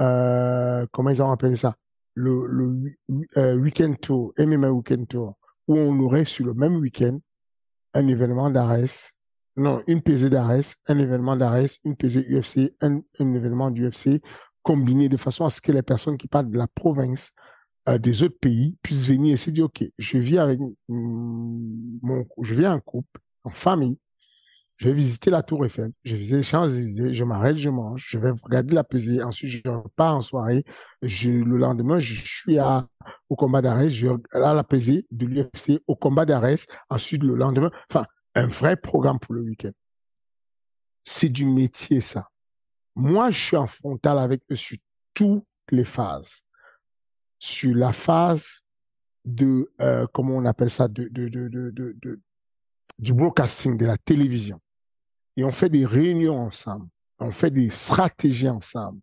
euh, 0.00 0.86
comment 0.92 1.10
ils 1.10 1.22
ont 1.22 1.30
appelé 1.30 1.56
ça? 1.56 1.76
Le, 2.14 2.94
euh, 3.36 3.56
weekend 3.56 4.00
tour, 4.00 4.32
MMA 4.38 4.70
weekend 4.70 5.08
tour, 5.08 5.36
où 5.68 5.76
on 5.76 5.98
aurait 6.00 6.24
sur 6.24 6.46
le 6.46 6.54
même 6.54 6.76
week-end 6.76 7.18
un 7.94 8.06
événement 8.06 8.50
d'ARES, 8.50 9.12
non, 9.56 9.82
une 9.86 10.00
pesée 10.00 10.30
d'ARES, 10.30 10.74
un 10.86 10.98
événement 10.98 11.36
d'ARES, 11.36 11.78
une 11.84 11.96
pesée 11.96 12.26
UFC, 12.30 12.72
un, 12.80 13.02
événement 13.18 13.70
d'UFC, 13.70 14.22
combiné 14.62 15.08
de 15.08 15.16
façon 15.16 15.44
à 15.44 15.50
ce 15.50 15.60
que 15.60 15.72
les 15.72 15.82
personnes 15.82 16.16
qui 16.16 16.28
parlent 16.28 16.50
de 16.50 16.58
la 16.58 16.66
province, 16.66 17.32
euh, 17.88 17.98
des 17.98 18.22
autres 18.22 18.38
pays, 18.40 18.78
puissent 18.82 19.06
venir 19.06 19.34
et 19.34 19.36
se 19.36 19.50
dire, 19.50 19.66
OK, 19.66 19.84
je 19.98 20.18
viens 20.18 20.42
avec 20.42 20.60
mon, 20.88 22.26
je 22.42 22.54
viens 22.54 22.74
en 22.74 22.80
couple, 22.80 23.20
en 23.44 23.50
famille, 23.50 23.98
je 24.80 24.88
vais 24.88 24.94
visiter 24.94 25.30
la 25.30 25.42
Tour 25.42 25.66
Eiffel, 25.66 25.92
je 26.04 26.12
vais 26.12 26.18
visiter 26.18 26.38
les 26.38 26.42
Champs-Élysées, 26.42 27.12
je 27.12 27.24
m'arrête, 27.24 27.58
je 27.58 27.68
mange, 27.68 28.02
je 28.08 28.18
vais 28.18 28.30
regarder 28.30 28.74
la 28.74 28.82
pesée, 28.82 29.22
ensuite 29.22 29.50
je 29.50 29.68
repars 29.68 30.16
en 30.16 30.22
soirée, 30.22 30.64
je, 31.02 31.28
le 31.28 31.58
lendemain, 31.58 31.98
je 31.98 32.14
suis 32.14 32.58
à, 32.58 32.88
au 33.28 33.36
combat 33.36 33.60
d'arrêt, 33.60 33.90
je 33.90 34.08
à 34.32 34.54
la 34.54 34.64
pesée 34.64 35.06
de 35.10 35.26
l'UFC, 35.26 35.82
au 35.86 35.96
combat 35.96 36.24
d'arrêt, 36.24 36.56
ensuite 36.88 37.22
le 37.22 37.34
lendemain, 37.34 37.70
enfin, 37.90 38.06
un 38.34 38.46
vrai 38.46 38.74
programme 38.74 39.18
pour 39.18 39.34
le 39.34 39.42
week-end. 39.42 39.72
C'est 41.04 41.28
du 41.28 41.44
métier, 41.44 42.00
ça. 42.00 42.30
Moi, 42.96 43.30
je 43.30 43.38
suis 43.38 43.56
en 43.58 43.66
frontal 43.66 44.18
avec 44.18 44.40
eux 44.50 44.56
sur 44.56 44.78
toutes 45.12 45.44
les 45.70 45.84
phases. 45.84 46.42
Sur 47.38 47.74
la 47.74 47.92
phase 47.92 48.62
de, 49.26 49.70
euh, 49.82 50.06
comment 50.14 50.36
on 50.36 50.46
appelle 50.46 50.70
ça, 50.70 50.88
de, 50.88 51.06
de, 51.08 51.28
de, 51.28 51.48
de 51.48 52.20
du 52.98 53.14
broadcasting, 53.14 53.76
de 53.76 53.86
la 53.86 53.96
télévision 53.96 54.60
et 55.40 55.44
on 55.44 55.52
fait 55.52 55.70
des 55.70 55.86
réunions 55.86 56.38
ensemble, 56.38 56.86
on 57.18 57.32
fait 57.32 57.50
des 57.50 57.70
stratégies 57.70 58.50
ensemble. 58.50 59.00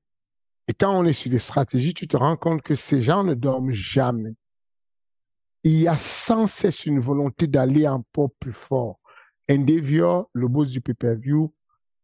Et 0.67 0.73
quand 0.75 0.95
on 0.95 1.03
est 1.03 1.13
sur 1.13 1.31
des 1.31 1.39
stratégies, 1.39 1.95
tu 1.95 2.07
te 2.07 2.15
rends 2.15 2.37
compte 2.37 2.61
que 2.61 2.75
ces 2.75 3.01
gens 3.01 3.23
ne 3.23 3.33
dorment 3.33 3.73
jamais. 3.73 4.35
Il 5.63 5.79
y 5.79 5.87
a 5.87 5.97
sans 5.97 6.45
cesse 6.45 6.85
une 6.85 6.99
volonté 6.99 7.47
d'aller 7.47 7.87
un 7.87 8.03
peu 8.13 8.27
plus 8.39 8.53
fort. 8.53 8.99
Endeavor, 9.49 10.29
le 10.33 10.47
boss 10.47 10.69
du 10.69 10.79
pay-per-view, 10.79 11.51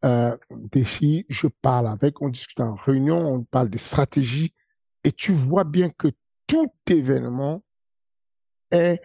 euh, 0.03 0.35
je 0.73 1.47
parle 1.61 1.87
avec, 1.87 2.19
on 2.19 2.29
discute 2.29 2.59
en 2.59 2.73
réunion, 2.73 3.35
on 3.35 3.43
parle 3.43 3.69
des 3.69 3.77
stratégies, 3.77 4.55
et 5.03 5.11
tu 5.11 5.31
vois 5.31 5.63
bien 5.63 5.91
que 5.91 6.07
tout 6.47 6.71
événement 6.89 7.63
est 8.71 8.99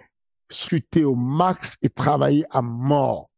scruté 0.49 1.05
au 1.05 1.15
max 1.15 1.77
et 1.83 1.91
travaillé 1.91 2.47
à 2.49 2.63
mort. 2.63 3.29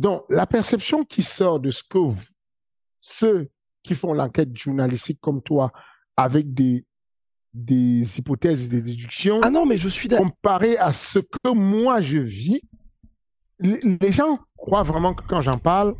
Donc, 0.00 0.24
la 0.30 0.46
perception 0.46 1.04
qui 1.04 1.22
sort 1.22 1.60
de 1.60 1.70
ce 1.70 1.84
que 1.84 1.98
ceux 3.00 3.50
qui 3.82 3.94
font 3.94 4.14
l'enquête 4.14 4.56
journalistique 4.56 5.20
comme 5.20 5.42
toi, 5.42 5.72
avec 6.16 6.54
des, 6.54 6.86
des 7.52 8.18
hypothèses 8.18 8.64
et 8.64 8.68
des 8.70 8.80
déductions. 8.80 9.40
Ah 9.42 9.50
non, 9.50 9.66
mais 9.66 9.76
je 9.76 9.90
suis. 9.90 10.08
Comparé 10.08 10.78
à 10.78 10.94
ce 10.94 11.18
que 11.18 11.52
moi 11.52 12.00
je 12.00 12.16
vis, 12.16 12.62
les 13.58 14.10
gens 14.10 14.38
croient 14.56 14.84
vraiment 14.84 15.12
que 15.12 15.22
quand 15.28 15.42
j'en 15.42 15.58
parle, 15.58 15.94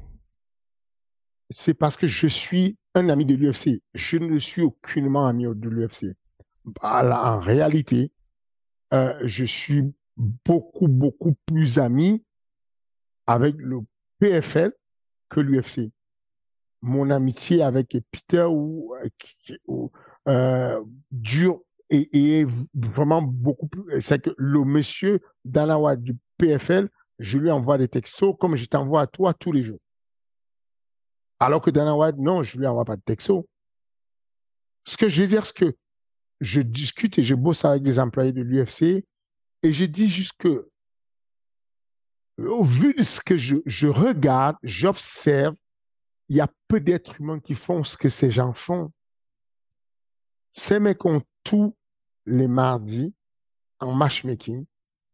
c'est 1.50 1.74
parce 1.74 1.98
que 1.98 2.06
je 2.06 2.26
suis 2.26 2.78
un 2.94 3.10
ami 3.10 3.26
de 3.26 3.34
l'UFC. 3.34 3.82
Je 3.92 4.16
ne 4.16 4.38
suis 4.38 4.62
aucunement 4.62 5.26
ami 5.26 5.44
de 5.44 5.68
l'UFC. 5.68 6.16
En 6.80 7.38
réalité, 7.38 8.12
euh, 8.94 9.14
je 9.24 9.44
suis 9.44 9.92
beaucoup, 10.16 10.88
beaucoup 10.88 11.34
plus 11.44 11.78
ami 11.78 12.24
avec 13.30 13.54
le 13.58 13.78
PFL 14.18 14.72
que 15.28 15.38
l'UFC. 15.38 15.92
Mon 16.82 17.10
amitié 17.10 17.62
avec 17.62 17.96
Peter 18.10 18.44
ou, 18.50 18.92
euh, 20.26 20.84
dure 21.12 21.60
et, 21.90 22.44
vraiment 22.74 23.22
beaucoup 23.22 23.68
plus. 23.68 24.02
C'est 24.02 24.20
que 24.20 24.30
le 24.36 24.64
monsieur 24.64 25.20
Danawa 25.44 25.94
du 25.94 26.16
PFL, 26.38 26.88
je 27.20 27.38
lui 27.38 27.52
envoie 27.52 27.78
des 27.78 27.86
textos 27.86 28.34
comme 28.40 28.56
je 28.56 28.64
t'envoie 28.64 29.02
à 29.02 29.06
toi 29.06 29.32
tous 29.32 29.52
les 29.52 29.62
jours. 29.62 29.78
Alors 31.38 31.62
que 31.62 31.70
Dana 31.70 31.94
non, 32.18 32.42
je 32.42 32.58
lui 32.58 32.66
envoie 32.66 32.84
pas 32.84 32.96
de 32.96 33.02
textos. 33.02 33.44
Ce 34.84 34.96
que 34.96 35.08
je 35.08 35.22
veux 35.22 35.28
dire, 35.28 35.46
c'est 35.46 35.56
que 35.56 35.76
je 36.40 36.60
discute 36.62 37.16
et 37.18 37.22
je 37.22 37.36
bosse 37.36 37.64
avec 37.64 37.82
des 37.84 38.00
employés 38.00 38.32
de 38.32 38.42
l'UFC 38.42 39.04
et 39.62 39.72
je 39.72 39.84
dis 39.84 40.08
juste 40.08 40.32
que 40.38 40.69
au 42.46 42.64
vu 42.64 42.94
de 42.94 43.02
ce 43.02 43.20
que 43.20 43.36
je, 43.36 43.86
regarde, 43.86 44.56
j'observe, 44.62 45.54
il 46.28 46.36
y 46.36 46.40
a 46.40 46.48
peu 46.68 46.80
d'êtres 46.80 47.20
humains 47.20 47.40
qui 47.40 47.54
font 47.54 47.84
ce 47.84 47.96
que 47.96 48.08
ces 48.08 48.30
gens 48.30 48.52
font. 48.52 48.92
Ces 50.52 50.80
mecs 50.80 51.04
ont 51.04 51.22
tous 51.44 51.76
les 52.26 52.48
mardis 52.48 53.14
en 53.80 53.92
matchmaking 53.92 54.66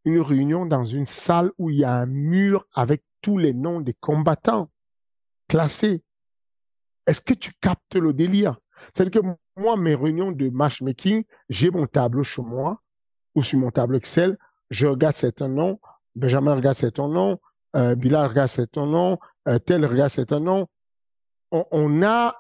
une 0.07 0.21
réunion 0.21 0.67
dans 0.67 0.85
une 0.85 1.07
salle 1.07 1.51
où 1.59 1.69
il 1.69 1.79
y 1.79 1.85
a 1.85 1.97
un 1.97 2.07
mur 2.07 2.67
avec 2.75 3.03
tous 3.21 3.39
les 3.39 3.53
noms 3.53 3.81
des 3.81 3.95
combattants 3.95 4.71
classés. 5.49 6.05
Est-ce 7.07 7.21
que 7.21 7.35
tu 7.35 7.53
captes 7.61 7.97
le 7.97 8.13
délire? 8.13 8.57
C'est-à-dire 8.95 9.21
que 9.21 9.27
moi, 9.57 9.77
mes 9.77 9.97
réunions 9.97 10.31
de 10.31 10.49
matchmaking, 10.49 11.25
j'ai 11.49 11.71
mon 11.71 11.87
tableau 11.87 12.23
chez 12.23 12.43
moi 12.43 12.81
ou 13.35 13.43
sur 13.43 13.59
mon 13.59 13.71
tableau 13.71 13.99
Excel, 13.99 14.39
je 14.71 14.87
regarde 14.87 15.17
certains 15.17 15.49
noms, 15.49 15.81
Benjamin, 16.17 16.55
regarde, 16.55 16.77
c'est 16.77 16.93
ton 16.93 17.09
nom. 17.09 17.39
Euh, 17.77 17.95
Bilal, 17.95 18.29
regarde, 18.29 18.49
c'est 18.49 18.73
ton 18.73 18.87
nom. 18.87 19.19
Euh, 19.47 19.59
tel, 19.59 19.85
regarde, 19.85 20.11
c'est 20.11 20.27
ton 20.27 20.41
nom. 20.41 20.67
On, 21.53 22.03
a 22.03 22.35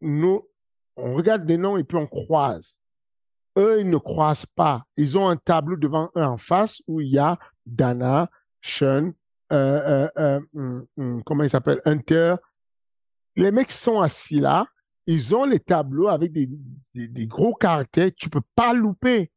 nos, 0.00 0.50
on 0.96 1.14
regarde 1.14 1.44
des 1.46 1.58
noms 1.58 1.76
et 1.76 1.84
puis 1.84 1.96
on 1.96 2.06
croise. 2.06 2.74
Eux, 3.56 3.80
ils 3.80 3.88
ne 3.88 3.98
croisent 3.98 4.46
pas. 4.46 4.84
Ils 4.96 5.16
ont 5.16 5.28
un 5.28 5.36
tableau 5.36 5.76
devant 5.76 6.10
eux 6.16 6.22
en 6.22 6.38
face 6.38 6.82
où 6.86 7.00
il 7.00 7.08
y 7.08 7.18
a 7.18 7.38
Dana, 7.66 8.30
Sean, 8.62 9.12
euh, 9.52 10.40
hum, 10.54 10.86
hum, 10.96 11.22
comment 11.24 11.44
il 11.44 11.50
s'appelle, 11.50 11.80
Hunter. 11.84 12.36
Les 13.36 13.52
mecs 13.52 13.70
sont 13.70 14.00
assis 14.00 14.40
là. 14.40 14.66
Ils 15.06 15.34
ont 15.34 15.44
les 15.44 15.60
tableaux 15.60 16.08
avec 16.08 16.32
des, 16.32 16.48
des, 16.94 17.08
des 17.08 17.26
gros 17.26 17.54
caractères. 17.54 18.10
Tu 18.16 18.28
peux 18.28 18.42
pas 18.54 18.74
louper 18.74 19.30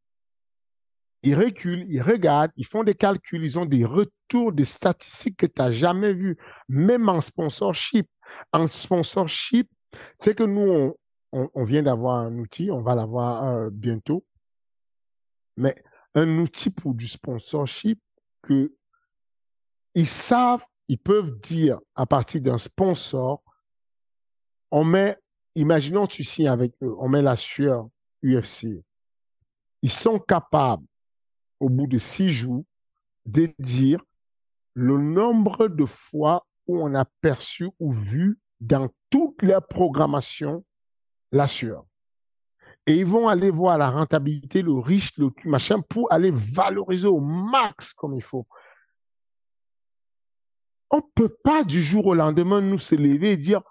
ils 1.24 1.36
reculent, 1.36 1.86
ils 1.88 2.02
regardent, 2.02 2.52
ils 2.58 2.66
font 2.66 2.84
des 2.84 2.96
calculs, 2.96 3.44
ils 3.44 3.60
ont 3.60 3.66
des 3.66 3.86
retours 3.86 4.52
des 4.52 4.66
statistiques 4.66 5.38
que 5.38 5.46
tu 5.46 5.62
n'as 5.62 5.72
jamais 5.72 6.14
vues, 6.14 6.38
même 6.68 7.10
en 7.10 7.22
sponsorship. 7.22 8.08
En 8.52 8.68
sponsorship, 8.68 9.70
c'est 10.20 10.36
que 10.36 10.44
nous, 10.44 10.96
on, 11.32 11.64
vient 11.64 11.84
d'avoir 11.84 12.18
un 12.18 12.38
outil, 12.38 12.72
on 12.72 12.82
va 12.82 12.96
l'avoir 12.96 13.44
euh, 13.44 13.70
bientôt, 13.72 14.26
mais 15.58 15.76
un 16.16 16.40
outil 16.40 16.70
pour 16.70 16.94
du 16.94 17.08
sponsorship 17.08 18.02
que 18.42 18.74
ils 19.94 20.08
savent, 20.08 20.64
ils 20.88 20.98
peuvent 20.98 21.38
dire 21.40 21.80
à 21.96 22.06
partir 22.06 22.42
d'un 22.42 22.58
sponsor, 22.58 23.44
on 24.72 24.84
met, 24.84 25.18
imaginons 25.56 26.08
tu 26.08 26.24
signes 26.24 26.48
avec 26.48 26.74
eux, 26.82 26.96
on 26.98 27.10
met 27.10 27.22
la 27.22 27.36
sueur 27.36 27.88
UFC. 28.24 28.84
Ils 29.82 29.92
sont 29.92 30.20
capables 30.20 30.86
au 31.62 31.70
bout 31.70 31.88
de 31.88 31.98
six 31.98 32.32
jours, 32.32 32.66
de 33.26 33.48
dire 33.60 34.04
le 34.74 34.98
nombre 34.98 35.68
de 35.68 35.86
fois 35.86 36.46
où 36.68 36.82
on 36.82 36.96
a 36.96 37.06
perçu 37.22 37.70
ou 37.80 37.92
vu 37.92 38.40
dans 38.60 38.90
toute 39.10 39.42
la 39.44 39.62
programmation 39.62 40.66
la 41.32 41.48
sueur. 41.48 41.86
Et 42.88 42.96
ils 42.96 43.06
vont 43.06 43.28
aller 43.28 43.52
voir 43.52 43.78
la 43.78 43.92
rentabilité, 43.92 44.64
le 44.64 44.74
riche, 44.74 45.16
le 45.18 45.30
machin, 45.46 45.82
pour 45.82 46.12
aller 46.12 46.32
valoriser 46.32 47.08
au 47.08 47.20
max 47.20 47.94
comme 47.94 48.16
il 48.16 48.24
faut. 48.24 48.48
On 50.90 50.98
ne 50.98 51.02
peut 51.14 51.36
pas 51.44 51.64
du 51.64 51.82
jour 51.82 52.08
au 52.08 52.16
lendemain 52.16 52.60
nous 52.60 52.80
se 52.80 52.96
lever 52.96 53.34
et 53.34 53.38
dire 53.38 53.62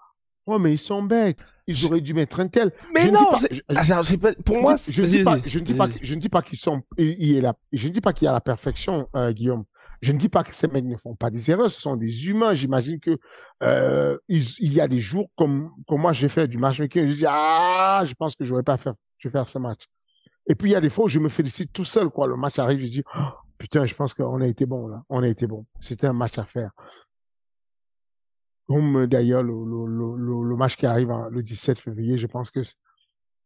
Oh, 0.53 0.59
mais 0.59 0.73
ils 0.73 0.77
sont 0.77 1.01
bêtes. 1.01 1.39
Ils 1.65 1.85
auraient 1.85 2.01
dû 2.01 2.13
mettre 2.13 2.41
un 2.41 2.47
tel. 2.49 2.73
Mais 2.93 3.09
non, 3.09 3.31
pour 4.43 4.61
moi, 4.61 4.75
je, 4.75 4.91
je, 4.91 5.01
ne 5.01 5.07
dis 5.07 5.23
pas, 5.23 5.87
je 6.01 6.13
ne 6.13 6.19
dis 6.19 6.27
pas 6.27 6.41
qu'ils 6.41 6.57
sont, 6.57 6.81
il, 6.97 7.37
est 7.37 7.41
là. 7.41 7.53
Je 7.71 7.87
ne 7.87 7.93
dis 7.93 8.01
pas 8.01 8.11
qu'il 8.11 8.25
y 8.25 8.27
a 8.27 8.33
la 8.33 8.41
perfection, 8.41 9.07
euh, 9.15 9.31
Guillaume. 9.31 9.63
Je 10.01 10.11
ne 10.11 10.17
dis 10.17 10.27
pas 10.27 10.43
que 10.43 10.53
ces 10.53 10.67
mecs 10.67 10.83
ne 10.83 10.97
font 10.97 11.15
pas 11.15 11.29
des 11.29 11.49
erreurs. 11.49 11.71
Ce 11.71 11.79
sont 11.79 11.95
des 11.95 12.27
humains. 12.27 12.53
J'imagine 12.53 12.99
que 12.99 13.17
euh, 13.63 14.17
il, 14.27 14.73
y 14.73 14.81
a 14.81 14.89
des 14.89 14.99
jours 14.99 15.29
comme, 15.37 15.71
comme 15.87 16.01
moi, 16.01 16.11
j'ai 16.11 16.27
fait 16.27 16.49
du 16.49 16.57
matchmaking. 16.57 17.07
Je 17.07 17.13
dis 17.13 17.25
ah, 17.25 18.03
je 18.05 18.13
pense 18.13 18.35
que 18.35 18.43
je 18.43 18.49
n'aurais 18.49 18.63
pas 18.63 18.75
faire, 18.75 18.95
je 19.19 19.29
vais 19.29 19.31
faire 19.31 19.47
ce 19.47 19.57
match. 19.57 19.85
Et 20.47 20.55
puis 20.55 20.71
il 20.71 20.73
y 20.73 20.75
a 20.75 20.81
des 20.81 20.89
fois 20.89 21.05
où 21.05 21.07
je 21.07 21.19
me 21.19 21.29
félicite 21.29 21.71
tout 21.71 21.85
seul. 21.85 22.09
Quoi, 22.09 22.27
le 22.27 22.35
match 22.35 22.59
arrive, 22.59 22.79
je 22.79 22.87
dis 22.87 23.03
oh, 23.15 23.19
putain, 23.57 23.85
je 23.85 23.93
pense 23.93 24.13
qu'on 24.13 24.41
a 24.41 24.47
été 24.47 24.65
bon 24.65 24.87
là. 24.87 25.01
On 25.07 25.23
a 25.23 25.29
été 25.29 25.47
bon. 25.47 25.65
C'était 25.79 26.07
un 26.07 26.13
match 26.13 26.37
à 26.37 26.43
faire 26.43 26.71
comme 28.71 29.07
d'ailleurs 29.07 29.43
le, 29.43 29.53
le, 29.53 30.49
le, 30.49 30.55
match 30.55 30.75
qui 30.77 30.85
arrive 30.85 31.11
le 31.29 31.43
17 31.43 31.79
février, 31.79 32.17
je 32.17 32.27
pense 32.27 32.51
que 32.51 32.61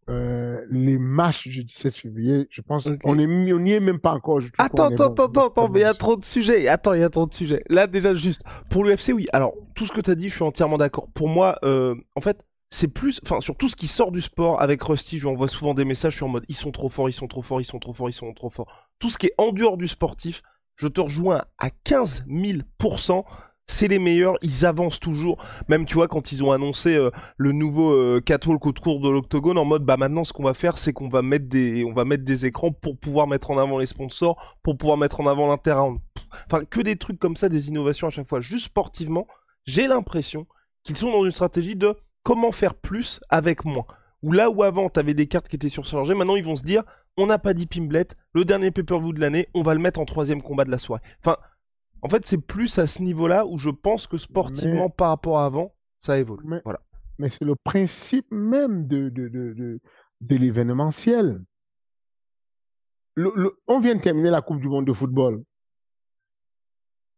euh, 0.08 0.64
les 0.70 1.00
matchs 1.00 1.48
du 1.48 1.64
17 1.64 1.96
février, 1.96 2.48
je 2.52 2.62
pense 2.62 2.88
qu'on 3.02 3.16
n'y 3.16 3.72
est 3.72 3.80
même 3.80 4.00
pas 4.00 4.12
encore. 4.12 4.40
attends, 4.60 4.90
attends, 4.90 5.14
attends, 5.14 5.48
attends, 5.48 5.70
mais 5.70 5.80
il 5.80 5.82
y 5.82 5.86
a 5.86 5.96
trop 5.96 6.16
de 6.16 6.24
sujets. 6.24 6.68
Attends, 6.68 6.94
il 6.94 7.02
y 7.02 7.04
a 7.04 7.10
trop 7.10 7.26
de 7.26 7.34
sujets. 7.34 7.62
Là, 7.70 7.88
déjà, 7.88 8.14
juste, 8.14 8.44
pour 8.70 8.84
l'UFC, 8.84 9.14
oui. 9.16 9.26
Alors, 9.34 9.54
tout 9.74 9.88
ce 9.88 9.92
que 9.92 10.02
tu 10.02 10.12
as 10.12 10.16
dit, 10.16 10.30
je 10.30 10.36
suis 10.36 10.44
entièrement 10.44 10.78
d'accord. 10.78 11.10
Pour 11.16 11.28
moi, 11.28 11.58
euh, 11.64 11.96
en 12.16 12.22
fait, 12.22 12.46
c'est 12.70 12.88
plus, 12.88 13.20
enfin, 13.24 13.42
sur 13.42 13.58
tout 13.58 13.68
ce 13.68 13.76
qui 13.76 13.88
sort 13.88 14.12
du 14.12 14.22
sport 14.22 14.62
avec 14.62 14.84
Rusty, 14.84 15.18
je 15.18 15.24
lui 15.24 15.34
envoie 15.34 15.48
souvent 15.48 15.74
des 15.74 15.86
messages, 15.86 16.14
je 16.14 16.18
suis 16.18 16.26
en 16.26 16.30
mode, 16.30 16.46
ils 16.50 16.56
sont 16.56 16.72
trop 16.72 16.90
forts, 16.90 17.10
ils 17.10 17.14
sont 17.14 17.28
trop 17.28 17.42
forts, 17.42 17.62
ils 17.62 17.66
sont 17.66 17.80
trop 17.80 17.94
forts, 17.94 18.10
ils 18.10 18.14
sont 18.14 18.34
trop 18.34 18.50
forts. 18.52 18.68
Tout 19.00 19.10
ce 19.10 19.18
qui 19.18 19.28
est 19.28 19.36
en 19.40 19.52
dehors 19.52 19.78
du 19.78 19.88
sportif, 19.88 20.44
je 20.76 20.88
te 20.88 21.02
rejoins 21.02 21.46
à 21.58 21.70
15 21.70 22.26
000% 22.28 23.24
c'est 23.68 23.88
les 23.88 24.00
meilleurs, 24.00 24.36
ils 24.42 24.66
avancent 24.66 25.00
toujours. 25.00 25.44
Même 25.68 25.86
tu 25.86 25.96
vois 25.96 26.08
quand 26.08 26.32
ils 26.32 26.44
ont 26.44 26.52
annoncé 26.52 26.96
euh, 26.96 27.10
le 27.38 27.52
nouveau 27.52 27.94
euh, 27.94 28.22
catwalk 28.22 28.66
autour 28.66 29.02
de 29.02 29.10
l'octogone 29.10 29.58
en 29.58 29.66
mode 29.66 29.84
bah 29.84 29.98
maintenant 29.98 30.24
ce 30.24 30.34
qu'on 30.34 30.44
va 30.44 30.54
faire 30.54 30.78
c'est 30.78 30.94
qu'on 30.94 31.10
va 31.10 31.22
mettre 31.22 31.48
des 31.48 31.84
on 31.84 31.94
va 31.94 32.06
mettre 32.06 32.24
des 32.24 32.46
écrans 32.46 32.72
pour 32.72 32.98
pouvoir 32.98 33.28
mettre 33.28 33.52
en 33.52 33.58
avant 33.58 33.80
les 33.80 33.86
sponsors, 33.86 34.58
pour 34.64 34.78
pouvoir 34.78 34.98
mettre 34.98 35.20
en 35.20 35.28
avant 35.28 35.48
l'intérêt. 35.48 35.82
Enfin 36.46 36.64
que 36.66 36.82
des 36.82 36.96
trucs 36.96 37.20
comme 37.20 37.36
ça, 37.36 37.50
des 37.50 37.70
innovations 37.70 38.08
à 38.08 38.12
chaque 38.12 38.30
fois. 38.30 38.40
Juste 38.40 38.66
sportivement, 38.66 39.28
j'ai 39.66 39.88
l'impression 39.88 40.46
qu'ils 40.84 40.98
sont 40.98 41.12
dans 41.12 41.26
une 41.26 41.32
stratégie 41.32 41.76
de 41.76 41.96
comment 42.24 42.52
faire 42.52 42.76
plus 42.76 43.20
avec 43.30 43.66
moins. 43.66 43.86
Ou 44.22 44.32
là 44.32 44.50
où 44.50 44.64
avant 44.64 44.90
t'avais 44.90 45.14
des 45.14 45.28
cartes 45.28 45.48
qui 45.48 45.56
étaient 45.56 45.70
surchargées, 45.70 46.14
maintenant 46.14 46.36
ils 46.36 46.46
vont 46.46 46.56
se 46.56 46.64
dire 46.64 46.84
on 47.18 47.28
n'a 47.28 47.40
pas 47.40 47.54
dit 47.54 47.66
Pimblet, 47.66 48.08
le 48.34 48.44
dernier 48.44 48.72
pay-per-view 48.72 49.14
de 49.14 49.22
l'année, 49.22 49.48
on 49.54 49.64
va 49.64 49.74
le 49.74 49.80
mettre 49.80 50.00
en 50.00 50.06
troisième 50.06 50.42
combat 50.42 50.66
de 50.66 50.72
la 50.72 50.78
soirée. 50.78 51.02
Enfin 51.24 51.38
en 52.02 52.10
fait, 52.10 52.26
c'est 52.26 52.42
plus 52.42 52.78
à 52.78 52.88
ce 52.88 53.02
niveau-là 53.02 53.46
où 53.46 53.58
je 53.58 53.70
pense 53.70 54.08
que 54.08 54.18
sportivement, 54.18 54.90
par 54.90 55.10
rapport 55.10 55.40
à 55.40 55.46
avant, 55.46 55.74
ça 56.00 56.20
évolue. 56.20 56.44
Mais, 56.46 56.62
voilà. 56.64 56.82
mais 57.18 57.30
c'est 57.30 57.46
le 57.46 57.56
principe 57.56 58.28
même 58.32 58.88
de, 58.88 59.10
de, 59.10 59.28
de, 59.28 59.80
de, 60.22 60.36
l'événementiel. 60.36 61.44
Le, 63.16 63.58
on 63.68 63.80
vient 63.80 63.96
de 63.96 64.02
terminer 64.02 64.30
la 64.30 64.42
Coupe 64.42 64.60
du 64.60 64.68
Monde 64.68 64.86
de 64.86 64.94
football. 64.94 65.44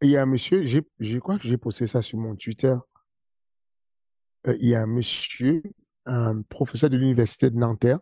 il 0.01 0.09
y 0.09 0.17
a 0.17 0.21
un 0.21 0.27
monsieur, 0.27 0.65
je 0.65 1.17
crois 1.17 1.37
que 1.37 1.47
j'ai 1.47 1.57
posté 1.57 1.87
ça 1.87 2.01
sur 2.01 2.19
mon 2.19 2.35
Twitter. 2.35 2.75
Euh, 4.47 4.55
il 4.59 4.69
y 4.69 4.75
a 4.75 4.81
un 4.81 4.87
monsieur, 4.87 5.63
un 6.05 6.41
professeur 6.43 6.89
de 6.89 6.97
l'université 6.97 7.49
de 7.49 7.57
Nanterre, 7.57 7.99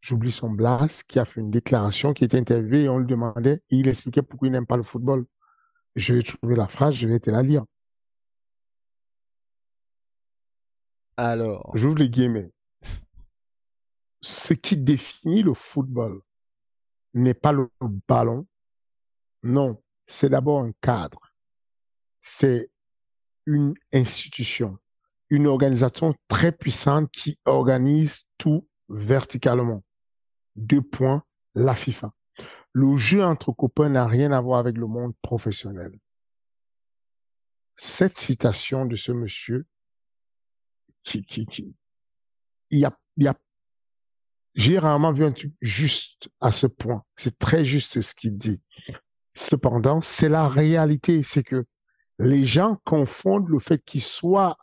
j'oublie 0.00 0.32
son 0.32 0.50
blast, 0.50 1.04
qui 1.04 1.18
a 1.18 1.24
fait 1.24 1.40
une 1.40 1.50
déclaration, 1.50 2.14
qui 2.14 2.24
était 2.24 2.38
interviewé 2.38 2.82
et 2.82 2.88
on 2.88 2.98
lui 2.98 3.06
demandait, 3.06 3.62
et 3.70 3.76
il 3.76 3.88
expliquait 3.88 4.22
pourquoi 4.22 4.48
il 4.48 4.52
n'aime 4.52 4.66
pas 4.66 4.76
le 4.76 4.82
football 4.82 5.24
je 5.96 6.14
vais 6.14 6.22
trouver 6.22 6.56
la 6.56 6.68
phrase, 6.68 6.94
je 6.94 7.06
vais 7.06 7.20
te 7.20 7.30
la 7.30 7.42
lire. 7.42 7.64
Alors. 11.16 11.70
J'ouvre 11.74 11.98
les 11.98 12.10
guillemets. 12.10 12.50
Ce 14.20 14.54
qui 14.54 14.76
définit 14.76 15.42
le 15.42 15.54
football 15.54 16.20
n'est 17.12 17.34
pas 17.34 17.52
le 17.52 17.70
ballon. 18.08 18.46
Non, 19.42 19.82
c'est 20.06 20.30
d'abord 20.30 20.60
un 20.60 20.72
cadre. 20.80 21.20
C'est 22.20 22.70
une 23.46 23.74
institution, 23.92 24.78
une 25.28 25.46
organisation 25.46 26.14
très 26.28 26.50
puissante 26.50 27.10
qui 27.10 27.38
organise 27.44 28.26
tout 28.38 28.66
verticalement. 28.88 29.84
Deux 30.56 30.82
points, 30.82 31.22
la 31.54 31.74
FIFA 31.74 32.12
le 32.74 32.96
jeu 32.96 33.24
entre 33.24 33.52
copains 33.52 33.88
n'a 33.88 34.06
rien 34.06 34.32
à 34.32 34.40
voir 34.40 34.58
avec 34.58 34.76
le 34.76 34.86
monde 34.86 35.14
professionnel. 35.22 35.92
Cette 37.76 38.18
citation 38.18 38.84
de 38.84 38.96
ce 38.96 39.12
monsieur, 39.12 39.66
qui, 41.04 41.24
qui, 41.24 41.46
qui, 41.46 41.74
il 42.70 42.80
y 42.80 42.84
a, 42.84 42.96
y 43.16 43.28
a, 43.28 43.34
j'ai 44.54 44.78
rarement 44.78 45.12
vu 45.12 45.24
un 45.24 45.32
truc 45.32 45.52
juste 45.60 46.28
à 46.40 46.50
ce 46.50 46.66
point. 46.66 47.04
C'est 47.16 47.38
très 47.38 47.64
juste 47.64 48.00
ce 48.00 48.14
qu'il 48.14 48.36
dit. 48.36 48.60
Cependant, 49.34 50.00
c'est 50.00 50.28
la 50.28 50.48
réalité. 50.48 51.22
C'est 51.22 51.42
que 51.42 51.64
les 52.18 52.46
gens 52.46 52.80
confondent 52.84 53.48
le 53.48 53.58
fait 53.58 53.82
qu'ils 53.84 54.02
soient 54.02 54.56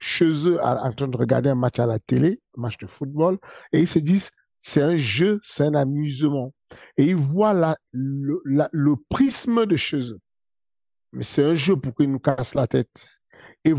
chez 0.00 0.48
eux 0.48 0.60
en 0.62 0.92
train 0.92 1.08
de 1.08 1.16
regarder 1.16 1.50
un 1.50 1.54
match 1.54 1.78
à 1.78 1.86
la 1.86 2.00
télé, 2.00 2.40
un 2.56 2.62
match 2.62 2.76
de 2.78 2.86
football, 2.86 3.38
et 3.72 3.80
ils 3.80 3.88
se 3.88 4.00
disent, 4.00 4.32
c'est 4.62 4.80
un 4.80 4.96
jeu, 4.96 5.40
c'est 5.44 5.64
un 5.64 5.74
amusement 5.74 6.54
et 6.96 7.04
ils 7.06 7.16
voient 7.16 7.76
le, 7.92 8.94
prisme 9.08 9.66
de 9.66 9.76
chez 9.76 10.12
eux. 10.12 10.20
Mais 11.12 11.24
c'est 11.24 11.44
un 11.44 11.54
jeu 11.54 11.76
pour 11.76 11.94
qu'ils 11.94 12.10
nous 12.10 12.18
cassent 12.18 12.54
la 12.54 12.66
tête. 12.66 13.06
Et, 13.64 13.74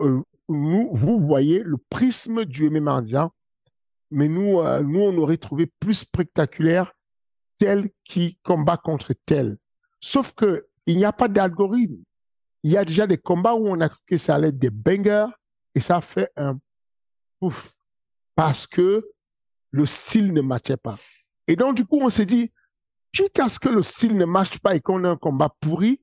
euh, 0.00 0.22
vous 0.48 1.20
voyez 1.20 1.62
le 1.64 1.76
prisme 1.90 2.44
du 2.44 2.70
indien, 2.86 3.32
mais 4.10 4.28
nous, 4.28 4.60
euh, 4.60 4.80
nous, 4.82 5.00
on 5.00 5.18
aurait 5.18 5.38
trouvé 5.38 5.66
plus 5.80 5.94
spectaculaire 5.94 6.92
tel 7.58 7.90
qui 8.04 8.38
combat 8.44 8.76
contre 8.76 9.12
tel. 9.26 9.56
Sauf 10.00 10.34
que 10.34 10.66
il 10.86 10.98
n'y 10.98 11.04
a 11.04 11.12
pas 11.12 11.26
d'algorithme. 11.26 12.02
Il 12.62 12.70
y 12.70 12.76
a 12.76 12.84
déjà 12.84 13.08
des 13.08 13.18
combats 13.18 13.54
où 13.54 13.66
on 13.66 13.80
a 13.80 13.88
cru 13.88 13.98
que 14.06 14.16
ça 14.16 14.36
allait 14.36 14.48
être 14.48 14.58
des 14.58 14.70
bangers 14.70 15.26
et 15.74 15.80
ça 15.80 16.00
fait 16.00 16.30
un 16.36 16.58
pouf 17.40 17.74
parce 18.36 18.66
que 18.66 19.04
le 19.70 19.86
style 19.86 20.32
ne 20.32 20.40
matchait 20.40 20.76
pas. 20.76 20.98
Et 21.46 21.56
donc, 21.56 21.76
du 21.76 21.84
coup, 21.84 21.98
on 22.00 22.10
s'est 22.10 22.26
dit, 22.26 22.52
quitte 23.12 23.38
à 23.38 23.48
ce 23.48 23.58
que 23.58 23.68
le 23.68 23.82
style 23.82 24.16
ne 24.16 24.24
marche 24.24 24.58
pas 24.58 24.74
et 24.74 24.80
qu'on 24.80 25.04
ait 25.04 25.08
un 25.08 25.16
combat 25.16 25.54
pourri, 25.60 26.00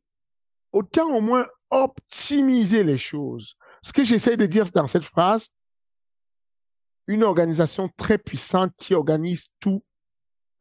autant 0.71 1.15
au 1.15 1.21
moins 1.21 1.45
optimiser 1.69 2.83
les 2.83 2.97
choses. 2.97 3.55
Ce 3.81 3.93
que 3.93 4.03
j'essaie 4.03 4.37
de 4.37 4.45
dire 4.45 4.65
dans 4.73 4.87
cette 4.87 5.05
phrase, 5.05 5.47
une 7.07 7.23
organisation 7.23 7.89
très 7.97 8.17
puissante 8.17 8.71
qui 8.77 8.93
organise 8.93 9.45
tout 9.59 9.83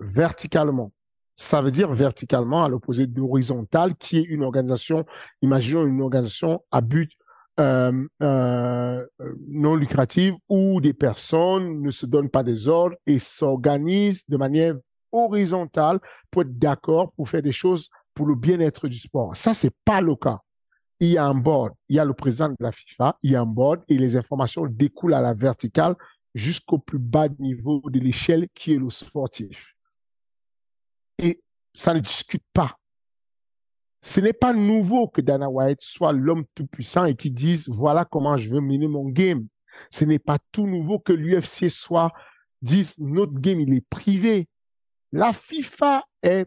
verticalement. 0.01 0.93
Ça 1.35 1.63
veut 1.63 1.71
dire 1.71 1.93
verticalement 1.95 2.65
à 2.65 2.69
l'opposé 2.69 3.07
d'horizontal, 3.07 3.95
qui 3.97 4.19
est 4.19 4.25
une 4.25 4.43
organisation, 4.43 5.07
imaginons 5.41 5.87
une 5.87 6.03
organisation 6.03 6.65
à 6.71 6.81
but 6.81 7.13
euh, 7.61 8.07
euh, 8.23 9.07
non 9.49 9.75
lucrative 9.75 10.35
où 10.49 10.81
des 10.81 10.95
personnes 10.95 11.83
ne 11.83 11.91
se 11.91 12.07
donnent 12.07 12.31
pas 12.31 12.43
des 12.43 12.69
ordres 12.69 12.97
et 13.07 13.19
s'organisent 13.19 14.27
de 14.29 14.37
manière 14.37 14.75
horizontale 15.13 16.01
pour 16.31 16.43
être 16.43 16.59
d'accord 16.59 17.13
pour 17.13 17.29
faire 17.29 17.43
des 17.43 17.53
choses 17.53 17.89
pour 18.15 18.27
le 18.27 18.35
bien-être 18.35 18.89
du 18.89 18.99
sport. 18.99 19.37
Ça, 19.37 19.55
c'est 19.55 19.75
pas 19.85 20.01
le 20.01 20.15
cas. 20.17 20.39
Il 21.01 21.09
y 21.09 21.19
a 21.19 21.27
un 21.27 21.35
board, 21.35 21.75
il 21.89 21.97
y 21.97 21.99
a 21.99 22.05
le 22.05 22.15
président 22.15 22.49
de 22.49 22.57
la 22.61 22.73
FIFA, 22.73 23.19
il 23.23 23.33
y 23.33 23.37
a 23.37 23.41
un 23.41 23.47
board 23.47 23.83
et 23.89 23.99
les 23.99 24.17
informations 24.17 24.67
découlent 24.67 25.15
à 25.15 25.21
la 25.21 25.35
verticale 25.35 25.97
jusqu'au 26.35 26.79
plus 26.79 26.99
bas 26.99 27.29
niveau 27.39 27.83
de 27.91 27.99
l'échelle 27.99 28.49
qui 28.55 28.75
est 28.75 28.79
le 28.79 28.89
sportif. 28.89 29.75
Et 31.19 31.43
ça 31.75 31.93
ne 31.93 32.01
discute 32.01 32.45
pas. 32.53 32.77
Ce 34.03 34.21
n'est 34.21 34.33
pas 34.33 34.53
nouveau 34.53 35.07
que 35.07 35.21
Dana 35.21 35.49
White 35.49 35.81
soit 35.81 36.13
l'homme 36.13 36.45
tout-puissant 36.55 37.05
et 37.05 37.15
qui 37.15 37.31
dise 37.31 37.69
voilà 37.69 38.05
comment 38.05 38.37
je 38.37 38.51
veux 38.51 38.61
mener 38.61 38.89
mon 38.89 39.09
game. 39.09 39.47
Ce 39.91 40.05
n'est 40.05 40.19
pas 40.19 40.39
tout 40.51 40.67
nouveau 40.67 40.99
que 40.99 41.13
l'UFC 41.13 41.71
soit 41.71 42.13
dise 42.61 42.99
notre 42.99 43.35
game 43.35 43.61
il 43.61 43.73
est 43.75 43.89
privé. 43.89 44.49
La 45.13 45.33
FIFA 45.33 46.05
est 46.23 46.47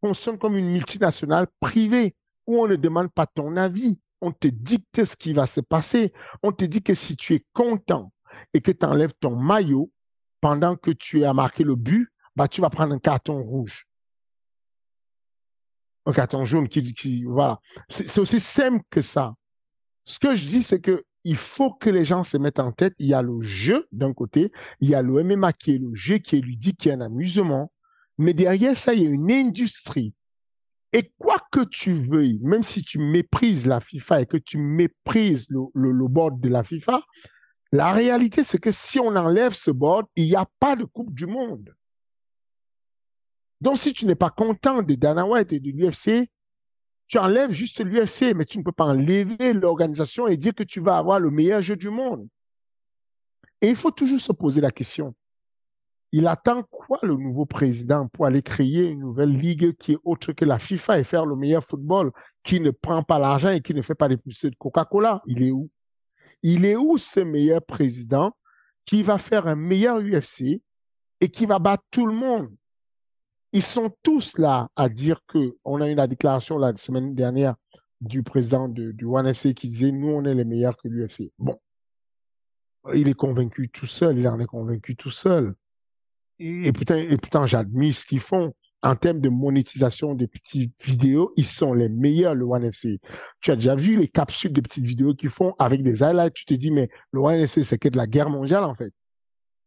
fonctionne 0.00 0.38
comme 0.38 0.56
une 0.56 0.70
multinationale 0.70 1.46
privée 1.58 2.14
où 2.46 2.62
on 2.62 2.68
ne 2.68 2.76
demande 2.76 3.10
pas 3.12 3.26
ton 3.26 3.56
avis. 3.56 3.98
On 4.20 4.32
te 4.32 4.48
dicte 4.48 5.04
ce 5.04 5.16
qui 5.16 5.32
va 5.32 5.46
se 5.46 5.60
passer. 5.60 6.12
On 6.42 6.52
te 6.52 6.64
dit 6.64 6.82
que 6.82 6.94
si 6.94 7.16
tu 7.16 7.34
es 7.34 7.44
content 7.52 8.12
et 8.52 8.60
que 8.60 8.72
tu 8.72 8.84
enlèves 8.84 9.14
ton 9.20 9.36
maillot 9.36 9.90
pendant 10.40 10.76
que 10.76 10.90
tu 10.90 11.24
as 11.24 11.32
marqué 11.32 11.64
le 11.64 11.76
but, 11.76 12.08
bah, 12.36 12.46
tu 12.46 12.60
vas 12.60 12.70
prendre 12.70 12.94
un 12.94 12.98
carton 12.98 13.42
rouge. 13.42 13.86
Un 16.08 16.12
carton 16.12 16.44
jaune 16.44 16.68
qui, 16.68 17.24
voilà. 17.24 17.60
C'est 17.90 18.18
aussi 18.18 18.40
simple 18.40 18.82
que 18.90 19.02
ça. 19.02 19.34
Ce 20.04 20.18
que 20.18 20.34
je 20.34 20.44
dis, 20.44 20.62
c'est 20.62 20.80
que 20.80 21.04
il 21.24 21.36
faut 21.36 21.72
que 21.72 21.90
les 21.90 22.06
gens 22.06 22.22
se 22.22 22.38
mettent 22.38 22.60
en 22.60 22.72
tête, 22.72 22.94
il 22.98 23.08
y 23.08 23.14
a 23.14 23.20
le 23.20 23.42
jeu 23.42 23.86
d'un 23.92 24.14
côté, 24.14 24.50
il 24.80 24.88
y 24.88 24.94
a 24.94 25.02
le 25.02 25.22
MMA 25.22 25.52
qui 25.52 25.74
est 25.74 25.78
le 25.78 25.94
jeu, 25.94 26.16
qui 26.16 26.36
est 26.36 26.40
ludique, 26.40 26.78
qui 26.78 26.88
est 26.88 26.92
un 26.92 27.02
amusement, 27.02 27.70
mais 28.16 28.32
derrière 28.32 28.78
ça, 28.78 28.94
il 28.94 29.02
y 29.02 29.06
a 29.06 29.10
une 29.10 29.30
industrie. 29.30 30.14
Et 30.94 31.12
quoi 31.18 31.36
que 31.52 31.64
tu 31.64 31.92
veuilles, 31.92 32.38
même 32.42 32.62
si 32.62 32.82
tu 32.82 32.98
méprises 32.98 33.66
la 33.66 33.80
FIFA 33.80 34.22
et 34.22 34.26
que 34.26 34.38
tu 34.38 34.56
méprises 34.56 35.46
le, 35.50 35.66
le, 35.74 36.08
board 36.08 36.40
de 36.40 36.48
la 36.48 36.64
FIFA, 36.64 37.02
la 37.72 37.92
réalité, 37.92 38.42
c'est 38.42 38.58
que 38.58 38.70
si 38.70 38.98
on 38.98 39.14
enlève 39.14 39.52
ce 39.52 39.70
board, 39.70 40.06
il 40.16 40.24
n'y 40.24 40.36
a 40.36 40.46
pas 40.58 40.76
de 40.76 40.84
Coupe 40.84 41.12
du 41.12 41.26
Monde. 41.26 41.74
Donc, 43.60 43.78
si 43.78 43.92
tu 43.92 44.06
n'es 44.06 44.14
pas 44.14 44.30
content 44.30 44.82
de 44.82 44.94
Dana 44.94 45.26
White 45.26 45.52
et 45.52 45.60
de 45.60 45.70
l'UFC, 45.70 46.30
tu 47.08 47.18
enlèves 47.18 47.52
juste 47.52 47.80
l'UFC, 47.80 48.34
mais 48.34 48.44
tu 48.44 48.58
ne 48.58 48.62
peux 48.62 48.72
pas 48.72 48.84
enlever 48.84 49.52
l'organisation 49.54 50.28
et 50.28 50.36
dire 50.36 50.54
que 50.54 50.62
tu 50.62 50.80
vas 50.80 50.98
avoir 50.98 51.18
le 51.18 51.30
meilleur 51.30 51.62
jeu 51.62 51.74
du 51.74 51.88
monde. 51.88 52.28
Et 53.60 53.68
il 53.68 53.76
faut 53.76 53.90
toujours 53.90 54.20
se 54.20 54.32
poser 54.32 54.60
la 54.60 54.70
question. 54.70 55.14
Il 56.12 56.26
attend 56.26 56.62
quoi 56.62 56.98
le 57.02 57.14
nouveau 57.14 57.44
président 57.44 58.08
pour 58.08 58.26
aller 58.26 58.42
créer 58.42 58.84
une 58.84 59.00
nouvelle 59.00 59.32
ligue 59.32 59.76
qui 59.76 59.92
est 59.92 59.98
autre 60.04 60.32
que 60.32 60.44
la 60.44 60.58
FIFA 60.58 61.00
et 61.00 61.04
faire 61.04 61.26
le 61.26 61.36
meilleur 61.36 61.64
football, 61.64 62.12
qui 62.42 62.60
ne 62.60 62.70
prend 62.70 63.02
pas 63.02 63.18
l'argent 63.18 63.50
et 63.50 63.60
qui 63.60 63.74
ne 63.74 63.82
fait 63.82 63.94
pas 63.94 64.08
des 64.08 64.16
publicités 64.16 64.50
de 64.50 64.56
Coca-Cola? 64.56 65.20
Il 65.26 65.42
est 65.42 65.50
où? 65.50 65.70
Il 66.42 66.64
est 66.64 66.76
où 66.76 66.96
ce 66.96 67.20
meilleur 67.20 67.62
président 67.64 68.32
qui 68.86 69.02
va 69.02 69.18
faire 69.18 69.46
un 69.48 69.56
meilleur 69.56 70.00
UFC 70.00 70.62
et 71.20 71.28
qui 71.28 71.44
va 71.44 71.58
battre 71.58 71.84
tout 71.90 72.06
le 72.06 72.14
monde? 72.14 72.54
Ils 73.52 73.62
sont 73.62 73.90
tous 74.02 74.36
là 74.38 74.68
à 74.76 74.88
dire 74.88 75.20
que, 75.26 75.56
on 75.64 75.80
a 75.80 75.88
eu 75.88 75.94
la 75.94 76.06
déclaration 76.06 76.58
la 76.58 76.76
semaine 76.76 77.14
dernière 77.14 77.54
du 78.00 78.22
président 78.22 78.68
du 78.68 79.04
One 79.04 79.26
FC 79.26 79.54
qui 79.54 79.68
disait, 79.68 79.90
nous, 79.90 80.08
on 80.08 80.24
est 80.24 80.34
les 80.34 80.44
meilleurs 80.44 80.76
que 80.76 80.88
l'UFC. 80.88 81.32
Bon. 81.38 81.58
Il 82.94 83.08
est 83.08 83.14
convaincu 83.14 83.68
tout 83.68 83.86
seul, 83.86 84.18
il 84.18 84.28
en 84.28 84.38
est 84.38 84.46
convaincu 84.46 84.96
tout 84.96 85.10
seul. 85.10 85.54
Et, 86.38 86.68
et 86.68 86.72
putain, 86.72 87.46
j'admire 87.46 87.94
ce 87.94 88.06
qu'ils 88.06 88.20
font. 88.20 88.54
En 88.80 88.94
termes 88.94 89.20
de 89.20 89.28
monétisation 89.28 90.14
des 90.14 90.28
petites 90.28 90.72
vidéos, 90.84 91.32
ils 91.36 91.44
sont 91.44 91.74
les 91.74 91.88
meilleurs, 91.88 92.36
le 92.36 92.44
One 92.44 92.64
FC. 92.64 93.00
Tu 93.40 93.50
as 93.50 93.56
déjà 93.56 93.74
vu 93.74 93.96
les 93.96 94.06
capsules 94.06 94.52
de 94.52 94.60
petites 94.60 94.84
vidéos 94.84 95.14
qu'ils 95.14 95.30
font 95.30 95.56
avec 95.58 95.82
des 95.82 96.04
highlights. 96.04 96.34
Tu 96.34 96.44
te 96.44 96.54
dis, 96.54 96.70
mais 96.70 96.88
le 97.10 97.20
One 97.20 97.40
FC, 97.40 97.64
c'est 97.64 97.78
que 97.78 97.88
de 97.88 97.96
la 97.96 98.06
guerre 98.06 98.30
mondiale, 98.30 98.62
en 98.62 98.76
fait. 98.76 98.92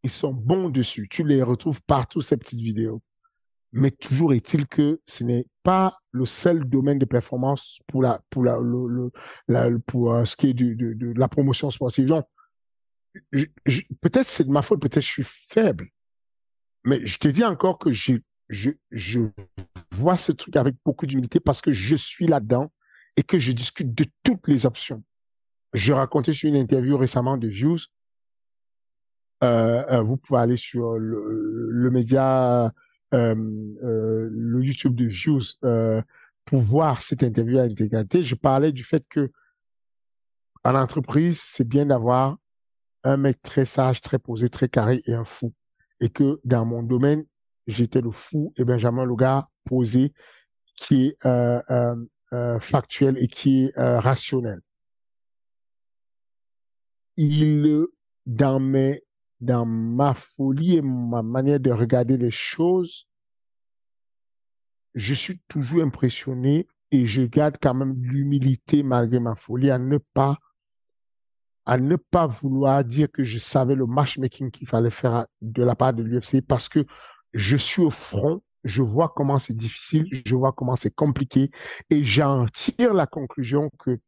Ils 0.03 0.09
sont 0.09 0.33
bons 0.33 0.69
dessus. 0.69 1.09
Tu 1.09 1.25
les 1.25 1.43
retrouves 1.43 1.81
partout, 1.85 2.21
ces 2.21 2.37
petites 2.37 2.61
vidéos. 2.61 3.01
Mais 3.73 3.91
toujours 3.91 4.33
est-il 4.33 4.67
que 4.67 4.99
ce 5.05 5.23
n'est 5.23 5.45
pas 5.63 5.97
le 6.11 6.25
seul 6.25 6.65
domaine 6.65 6.99
de 6.99 7.05
performance 7.05 7.79
pour 7.87 8.01
la 8.01 8.21
pour 8.29 8.43
la, 8.43 8.59
pour 9.87 10.13
euh, 10.13 10.25
ce 10.25 10.35
qui 10.35 10.49
est 10.49 10.53
de, 10.53 10.73
de, 10.73 10.93
de, 10.93 11.13
la 11.17 11.27
promotion 11.27 11.71
sportive. 11.71 12.05
Donc, 12.05 12.25
peut-être 14.01 14.27
c'est 14.27 14.43
de 14.43 14.51
ma 14.51 14.61
faute, 14.61 14.81
peut-être 14.81 15.03
je 15.03 15.11
suis 15.11 15.27
faible, 15.49 15.89
mais 16.83 17.05
je 17.05 17.17
te 17.17 17.27
dis 17.27 17.45
encore 17.45 17.79
que 17.79 17.91
je 17.91 18.13
je 18.49 18.71
je 18.91 19.21
vois 19.91 20.17
ce 20.17 20.31
truc 20.31 20.55
avec 20.57 20.75
beaucoup 20.85 21.05
d'humilité 21.05 21.39
parce 21.39 21.61
que 21.61 21.71
je 21.71 21.95
suis 21.95 22.27
là-dedans 22.27 22.71
et 23.15 23.23
que 23.23 23.39
je 23.39 23.51
discute 23.51 23.93
de 23.93 24.05
toutes 24.23 24.47
les 24.47 24.65
options. 24.65 25.03
Je 25.73 25.93
racontais 25.93 26.33
sur 26.33 26.49
une 26.49 26.57
interview 26.57 26.97
récemment 26.97 27.37
de 27.37 27.47
Views. 27.47 27.79
Euh, 29.43 29.83
euh, 29.89 30.01
vous 30.01 30.17
pouvez 30.17 30.39
aller 30.39 30.57
sur 30.57 30.97
le, 30.97 31.89
média 31.91 32.71
le 33.11 34.63
YouTube 34.63 34.95
de 34.95 35.05
Views 35.05 35.43
euh, 35.63 36.01
pour 36.45 36.61
voir 36.61 37.01
cette 37.01 37.23
interview 37.23 37.59
à 37.59 37.63
intégralité, 37.63 38.23
je 38.23 38.35
parlais 38.35 38.71
du 38.71 38.83
fait 38.83 39.05
que 39.09 39.31
à 40.63 40.71
l'entreprise, 40.71 41.41
c'est 41.43 41.67
bien 41.67 41.85
d'avoir 41.85 42.37
un 43.03 43.17
mec 43.17 43.41
très 43.41 43.65
sage, 43.65 44.01
très 44.01 44.19
posé, 44.19 44.49
très 44.49 44.69
carré 44.69 45.01
et 45.05 45.13
un 45.13 45.25
fou. 45.25 45.53
Et 45.99 46.09
que 46.09 46.39
dans 46.43 46.65
mon 46.65 46.83
domaine, 46.83 47.25
j'étais 47.65 48.01
le 48.01 48.11
fou 48.11 48.53
et 48.57 48.63
Benjamin 48.63 49.05
le 49.05 49.15
gars 49.15 49.49
posé 49.65 50.13
qui 50.75 51.07
est 51.07 51.25
euh, 51.25 51.95
euh, 52.33 52.59
factuel 52.59 53.17
et 53.19 53.27
qui 53.27 53.65
est 53.65 53.71
rationnel. 53.75 54.61
Il, 57.17 57.87
dans 58.25 58.59
mes 58.59 59.03
dans 59.41 59.65
ma 59.65 60.13
folie 60.13 60.77
et 60.77 60.81
ma 60.81 61.23
manière 61.23 61.59
de 61.59 61.71
regarder 61.71 62.15
les 62.15 62.31
choses, 62.31 63.07
je 64.95 65.13
suis 65.13 65.41
toujours 65.47 65.83
impressionné 65.83 66.67
et 66.91 67.07
je 67.07 67.23
garde 67.23 67.57
quand 67.61 67.73
même 67.73 68.01
l'humilité 68.01 68.83
malgré 68.83 69.19
ma 69.19 69.35
folie 69.35 69.71
à 69.71 69.77
ne 69.77 69.97
pas 69.97 70.37
à 71.65 71.77
ne 71.77 71.95
pas 71.95 72.27
vouloir 72.27 72.83
dire 72.83 73.09
que 73.11 73.23
je 73.23 73.37
savais 73.37 73.75
le 73.75 73.85
matchmaking 73.85 74.49
qu'il 74.49 74.67
fallait 74.67 74.89
faire 74.89 75.27
de 75.41 75.63
la 75.63 75.75
part 75.75 75.93
de 75.93 76.03
l'UFC 76.03 76.41
parce 76.41 76.67
que 76.67 76.85
je 77.33 77.55
suis 77.55 77.83
au 77.83 77.91
front, 77.91 78.41
je 78.63 78.81
vois 78.81 79.13
comment 79.15 79.39
c'est 79.39 79.55
difficile, 79.55 80.07
je 80.25 80.35
vois 80.35 80.53
comment 80.53 80.75
c'est 80.75 80.93
compliqué 80.93 81.51
et 81.89 82.03
j'en 82.03 82.47
tire 82.47 82.93
la 82.93 83.05
conclusion 83.05 83.69
que 83.79 83.99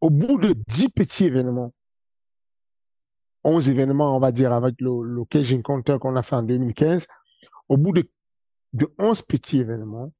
au, 0.00 0.10
bout 0.10 0.38
de 0.38 0.54
dix 0.68 0.90
petits 0.90 1.24
événements, 1.24 1.72
11 3.44 3.68
événements, 3.68 4.16
on 4.16 4.20
va 4.20 4.32
dire, 4.32 4.52
avec 4.52 4.80
le, 4.80 5.02
le 5.02 5.24
Cage 5.24 5.52
Encounter 5.52 5.98
qu'on 6.00 6.16
a 6.16 6.22
fait 6.22 6.36
en 6.36 6.42
2015, 6.42 7.06
au 7.68 7.76
bout 7.76 7.92
de, 7.92 8.08
de 8.72 8.92
11 8.98 9.22
petits 9.22 9.58
événements, 9.58 10.12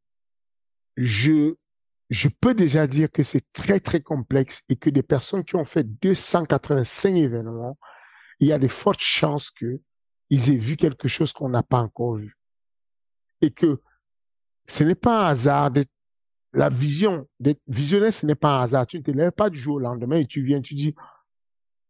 je, 0.96 1.54
je 2.10 2.28
peux 2.28 2.54
déjà 2.54 2.86
dire 2.86 3.10
que 3.10 3.22
c'est 3.22 3.52
très, 3.52 3.80
très 3.80 4.00
complexe 4.00 4.62
et 4.68 4.76
que 4.76 4.90
des 4.90 5.02
personnes 5.02 5.44
qui 5.44 5.56
ont 5.56 5.64
fait 5.64 5.84
285 5.84 7.16
événements, 7.16 7.78
il 8.40 8.48
y 8.48 8.52
a 8.52 8.58
de 8.58 8.68
fortes 8.68 9.00
chances 9.00 9.50
qu'ils 9.50 9.80
aient 10.30 10.58
vu 10.58 10.76
quelque 10.76 11.08
chose 11.08 11.32
qu'on 11.32 11.48
n'a 11.48 11.62
pas 11.62 11.78
encore 11.78 12.16
vu. 12.16 12.36
Et 13.40 13.50
que 13.50 13.80
ce 14.66 14.84
n'est 14.84 14.94
pas 14.94 15.26
un 15.26 15.30
hasard 15.30 15.70
d'être 15.70 15.90
la 16.54 16.68
vision, 16.68 17.28
d'être 17.40 17.60
visionnaire, 17.66 18.14
ce 18.14 18.26
n'est 18.26 18.36
pas 18.36 18.58
un 18.58 18.62
hasard. 18.62 18.86
Tu 18.86 18.98
ne 18.98 19.02
te 19.02 19.10
lèves 19.10 19.32
pas 19.32 19.50
du 19.50 19.58
jour 19.58 19.76
au 19.76 19.80
lendemain 19.80 20.16
et 20.16 20.26
tu 20.26 20.42
viens, 20.42 20.60
tu 20.60 20.74
dis, 20.74 20.94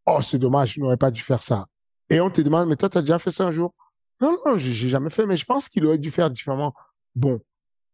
Oh, 0.07 0.21
c'est 0.21 0.39
dommage, 0.39 0.75
je 0.75 0.81
n'aurais 0.81 0.97
pas 0.97 1.11
dû 1.11 1.23
faire 1.23 1.43
ça. 1.43 1.67
Et 2.11 2.21
on 2.21 2.31
te 2.31 2.41
demande, 2.41 2.69
mais 2.69 2.77
toi, 2.77 2.91
tu 2.91 2.99
as 2.99 3.01
déjà 3.01 3.19
fait 3.19 3.31
ça 3.31 3.47
un 3.47 3.51
jour? 3.51 3.75
Non, 4.21 4.39
non, 4.45 4.57
j'ai 4.57 4.89
jamais 4.89 5.11
fait, 5.11 5.27
mais 5.27 5.37
je 5.37 5.45
pense 5.45 5.69
qu'il 5.69 5.87
aurait 5.87 5.99
dû 5.99 6.11
faire 6.11 6.31
différemment. 6.31 6.75
Bon, 7.15 7.41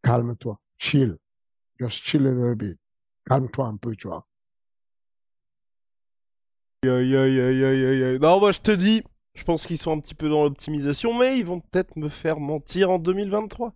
calme-toi, 0.02 0.60
chill. 0.78 1.16
Just 1.78 2.04
chill 2.04 2.26
a 2.26 2.30
little 2.30 2.54
bit. 2.54 2.78
Calme-toi 3.26 3.66
un 3.66 3.76
peu, 3.76 3.94
tu 3.96 4.08
vois. 4.08 4.26
Aïe, 6.82 7.16
aïe, 7.16 7.40
aïe, 7.40 7.64
aïe, 7.64 8.04
aïe. 8.04 8.18
Non, 8.18 8.40
moi, 8.40 8.52
je 8.52 8.60
te 8.60 8.70
dis, 8.70 9.02
je 9.34 9.44
pense 9.44 9.66
qu'ils 9.66 9.78
sont 9.78 9.92
un 9.92 10.00
petit 10.00 10.14
peu 10.14 10.28
dans 10.28 10.44
l'optimisation, 10.44 11.16
mais 11.18 11.38
ils 11.38 11.44
vont 11.46 11.60
peut-être 11.60 11.96
me 11.96 12.08
faire 12.08 12.40
mentir 12.40 12.90
en 12.90 12.98
2023. 12.98 13.74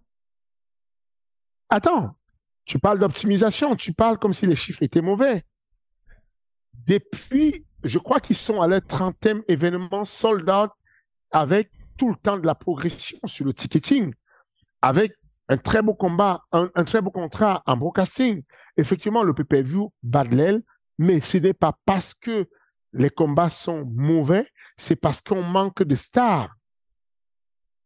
Attends, 1.69 2.17
tu 2.65 2.79
parles 2.79 2.99
d'optimisation, 2.99 3.77
tu 3.77 3.93
parles 3.93 4.19
comme 4.19 4.33
si 4.33 4.47
les 4.47 4.57
chiffres 4.57 4.83
étaient 4.83 5.03
mauvais. 5.03 5.45
Depuis 6.87 7.67
je 7.85 7.99
crois 7.99 8.21
qu'ils 8.21 8.37
sont 8.37 8.61
à 8.61 8.67
leur 8.67 8.81
30e 8.81 9.43
événement 9.49 10.05
sold 10.05 10.49
out 10.49 10.71
avec 11.31 11.71
tout 11.97 12.11
le 12.11 12.17
temps 12.17 12.39
de 12.39 12.47
la 12.47 12.55
progression 12.55 13.19
sur 13.27 13.45
le 13.45 13.55
ticketing, 13.55 14.13
avec 14.83 15.13
un 15.49 15.57
très 15.57 15.83
beau 15.83 15.95
combat, 15.95 16.43
un, 16.53 16.69
très 16.85 17.01
beau 17.01 17.11
contrat 17.11 17.63
en 17.67 17.77
broadcasting. 17.77 18.43
Effectivement, 18.77 19.23
le 19.23 19.35
PPV 19.35 19.87
bat 20.03 20.25
de 20.25 20.35
l'aile, 20.35 20.63
mais 20.99 21.21
ce 21.21 21.39
n'est 21.39 21.53
pas 21.53 21.79
parce 21.85 22.15
que 22.15 22.49
les 22.93 23.11
combats 23.11 23.51
sont 23.51 23.85
mauvais, 23.93 24.47
c'est 24.77 24.97
parce 24.97 25.21
qu'on 25.21 25.43
manque 25.43 25.83
de 25.83 25.95
stars. 25.95 26.51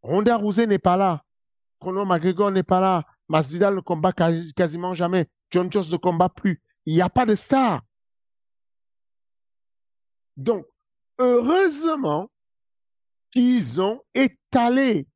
Ronda 0.02 0.36
Rousey 0.36 0.66
n'est 0.66 0.78
pas 0.78 0.96
là. 0.96 1.22
Conor 1.80 2.06
McGregor 2.06 2.50
n'est 2.50 2.62
pas 2.62 2.80
là. 2.80 3.04
Masvidal 3.28 3.74
ne 3.74 3.80
combat 3.80 4.12
quasiment 4.12 4.94
jamais. 4.94 5.26
John 5.50 5.70
Jones 5.72 5.84
ne 5.90 5.96
combat 5.96 6.28
plus. 6.28 6.62
Il 6.86 6.94
n'y 6.94 7.02
a 7.02 7.08
pas 7.08 7.26
de 7.26 7.34
stars. 7.34 7.82
Donc, 10.38 10.64
heureusement 11.18 12.30
qu'ils 13.30 13.82
ont 13.82 14.00
étalé 14.14 15.06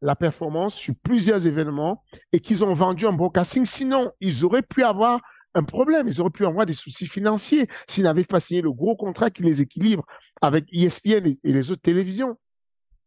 la 0.00 0.16
performance 0.16 0.74
sur 0.74 0.94
plusieurs 1.02 1.46
événements 1.46 2.02
et 2.32 2.40
qu'ils 2.40 2.64
ont 2.64 2.74
vendu 2.74 3.06
un 3.06 3.12
broadcasting. 3.12 3.64
Sinon, 3.64 4.12
ils 4.20 4.44
auraient 4.44 4.62
pu 4.62 4.82
avoir 4.82 5.20
un 5.54 5.62
problème. 5.62 6.08
Ils 6.08 6.20
auraient 6.20 6.30
pu 6.30 6.46
avoir 6.46 6.66
des 6.66 6.72
soucis 6.72 7.06
financiers 7.06 7.66
s'ils 7.88 8.04
n'avaient 8.04 8.24
pas 8.24 8.40
signé 8.40 8.62
le 8.62 8.72
gros 8.72 8.96
contrat 8.96 9.30
qui 9.30 9.42
les 9.42 9.60
équilibre 9.60 10.04
avec 10.42 10.66
ESPN 10.72 11.26
et 11.26 11.52
les 11.52 11.70
autres 11.70 11.82
télévisions. 11.82 12.36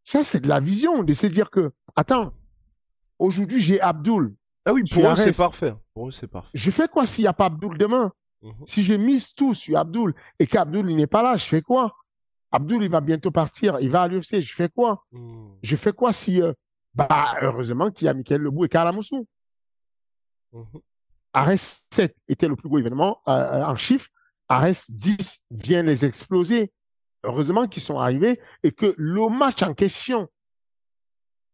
Ça, 0.03 0.23
c'est 0.23 0.41
de 0.41 0.47
la 0.47 0.59
vision, 0.59 1.03
de 1.03 1.13
se 1.13 1.27
dire 1.27 1.49
que, 1.51 1.71
attends, 1.95 2.33
aujourd'hui, 3.19 3.61
j'ai 3.61 3.81
Abdul. 3.81 4.35
Ah 4.65 4.73
oui, 4.73 4.83
pour 4.91 5.07
eux, 5.07 5.15
c'est 5.15 5.35
parfait. 5.35 5.73
Pour 5.93 6.07
eux, 6.07 6.11
c'est 6.11 6.27
parfait. 6.27 6.51
Je 6.53 6.71
fais 6.71 6.87
quoi 6.87 7.05
s'il 7.05 7.23
n'y 7.23 7.27
a 7.27 7.33
pas 7.33 7.45
Abdul 7.45 7.77
demain? 7.77 8.11
Mhm. 8.41 8.65
Si 8.65 8.83
je 8.83 8.93
mise 8.93 9.33
tout 9.33 9.53
sur 9.53 9.77
Abdul 9.77 10.13
et 10.39 10.47
qu'Abdul 10.47 10.85
n'est 10.95 11.07
pas 11.07 11.23
là, 11.23 11.37
je 11.37 11.45
fais 11.45 11.61
quoi? 11.61 11.95
Abdul, 12.51 12.83
il 12.83 12.89
va 12.89 13.01
bientôt 13.01 13.31
partir, 13.31 13.79
il 13.79 13.89
va 13.91 14.03
à 14.03 14.07
l'UFC, 14.07 14.41
je 14.41 14.53
fais 14.53 14.69
quoi? 14.69 15.05
Mhm. 15.11 15.57
Je 15.61 15.75
fais 15.75 15.93
quoi 15.93 16.13
si... 16.13 16.41
Euh, 16.41 16.53
bah, 16.95 17.35
heureusement 17.41 17.91
qu'il 17.91 18.05
y 18.05 18.09
a 18.09 18.13
Michael 18.13 18.41
Lebou 18.41 18.65
et 18.65 18.69
Karamoussou. 18.69 19.27
Mhm. 20.53 20.81
Ares 21.33 21.59
7 21.59 22.15
était 22.27 22.47
le 22.47 22.55
plus 22.55 22.67
gros 22.67 22.79
événement 22.79 23.21
euh, 23.27 23.63
en 23.63 23.77
chiffres. 23.77 24.09
Ares 24.47 24.85
10 24.89 25.45
vient 25.51 25.83
les 25.83 26.05
exploser. 26.05 26.71
Heureusement 27.23 27.67
qu'ils 27.67 27.83
sont 27.83 27.99
arrivés 27.99 28.39
et 28.63 28.71
que 28.71 28.95
le 28.97 29.29
match 29.29 29.61
en 29.61 29.73
question, 29.73 30.27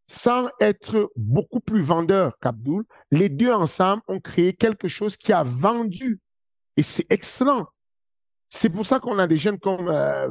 sans 0.08 0.48
être 0.62 1.12
beaucoup 1.16 1.60
plus 1.60 1.82
vendeur 1.82 2.38
qu'Abdul, 2.40 2.84
les 3.12 3.28
deux 3.30 3.52
ensemble 3.52 4.04
ont 4.08 4.20
créé 4.20 4.54
quelque 4.54 4.88
chose 4.88 5.18
qui 5.18 5.34
a 5.34 5.44
vendu. 5.44 6.20
Et 6.78 6.84
c'est 6.84 7.06
excellent. 7.10 7.68
C'est 8.50 8.70
pour 8.70 8.86
ça 8.86 9.00
qu'on 9.00 9.20
a 9.20 9.28
des 9.28 9.38
jeunes 9.38 9.60
comme 9.60 9.88
euh, 9.88 10.30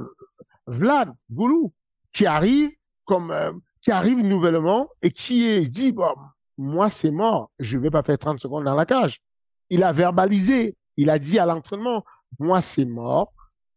Vlad 0.66 1.12
Goulou 1.30 1.72
qui 2.12 2.26
arrivent 2.26 2.72
comme 3.04 3.30
euh, 3.30 3.52
qui 3.82 3.90
arrive 3.90 4.18
nouvellement 4.18 4.88
et 5.02 5.10
qui 5.10 5.46
est 5.46 5.68
dit 5.68 5.92
bon, 5.92 6.14
moi 6.56 6.88
c'est 6.88 7.10
mort, 7.10 7.50
je 7.58 7.76
vais 7.76 7.90
pas 7.90 8.02
faire 8.02 8.18
30 8.18 8.40
secondes 8.40 8.64
dans 8.64 8.74
la 8.74 8.86
cage. 8.86 9.20
Il 9.68 9.82
a 9.82 9.92
verbalisé, 9.92 10.76
il 10.96 11.10
a 11.10 11.18
dit 11.18 11.38
à 11.38 11.46
l'entraînement 11.46 12.04
moi 12.38 12.60
c'est 12.60 12.84
mort. 12.84 13.32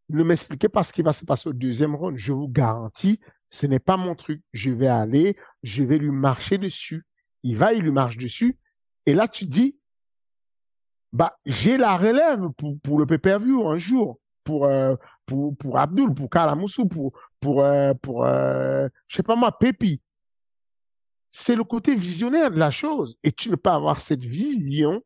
Ne 0.10 0.24
m'expliquez 0.24 0.70
pas 0.70 0.84
ce 0.84 0.94
qui 0.94 1.02
va 1.02 1.14
se 1.14 1.26
passer 1.26 1.50
au 1.50 1.54
deuxième 1.54 1.96
round. 1.96 2.18
Je 2.18 2.32
vous 2.32 2.48
garantis, 2.48 3.20
ce 3.50 3.66
n'est 3.66 3.80
pas 3.80 3.98
mon 3.98 4.16
truc. 4.16 4.42
Je 4.54 4.72
vais 4.72 4.88
aller, 4.88 5.36
je 5.64 5.84
vais 5.84 5.98
lui 5.98 6.12
marcher 6.12 6.58
dessus. 6.58 7.06
Il 7.44 7.58
va, 7.58 7.74
il 7.74 7.82
lui 7.82 7.92
marche 7.92 8.18
dessus. 8.18 8.58
Et 9.06 9.14
là, 9.14 9.28
tu 9.28 9.46
dis, 9.46 9.77
bah, 11.14 11.38
j'ai 11.46 11.78
la 11.78 11.98
relève 11.98 12.50
pour, 12.58 12.80
pour 12.80 13.00
le 13.00 13.06
pay-per-view 13.06 13.68
un 13.68 13.78
jour, 13.78 14.20
pour, 14.44 14.66
euh, 14.66 14.96
pour, 15.26 15.56
pour 15.58 15.78
Abdul, 15.78 16.14
pour 16.14 16.30
Kalamoussou, 16.30 16.88
pour, 16.88 17.14
pour, 17.40 17.64
euh, 17.64 17.94
pour 17.96 18.26
euh, 18.26 18.88
je 19.08 19.18
sais 19.18 19.24
pas 19.24 19.36
moi, 19.36 19.58
Pépi. 19.58 20.02
C'est 21.32 21.56
le 21.56 21.64
côté 21.64 21.96
visionnaire 21.96 22.50
de 22.50 22.58
la 22.58 22.72
chose. 22.72 23.18
Et 23.24 23.32
tu 23.32 23.50
ne 23.50 23.56
peux 23.56 23.62
pas 23.62 23.76
avoir 23.76 24.02
cette 24.02 24.24
vision 24.24 25.04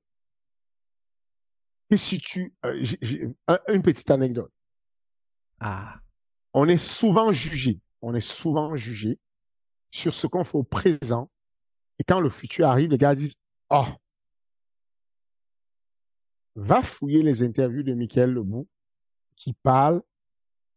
que 1.90 1.96
si 1.98 2.20
tu... 2.20 2.54
une 2.64 3.82
petite 3.82 4.10
anecdote. 4.12 4.52
Ah. 5.60 5.96
On 6.54 6.68
est 6.68 6.78
souvent 6.78 7.32
jugé 7.32 7.80
on 8.02 8.14
est 8.16 8.22
souvent 8.22 8.76
jugé 8.76 9.20
sur 9.92 10.14
ce 10.14 10.28
qu'on 10.28 10.44
fait 10.44 10.58
au 10.58 10.64
présent. 10.64 11.30
Et 12.00 12.04
quand 12.04 12.20
le 12.20 12.30
futur 12.30 12.68
arrive, 12.68 12.90
les 12.90 12.98
gars 12.98 13.16
disent, 13.16 13.36
oh, 13.70 13.86
va 16.56 16.84
fouiller 16.84 17.24
les 17.24 17.44
interviews 17.44 17.84
de 17.84 17.94
Michael 17.94 18.34
Lebou 18.34 18.68
qui 19.36 19.54
parle 19.54 20.02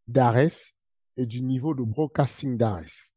d'Ares 0.07 0.73
et 1.17 1.27
du 1.27 1.43
niveau 1.43 1.75
de 1.75 1.83
broadcasting 1.83 2.57
d'Ares. 2.57 3.13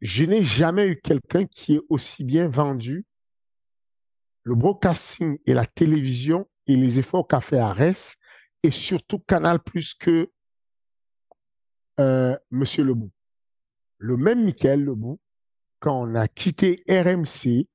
Je 0.00 0.24
n'ai 0.24 0.44
jamais 0.44 0.86
eu 0.86 1.00
quelqu'un 1.00 1.46
qui 1.46 1.76
ait 1.76 1.80
aussi 1.88 2.24
bien 2.24 2.48
vendu 2.48 3.04
le 4.42 4.54
broadcasting 4.54 5.38
et 5.46 5.54
la 5.54 5.66
télévision 5.66 6.48
et 6.66 6.76
les 6.76 6.98
efforts 6.98 7.26
qu'a 7.26 7.40
fait 7.40 7.58
Ares 7.58 8.14
et 8.62 8.70
surtout 8.70 9.18
Canal 9.18 9.60
plus 9.60 9.94
que 9.94 10.30
euh, 11.98 12.36
Monsieur 12.50 12.84
Lebou. 12.84 13.10
Le 13.98 14.16
même 14.16 14.44
Michael 14.44 14.84
Lebou, 14.84 15.18
quand 15.80 16.02
on 16.02 16.14
a 16.14 16.28
quitté 16.28 16.84
RMC, 16.88 17.66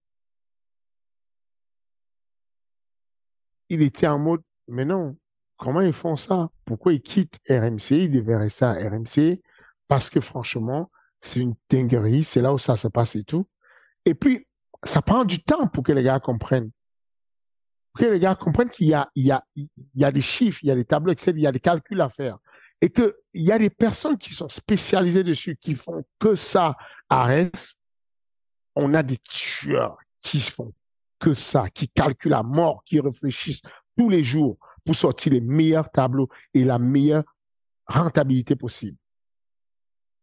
il 3.71 3.81
était 3.81 4.07
en 4.07 4.19
mode, 4.19 4.41
mais 4.67 4.83
non, 4.83 5.15
comment 5.55 5.79
ils 5.79 5.93
font 5.93 6.17
ça? 6.17 6.49
Pourquoi 6.65 6.91
ils 6.91 7.01
quittent 7.01 7.39
RMC 7.49 7.91
Ils 7.91 8.11
devraient 8.11 8.49
ça 8.49 8.71
à 8.71 8.89
RMC 8.89 9.41
parce 9.87 10.09
que 10.09 10.19
franchement, 10.19 10.91
c'est 11.21 11.39
une 11.39 11.55
dinguerie, 11.69 12.25
c'est 12.25 12.41
là 12.41 12.53
où 12.53 12.57
ça 12.57 12.75
se 12.75 12.89
passe 12.89 13.15
et 13.15 13.23
tout. 13.23 13.47
Et 14.03 14.13
puis, 14.13 14.45
ça 14.83 15.01
prend 15.01 15.23
du 15.23 15.41
temps 15.41 15.67
pour 15.67 15.83
que 15.83 15.93
les 15.93 16.03
gars 16.03 16.19
comprennent. 16.19 16.71
Pour 17.93 18.05
que 18.05 18.11
les 18.11 18.19
gars 18.19 18.35
comprennent 18.35 18.69
qu'il 18.69 18.87
y 18.87 18.93
a, 19.31 20.11
des 20.11 20.21
chiffres, 20.21 20.59
il 20.63 20.67
y 20.67 20.71
a 20.71 20.75
des 20.75 20.85
tableaux 20.85 21.13
Excel, 21.13 21.37
il 21.37 21.41
y 21.41 21.47
a 21.47 21.51
des 21.53 21.59
calculs 21.61 22.01
à 22.01 22.09
faire 22.09 22.39
et 22.81 22.89
qu'il 22.89 23.13
y 23.35 23.51
a 23.53 23.59
des 23.59 23.69
personnes 23.69 24.17
qui 24.17 24.33
sont 24.33 24.49
spécialisées 24.49 25.23
dessus, 25.23 25.55
qui 25.55 25.75
font 25.75 26.03
que 26.19 26.35
ça 26.35 26.75
à 27.09 27.23
Rennes. 27.23 27.51
On 28.75 28.93
a 28.95 29.03
des 29.03 29.19
tueurs 29.19 29.97
qui 30.21 30.41
font 30.41 30.73
que 31.21 31.33
ça, 31.33 31.69
qui 31.69 31.87
calculent 31.87 32.31
la 32.31 32.43
mort, 32.43 32.83
qui 32.83 32.99
réfléchissent 32.99 33.61
tous 33.97 34.09
les 34.09 34.23
jours 34.23 34.57
pour 34.83 34.95
sortir 34.95 35.33
les 35.33 35.41
meilleurs 35.41 35.89
tableaux 35.91 36.27
et 36.53 36.63
la 36.63 36.79
meilleure 36.79 37.23
rentabilité 37.85 38.55
possible. 38.55 38.97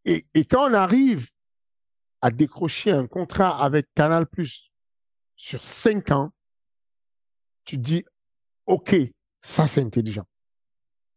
Et, 0.05 0.27
et 0.33 0.45
quand 0.45 0.69
on 0.69 0.73
arrive 0.73 1.29
à 2.21 2.31
décrocher 2.31 2.91
un 2.91 3.07
contrat 3.07 3.63
avec 3.63 3.87
Canal 3.95 4.27
Plus 4.27 4.71
sur 5.35 5.63
cinq 5.63 6.11
ans, 6.11 6.31
tu 7.63 7.77
dis, 7.77 8.03
OK, 8.65 8.95
ça 9.41 9.67
c'est 9.67 9.81
intelligent. 9.81 10.25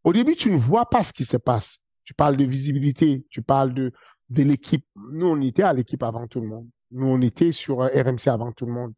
Au 0.04 0.12
début, 0.12 0.36
tu 0.36 0.50
ne 0.50 0.56
vois 0.56 0.88
pas 0.88 1.02
ce 1.02 1.12
qui 1.12 1.24
se 1.24 1.36
passe. 1.36 1.78
Tu 2.04 2.14
parles 2.14 2.36
de 2.36 2.44
visibilité, 2.44 3.24
tu 3.30 3.42
parles 3.42 3.74
de, 3.74 3.92
de 4.30 4.42
l'équipe. 4.42 4.86
Nous, 4.94 5.26
on 5.26 5.40
était 5.40 5.62
à 5.62 5.72
l'équipe 5.72 6.02
avant 6.02 6.26
tout 6.26 6.40
le 6.40 6.48
monde. 6.48 6.68
Nous, 6.90 7.06
on 7.06 7.20
était 7.20 7.52
sur 7.52 7.80
euh, 7.80 7.88
RMC 7.88 8.28
avant 8.28 8.52
tout 8.52 8.66
le 8.66 8.72
monde. 8.72 8.92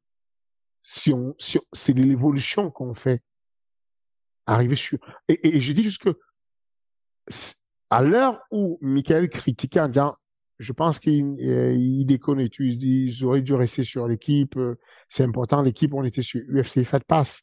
Si 0.84 1.12
on, 1.12 1.34
si 1.38 1.58
c'est 1.72 1.94
l'évolution 1.94 2.70
qu'on 2.70 2.94
fait. 2.94 3.22
Arriver 4.46 4.76
sur. 4.76 4.98
Et, 5.28 5.60
je 5.60 5.72
dis 5.72 5.82
juste 5.82 6.02
que 6.02 6.16
à 7.90 8.02
l'heure 8.02 8.40
où 8.50 8.78
Michael 8.82 9.30
critiquait 9.30 9.80
en 9.80 9.88
disant 9.88 10.16
je 10.58 10.72
pense 10.72 10.98
qu'il 10.98 11.36
euh, 11.40 12.04
déconne 12.04 12.46
ils 12.60 13.24
auraient 13.24 13.42
dû 13.42 13.54
rester 13.54 13.82
sur 13.82 14.06
l'équipe, 14.06 14.56
euh, 14.56 14.78
c'est 15.08 15.24
important, 15.24 15.62
l'équipe, 15.62 15.92
on 15.94 16.04
était 16.04 16.22
sur 16.22 16.42
UFC 16.48 16.84
Fat 16.84 17.00
Pass. 17.00 17.42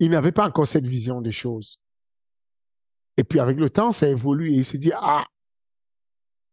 Il 0.00 0.10
n'avait 0.10 0.32
pas 0.32 0.48
encore 0.48 0.66
cette 0.66 0.86
vision 0.86 1.20
des 1.20 1.30
choses. 1.30 1.78
Et 3.16 3.24
puis 3.24 3.38
avec 3.38 3.58
le 3.58 3.70
temps, 3.70 3.92
ça 3.92 4.08
évolue 4.08 4.52
et 4.52 4.56
il 4.56 4.64
s'est 4.64 4.78
dit, 4.78 4.92
ah, 4.94 5.24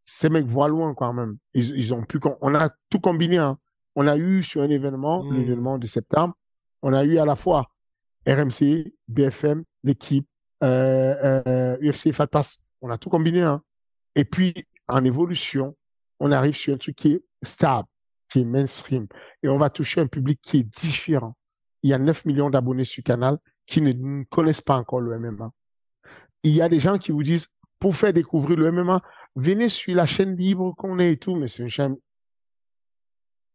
ces 0.06 0.30
mecs 0.30 0.46
voient 0.46 0.68
loin 0.68 0.94
quand 0.94 1.14
même. 1.14 1.38
Ils, 1.54 1.94
ont 1.94 2.06
on 2.42 2.56
a 2.56 2.70
tout 2.90 3.00
combiné. 3.00 3.38
Hein. 3.38 3.58
On 3.96 4.08
a 4.08 4.18
eu 4.18 4.44
sur 4.44 4.62
un 4.62 4.70
événement, 4.70 5.24
mmh. 5.24 5.36
l'événement 5.36 5.78
de 5.78 5.88
septembre, 5.88 6.36
on 6.82 6.94
a 6.94 7.04
eu 7.04 7.18
à 7.18 7.26
la 7.26 7.36
fois 7.36 7.70
RMC, 8.28 8.94
BFM, 9.08 9.64
l'équipe, 9.84 10.28
euh, 10.64 11.42
euh, 11.48 11.78
UFC, 11.82 12.14
Pass. 12.28 12.60
On 12.82 12.90
a 12.90 12.98
tout 12.98 13.10
combiné. 13.10 13.42
Hein. 13.42 13.62
Et 14.16 14.24
puis, 14.24 14.54
en 14.88 15.04
évolution, 15.04 15.76
on 16.20 16.32
arrive 16.32 16.56
sur 16.56 16.74
un 16.74 16.78
truc 16.78 16.96
qui 16.96 17.14
est 17.14 17.24
stable, 17.44 17.88
qui 18.30 18.42
est 18.42 18.46
mainstream. 18.46 19.08
Et 19.44 19.50
on 19.50 19.58
va 19.58 19.70
toucher 19.70 20.02
un 20.02 20.08
public 20.08 20.40
qui 20.42 20.60
est 20.60 20.80
différent. 20.82 21.36
Il 21.84 21.90
y 21.90 21.94
a 21.94 21.98
9 21.98 22.26
millions 22.26 22.50
d'abonnés 22.50 22.86
sur 22.86 23.04
Canal 23.04 23.38
qui 23.66 23.82
ne 23.82 24.24
connaissent 24.26 24.62
pas 24.62 24.76
encore 24.76 25.02
le 25.02 25.18
MMA 25.18 25.52
il 26.44 26.54
y 26.54 26.62
a 26.62 26.70
des 26.70 26.80
gens 26.80 26.98
qui 26.98 27.12
vous 27.12 27.24
disent, 27.24 27.48
pour 27.80 27.96
faire 27.96 28.14
découvrir 28.14 28.58
le 28.58 28.72
MMA, 28.72 29.02
venez 29.36 29.70
sur 29.70 29.96
la 29.96 30.06
chaîne 30.06 30.36
libre 30.36 30.74
qu'on 30.78 31.00
est 31.00 31.14
et 31.14 31.18
tout, 31.18 31.36
mais 31.36 31.48
c'est 31.48 31.64
une 31.64 31.70
chaîne, 31.70 31.96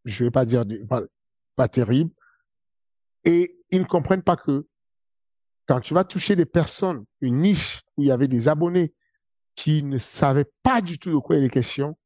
je 0.05 0.25
vais 0.25 0.31
pas 0.31 0.45
dire 0.45 0.65
pas, 1.57 1.69
terrible. 1.69 2.11
Et 3.25 3.57
ils 3.71 3.81
ne 3.81 3.87
comprennent 3.87 4.23
pas 4.23 4.37
que 4.37 4.67
quand 5.67 5.81
tu 5.81 5.95
vas 5.95 6.05
toucher 6.05 6.37
des 6.37 6.45
personnes, 6.45 7.05
une 7.21 7.41
niche 7.41 7.83
où 7.97 8.03
il 8.03 8.09
y 8.09 8.13
avait 8.13 8.29
des 8.29 8.49
abonnés 8.49 8.93
qui 9.55 9.83
ne 9.83 9.99
savaient 9.99 10.51
pas 10.63 10.83
du 10.83 10.99
tout 10.99 11.11
de 11.11 11.19
quoi 11.19 11.37
il 11.37 11.45
est 11.45 11.51
question, 11.51 11.97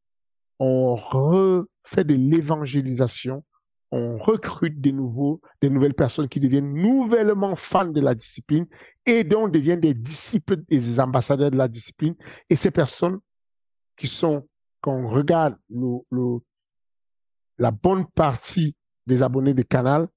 on 0.59 0.95
refait 0.95 2.05
de 2.05 2.15
l'évangélisation 2.15 3.45
on 3.91 4.19
recrute 4.19 4.81
des 4.81 4.93
nouveaux, 4.93 5.41
des 5.63 5.71
nouvelles 5.71 5.95
personnes 5.95 6.29
qui 6.29 6.41
deviennent 6.41 6.75
nouvellement 6.75 7.57
fans 7.57 7.87
de 7.87 8.01
la 8.01 8.15
discipline 8.15 8.67
et 9.07 9.25
donc 9.25 9.53
deviennent 9.53 9.81
des 9.81 9.95
disciples 9.95 10.59
des 10.69 11.01
ambassadeurs 11.01 11.51
de 11.51 11.57
la 11.57 11.69
discipline. 11.69 12.15
Et 12.51 12.57
ces 12.57 12.71
personnes 12.71 13.19
qui 13.97 14.07
sont, 14.07 14.47
quand 14.81 14.93
on 14.93 15.09
regarde 15.09 15.57
le, 15.71 16.39
la 17.59 17.71
bonne 17.71 18.07
partie 18.07 18.75
des 19.07 19.23
abonnés 19.23 19.55
de 19.55 19.63
Canal, 19.63 20.09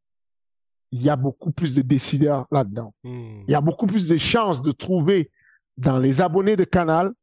il 0.91 1.01
y 1.01 1.09
a 1.09 1.15
beaucoup 1.15 1.51
plus 1.51 1.73
de 1.73 1.81
décideurs 1.81 2.47
là-dedans. 2.51 2.93
Hmm. 3.03 3.43
Il 3.47 3.51
y 3.51 3.55
a 3.55 3.61
beaucoup 3.61 3.87
plus 3.87 4.07
de 4.07 4.17
chances 4.17 4.61
de 4.61 4.71
trouver 4.71 5.31
dans 5.77 5.97
les 5.97 6.21
abonnés 6.21 6.55
de 6.55 6.65
Canal 6.65 7.13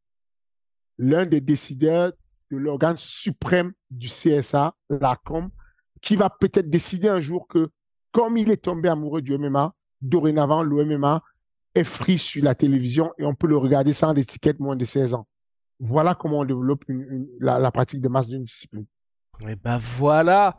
l'un 0.99 1.27
des 1.27 1.41
décideurs 1.41 2.13
de 2.51 2.57
l'organe 2.57 2.97
suprême 2.97 3.73
du 3.91 4.09
CSA, 4.09 4.75
l'ACOM, 4.89 5.51
qui 6.01 6.17
va 6.17 6.31
peut-être 6.31 6.71
décider 6.71 7.09
un 7.09 7.21
jour 7.21 7.47
que, 7.47 7.69
comme 8.13 8.37
il 8.37 8.51
est 8.51 8.63
tombé 8.65 8.89
amoureux 8.89 9.23
du 9.23 9.37
MMA, 9.37 9.75
dorénavant, 10.01 10.63
le 10.63 10.85
MMA 10.85 11.23
est 11.75 11.85
free 11.85 12.19
sur 12.19 12.43
la 12.45 12.55
télévision 12.55 13.13
et 13.19 13.25
on 13.25 13.35
peut 13.35 13.47
le 13.47 13.57
regarder 13.57 13.93
sans 13.93 14.13
l'étiquette 14.13 14.59
moins 14.61 14.77
de 14.77 14.85
16 14.85 15.15
ans. 15.15 15.27
Voilà 15.81 16.15
comment 16.15 16.41
on 16.41 16.45
développe 16.45 16.85
la, 17.39 17.71
pratique 17.71 18.01
de 18.01 18.09
masse 18.09 18.29
d'une 18.29 18.45
discipline. 18.45 18.87
Et 19.47 19.55
ben 19.55 19.79
voilà 19.79 20.57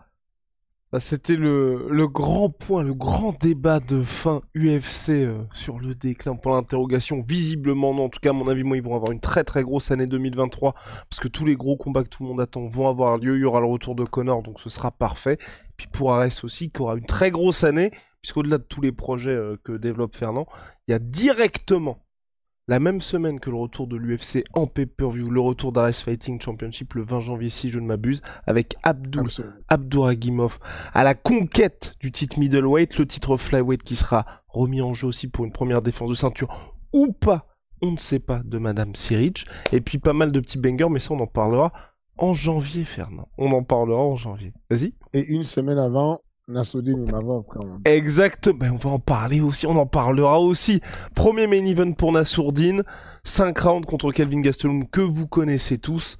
bah, 0.92 1.00
C'était 1.00 1.36
le, 1.36 2.08
grand 2.08 2.50
point, 2.50 2.82
le 2.82 2.94
grand 2.94 3.38
débat 3.38 3.80
de 3.80 4.04
fin 4.04 4.42
UFC 4.56 5.10
euh, 5.10 5.44
sur 5.54 5.80
le 5.80 5.94
déclin 5.96 6.36
pour 6.36 6.54
l'interrogation. 6.54 7.22
Visiblement 7.22 7.94
non, 7.94 8.06
en 8.06 8.10
tout 8.10 8.20
cas 8.22 8.30
à 8.30 8.34
mon 8.34 8.48
avis, 8.48 8.64
moi 8.64 8.78
ils 8.78 8.84
vont 8.84 8.96
avoir 8.96 9.12
une 9.12 9.20
très 9.20 9.44
très 9.44 9.64
grosse 9.64 9.92
année 9.92 10.08
2023 10.08 10.74
parce 11.10 11.20
que 11.20 11.28
tous 11.28 11.46
les 11.46 11.56
gros 11.56 11.76
combats 11.76 12.04
que 12.04 12.10
tout 12.10 12.24
le 12.24 12.30
monde 12.30 12.42
attend 12.42 12.68
vont 12.68 12.88
avoir 12.88 13.18
lieu. 13.18 13.36
Il 13.38 13.42
y 13.42 13.46
aura 13.46 13.60
le 13.60 13.68
retour 13.68 13.96
de 13.96 14.06
Connor, 14.06 14.44
donc 14.44 14.60
ce 14.60 14.70
sera 14.70 14.92
parfait. 14.92 15.38
Puis 15.78 15.88
pour 15.88 16.14
Ares 16.14 16.44
aussi, 16.44 16.72
qui 16.72 16.82
aura 16.82 16.96
une 16.96 17.06
très 17.06 17.32
grosse 17.32 17.64
année, 17.64 17.92
puisqu'au-delà 18.22 18.58
de 18.58 18.64
tous 18.64 18.82
les 18.82 18.92
projets 18.92 19.32
euh, 19.32 19.58
que 19.64 19.74
développe 19.74 20.16
Fernand, 20.16 20.48
il 20.88 20.92
y 20.92 20.94
a 20.94 21.00
directement 21.00 22.00
la 22.70 22.80
même 22.80 23.01
semaine 23.01 23.39
que 23.39 23.49
le 23.49 23.55
retour 23.55 23.88
de 23.88 23.97
l'UFC 23.97 24.43
en 24.53 24.67
pay-per-view, 24.67 25.32
le 25.32 25.41
retour 25.41 25.72
d'Ares 25.72 25.95
Fighting 25.95 26.39
Championship 26.39 26.93
le 26.93 27.01
20 27.01 27.22
janvier 27.22 27.49
si 27.49 27.72
je 27.72 27.80
ne 27.80 27.88
m'abuse, 27.88 28.22
avec 28.45 28.76
Abdul 28.84 29.28
Abdouragimov 29.70 30.59
à 30.93 31.03
la 31.03 31.15
conquête 31.15 31.95
du 31.99 32.11
titre 32.11 32.38
middleweight, 32.38 32.99
le 32.99 33.07
titre 33.07 33.38
flyweight 33.38 33.82
qui 33.82 33.95
sera 33.95 34.43
remis 34.47 34.84
en 34.84 34.93
jeu 34.93 35.07
aussi 35.07 35.28
pour 35.28 35.45
une 35.45 35.51
première 35.51 35.82
défense 35.82 36.11
de 36.11 36.15
ceinture 36.15 36.76
ou 36.93 37.11
pas, 37.11 37.47
on 37.82 37.93
ne 37.93 37.97
sait 37.97 38.20
pas, 38.20 38.43
de 38.45 38.59
Madame 38.59 38.93
Sirich, 38.93 39.45
et 39.72 39.82
puis 39.82 39.97
pas 39.97 40.13
mal 40.13 40.32
de 40.32 40.39
petits 40.39 40.59
bangers, 40.59 40.89
mais 40.91 40.99
ça 40.99 41.15
on 41.15 41.20
en 41.20 41.28
parlera 41.28 41.74
en 42.20 42.34
janvier, 42.34 42.86
Fernand. 42.86 43.30
On 43.39 43.51
en 43.51 43.63
parlera 43.63 44.03
en 44.03 44.15
janvier. 44.15 44.53
Vas-y. 44.70 44.93
Et 45.13 45.26
une 45.26 45.43
semaine 45.43 45.80
avant, 45.80 46.22
Nassoudine 46.50 47.08
Imavov 47.08 47.45
quand 47.47 47.64
même. 47.64 47.82
Exact, 47.86 48.50
ben 48.50 48.72
on 48.72 48.78
va 48.78 48.89
en 48.89 49.00
parler 49.00 49.39
aussi, 49.39 49.68
on 49.68 49.76
en 49.78 49.86
parlera 49.86 50.39
aussi. 50.39 50.82
Premier 51.16 51.47
main 51.47 51.64
event 51.66 51.91
pour 51.93 52.12
Nassourdine, 52.12 52.84
5 53.24 53.58
rounds 53.60 53.86
contre 53.86 54.12
Kelvin 54.12 54.41
Gastelum 54.41 54.88
que 54.88 55.02
vous 55.02 55.28
connaissez 55.28 55.78
tous. 55.78 56.18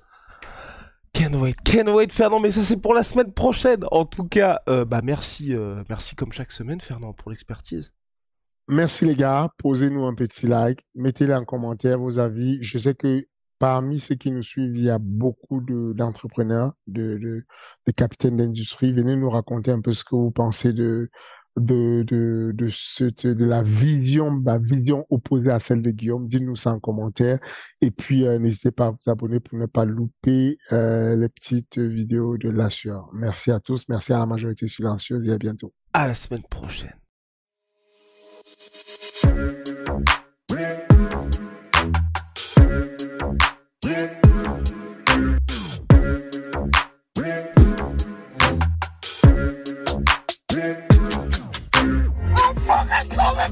Can't 1.14 1.36
wait, 1.36 1.56
can't 1.64 1.90
wait 1.90 2.12
Fernand, 2.12 2.40
mais 2.40 2.52
ça 2.52 2.64
c'est 2.64 2.78
pour 2.78 2.94
la 2.94 3.04
semaine 3.04 3.34
prochaine. 3.34 3.84
En 3.92 4.06
tout 4.06 4.26
cas, 4.26 4.62
euh, 4.70 4.86
bah 4.86 5.02
merci, 5.04 5.56
euh, 5.56 5.84
merci 5.90 6.16
comme 6.16 6.32
chaque 6.32 6.52
semaine 6.52 6.80
Fernand 6.80 7.14
pour 7.14 7.32
l'expertise. 7.32 7.92
Merci 8.68 9.06
les 9.06 9.16
gars, 9.16 9.50
posez-nous 9.58 10.06
un 10.06 10.14
petit 10.14 10.46
like, 10.46 10.86
mettez-les 10.94 11.34
en 11.34 11.44
commentaire 11.44 11.98
vos 11.98 12.20
avis. 12.20 12.60
Je 12.62 12.78
sais 12.78 12.94
que 12.94 13.26
parmi 13.60 14.00
ceux 14.00 14.16
qui 14.16 14.32
nous 14.32 14.42
suivent, 14.42 14.76
il 14.76 14.84
y 14.84 14.90
a 14.90 14.98
beaucoup 15.00 15.62
d'entrepreneurs, 15.62 16.74
de, 16.88 17.46
capitaines 17.96 18.38
d'industrie. 18.38 18.94
Venez 18.94 19.16
nous 19.16 19.30
raconter 19.30 19.72
un 19.72 19.82
peu 19.82 19.94
ce 19.94 20.04
que 20.04 20.16
vous 20.16 20.32
pensez 20.32 20.74
de 20.74 21.10
de 21.58 22.04
de 22.08 22.54
de, 22.54 23.46
la 23.46 23.64
vision, 23.64 24.42
la 24.46 24.60
vision 24.60 25.06
opposée 25.10 25.52
à 25.52 25.60
celle 25.60 25.82
de 25.82 25.92
Guillaume. 25.92 26.28
Dites-nous 26.28 26.56
ça 26.56 26.72
en 26.72 26.80
commentaire. 26.80 27.40
Et 27.82 27.92
puis 27.92 28.26
euh, 28.26 28.40
n'hésitez 28.40 28.72
pas 28.72 28.88
à 28.88 28.92
vous 28.92 29.12
abonner 29.12 29.42
pour 29.42 29.58
ne 29.58 29.66
pas 29.66 29.84
louper 29.84 30.58
euh, 30.72 31.16
les 31.18 31.28
petites 31.28 31.78
vidéos 31.78 32.38
de 32.38 32.50
l'Assure. 32.50 33.10
Merci 33.14 33.52
à 33.52 33.60
tous, 33.60 33.90
merci 33.90 34.14
à 34.14 34.20
la 34.20 34.26
majorité 34.26 34.68
silencieuse 34.68 35.28
et 35.28 35.34
à 35.34 35.38
bientôt. 35.38 35.74
À 35.92 36.08
la 36.08 36.14
semaine 36.14 36.44
prochaine. 36.44 36.96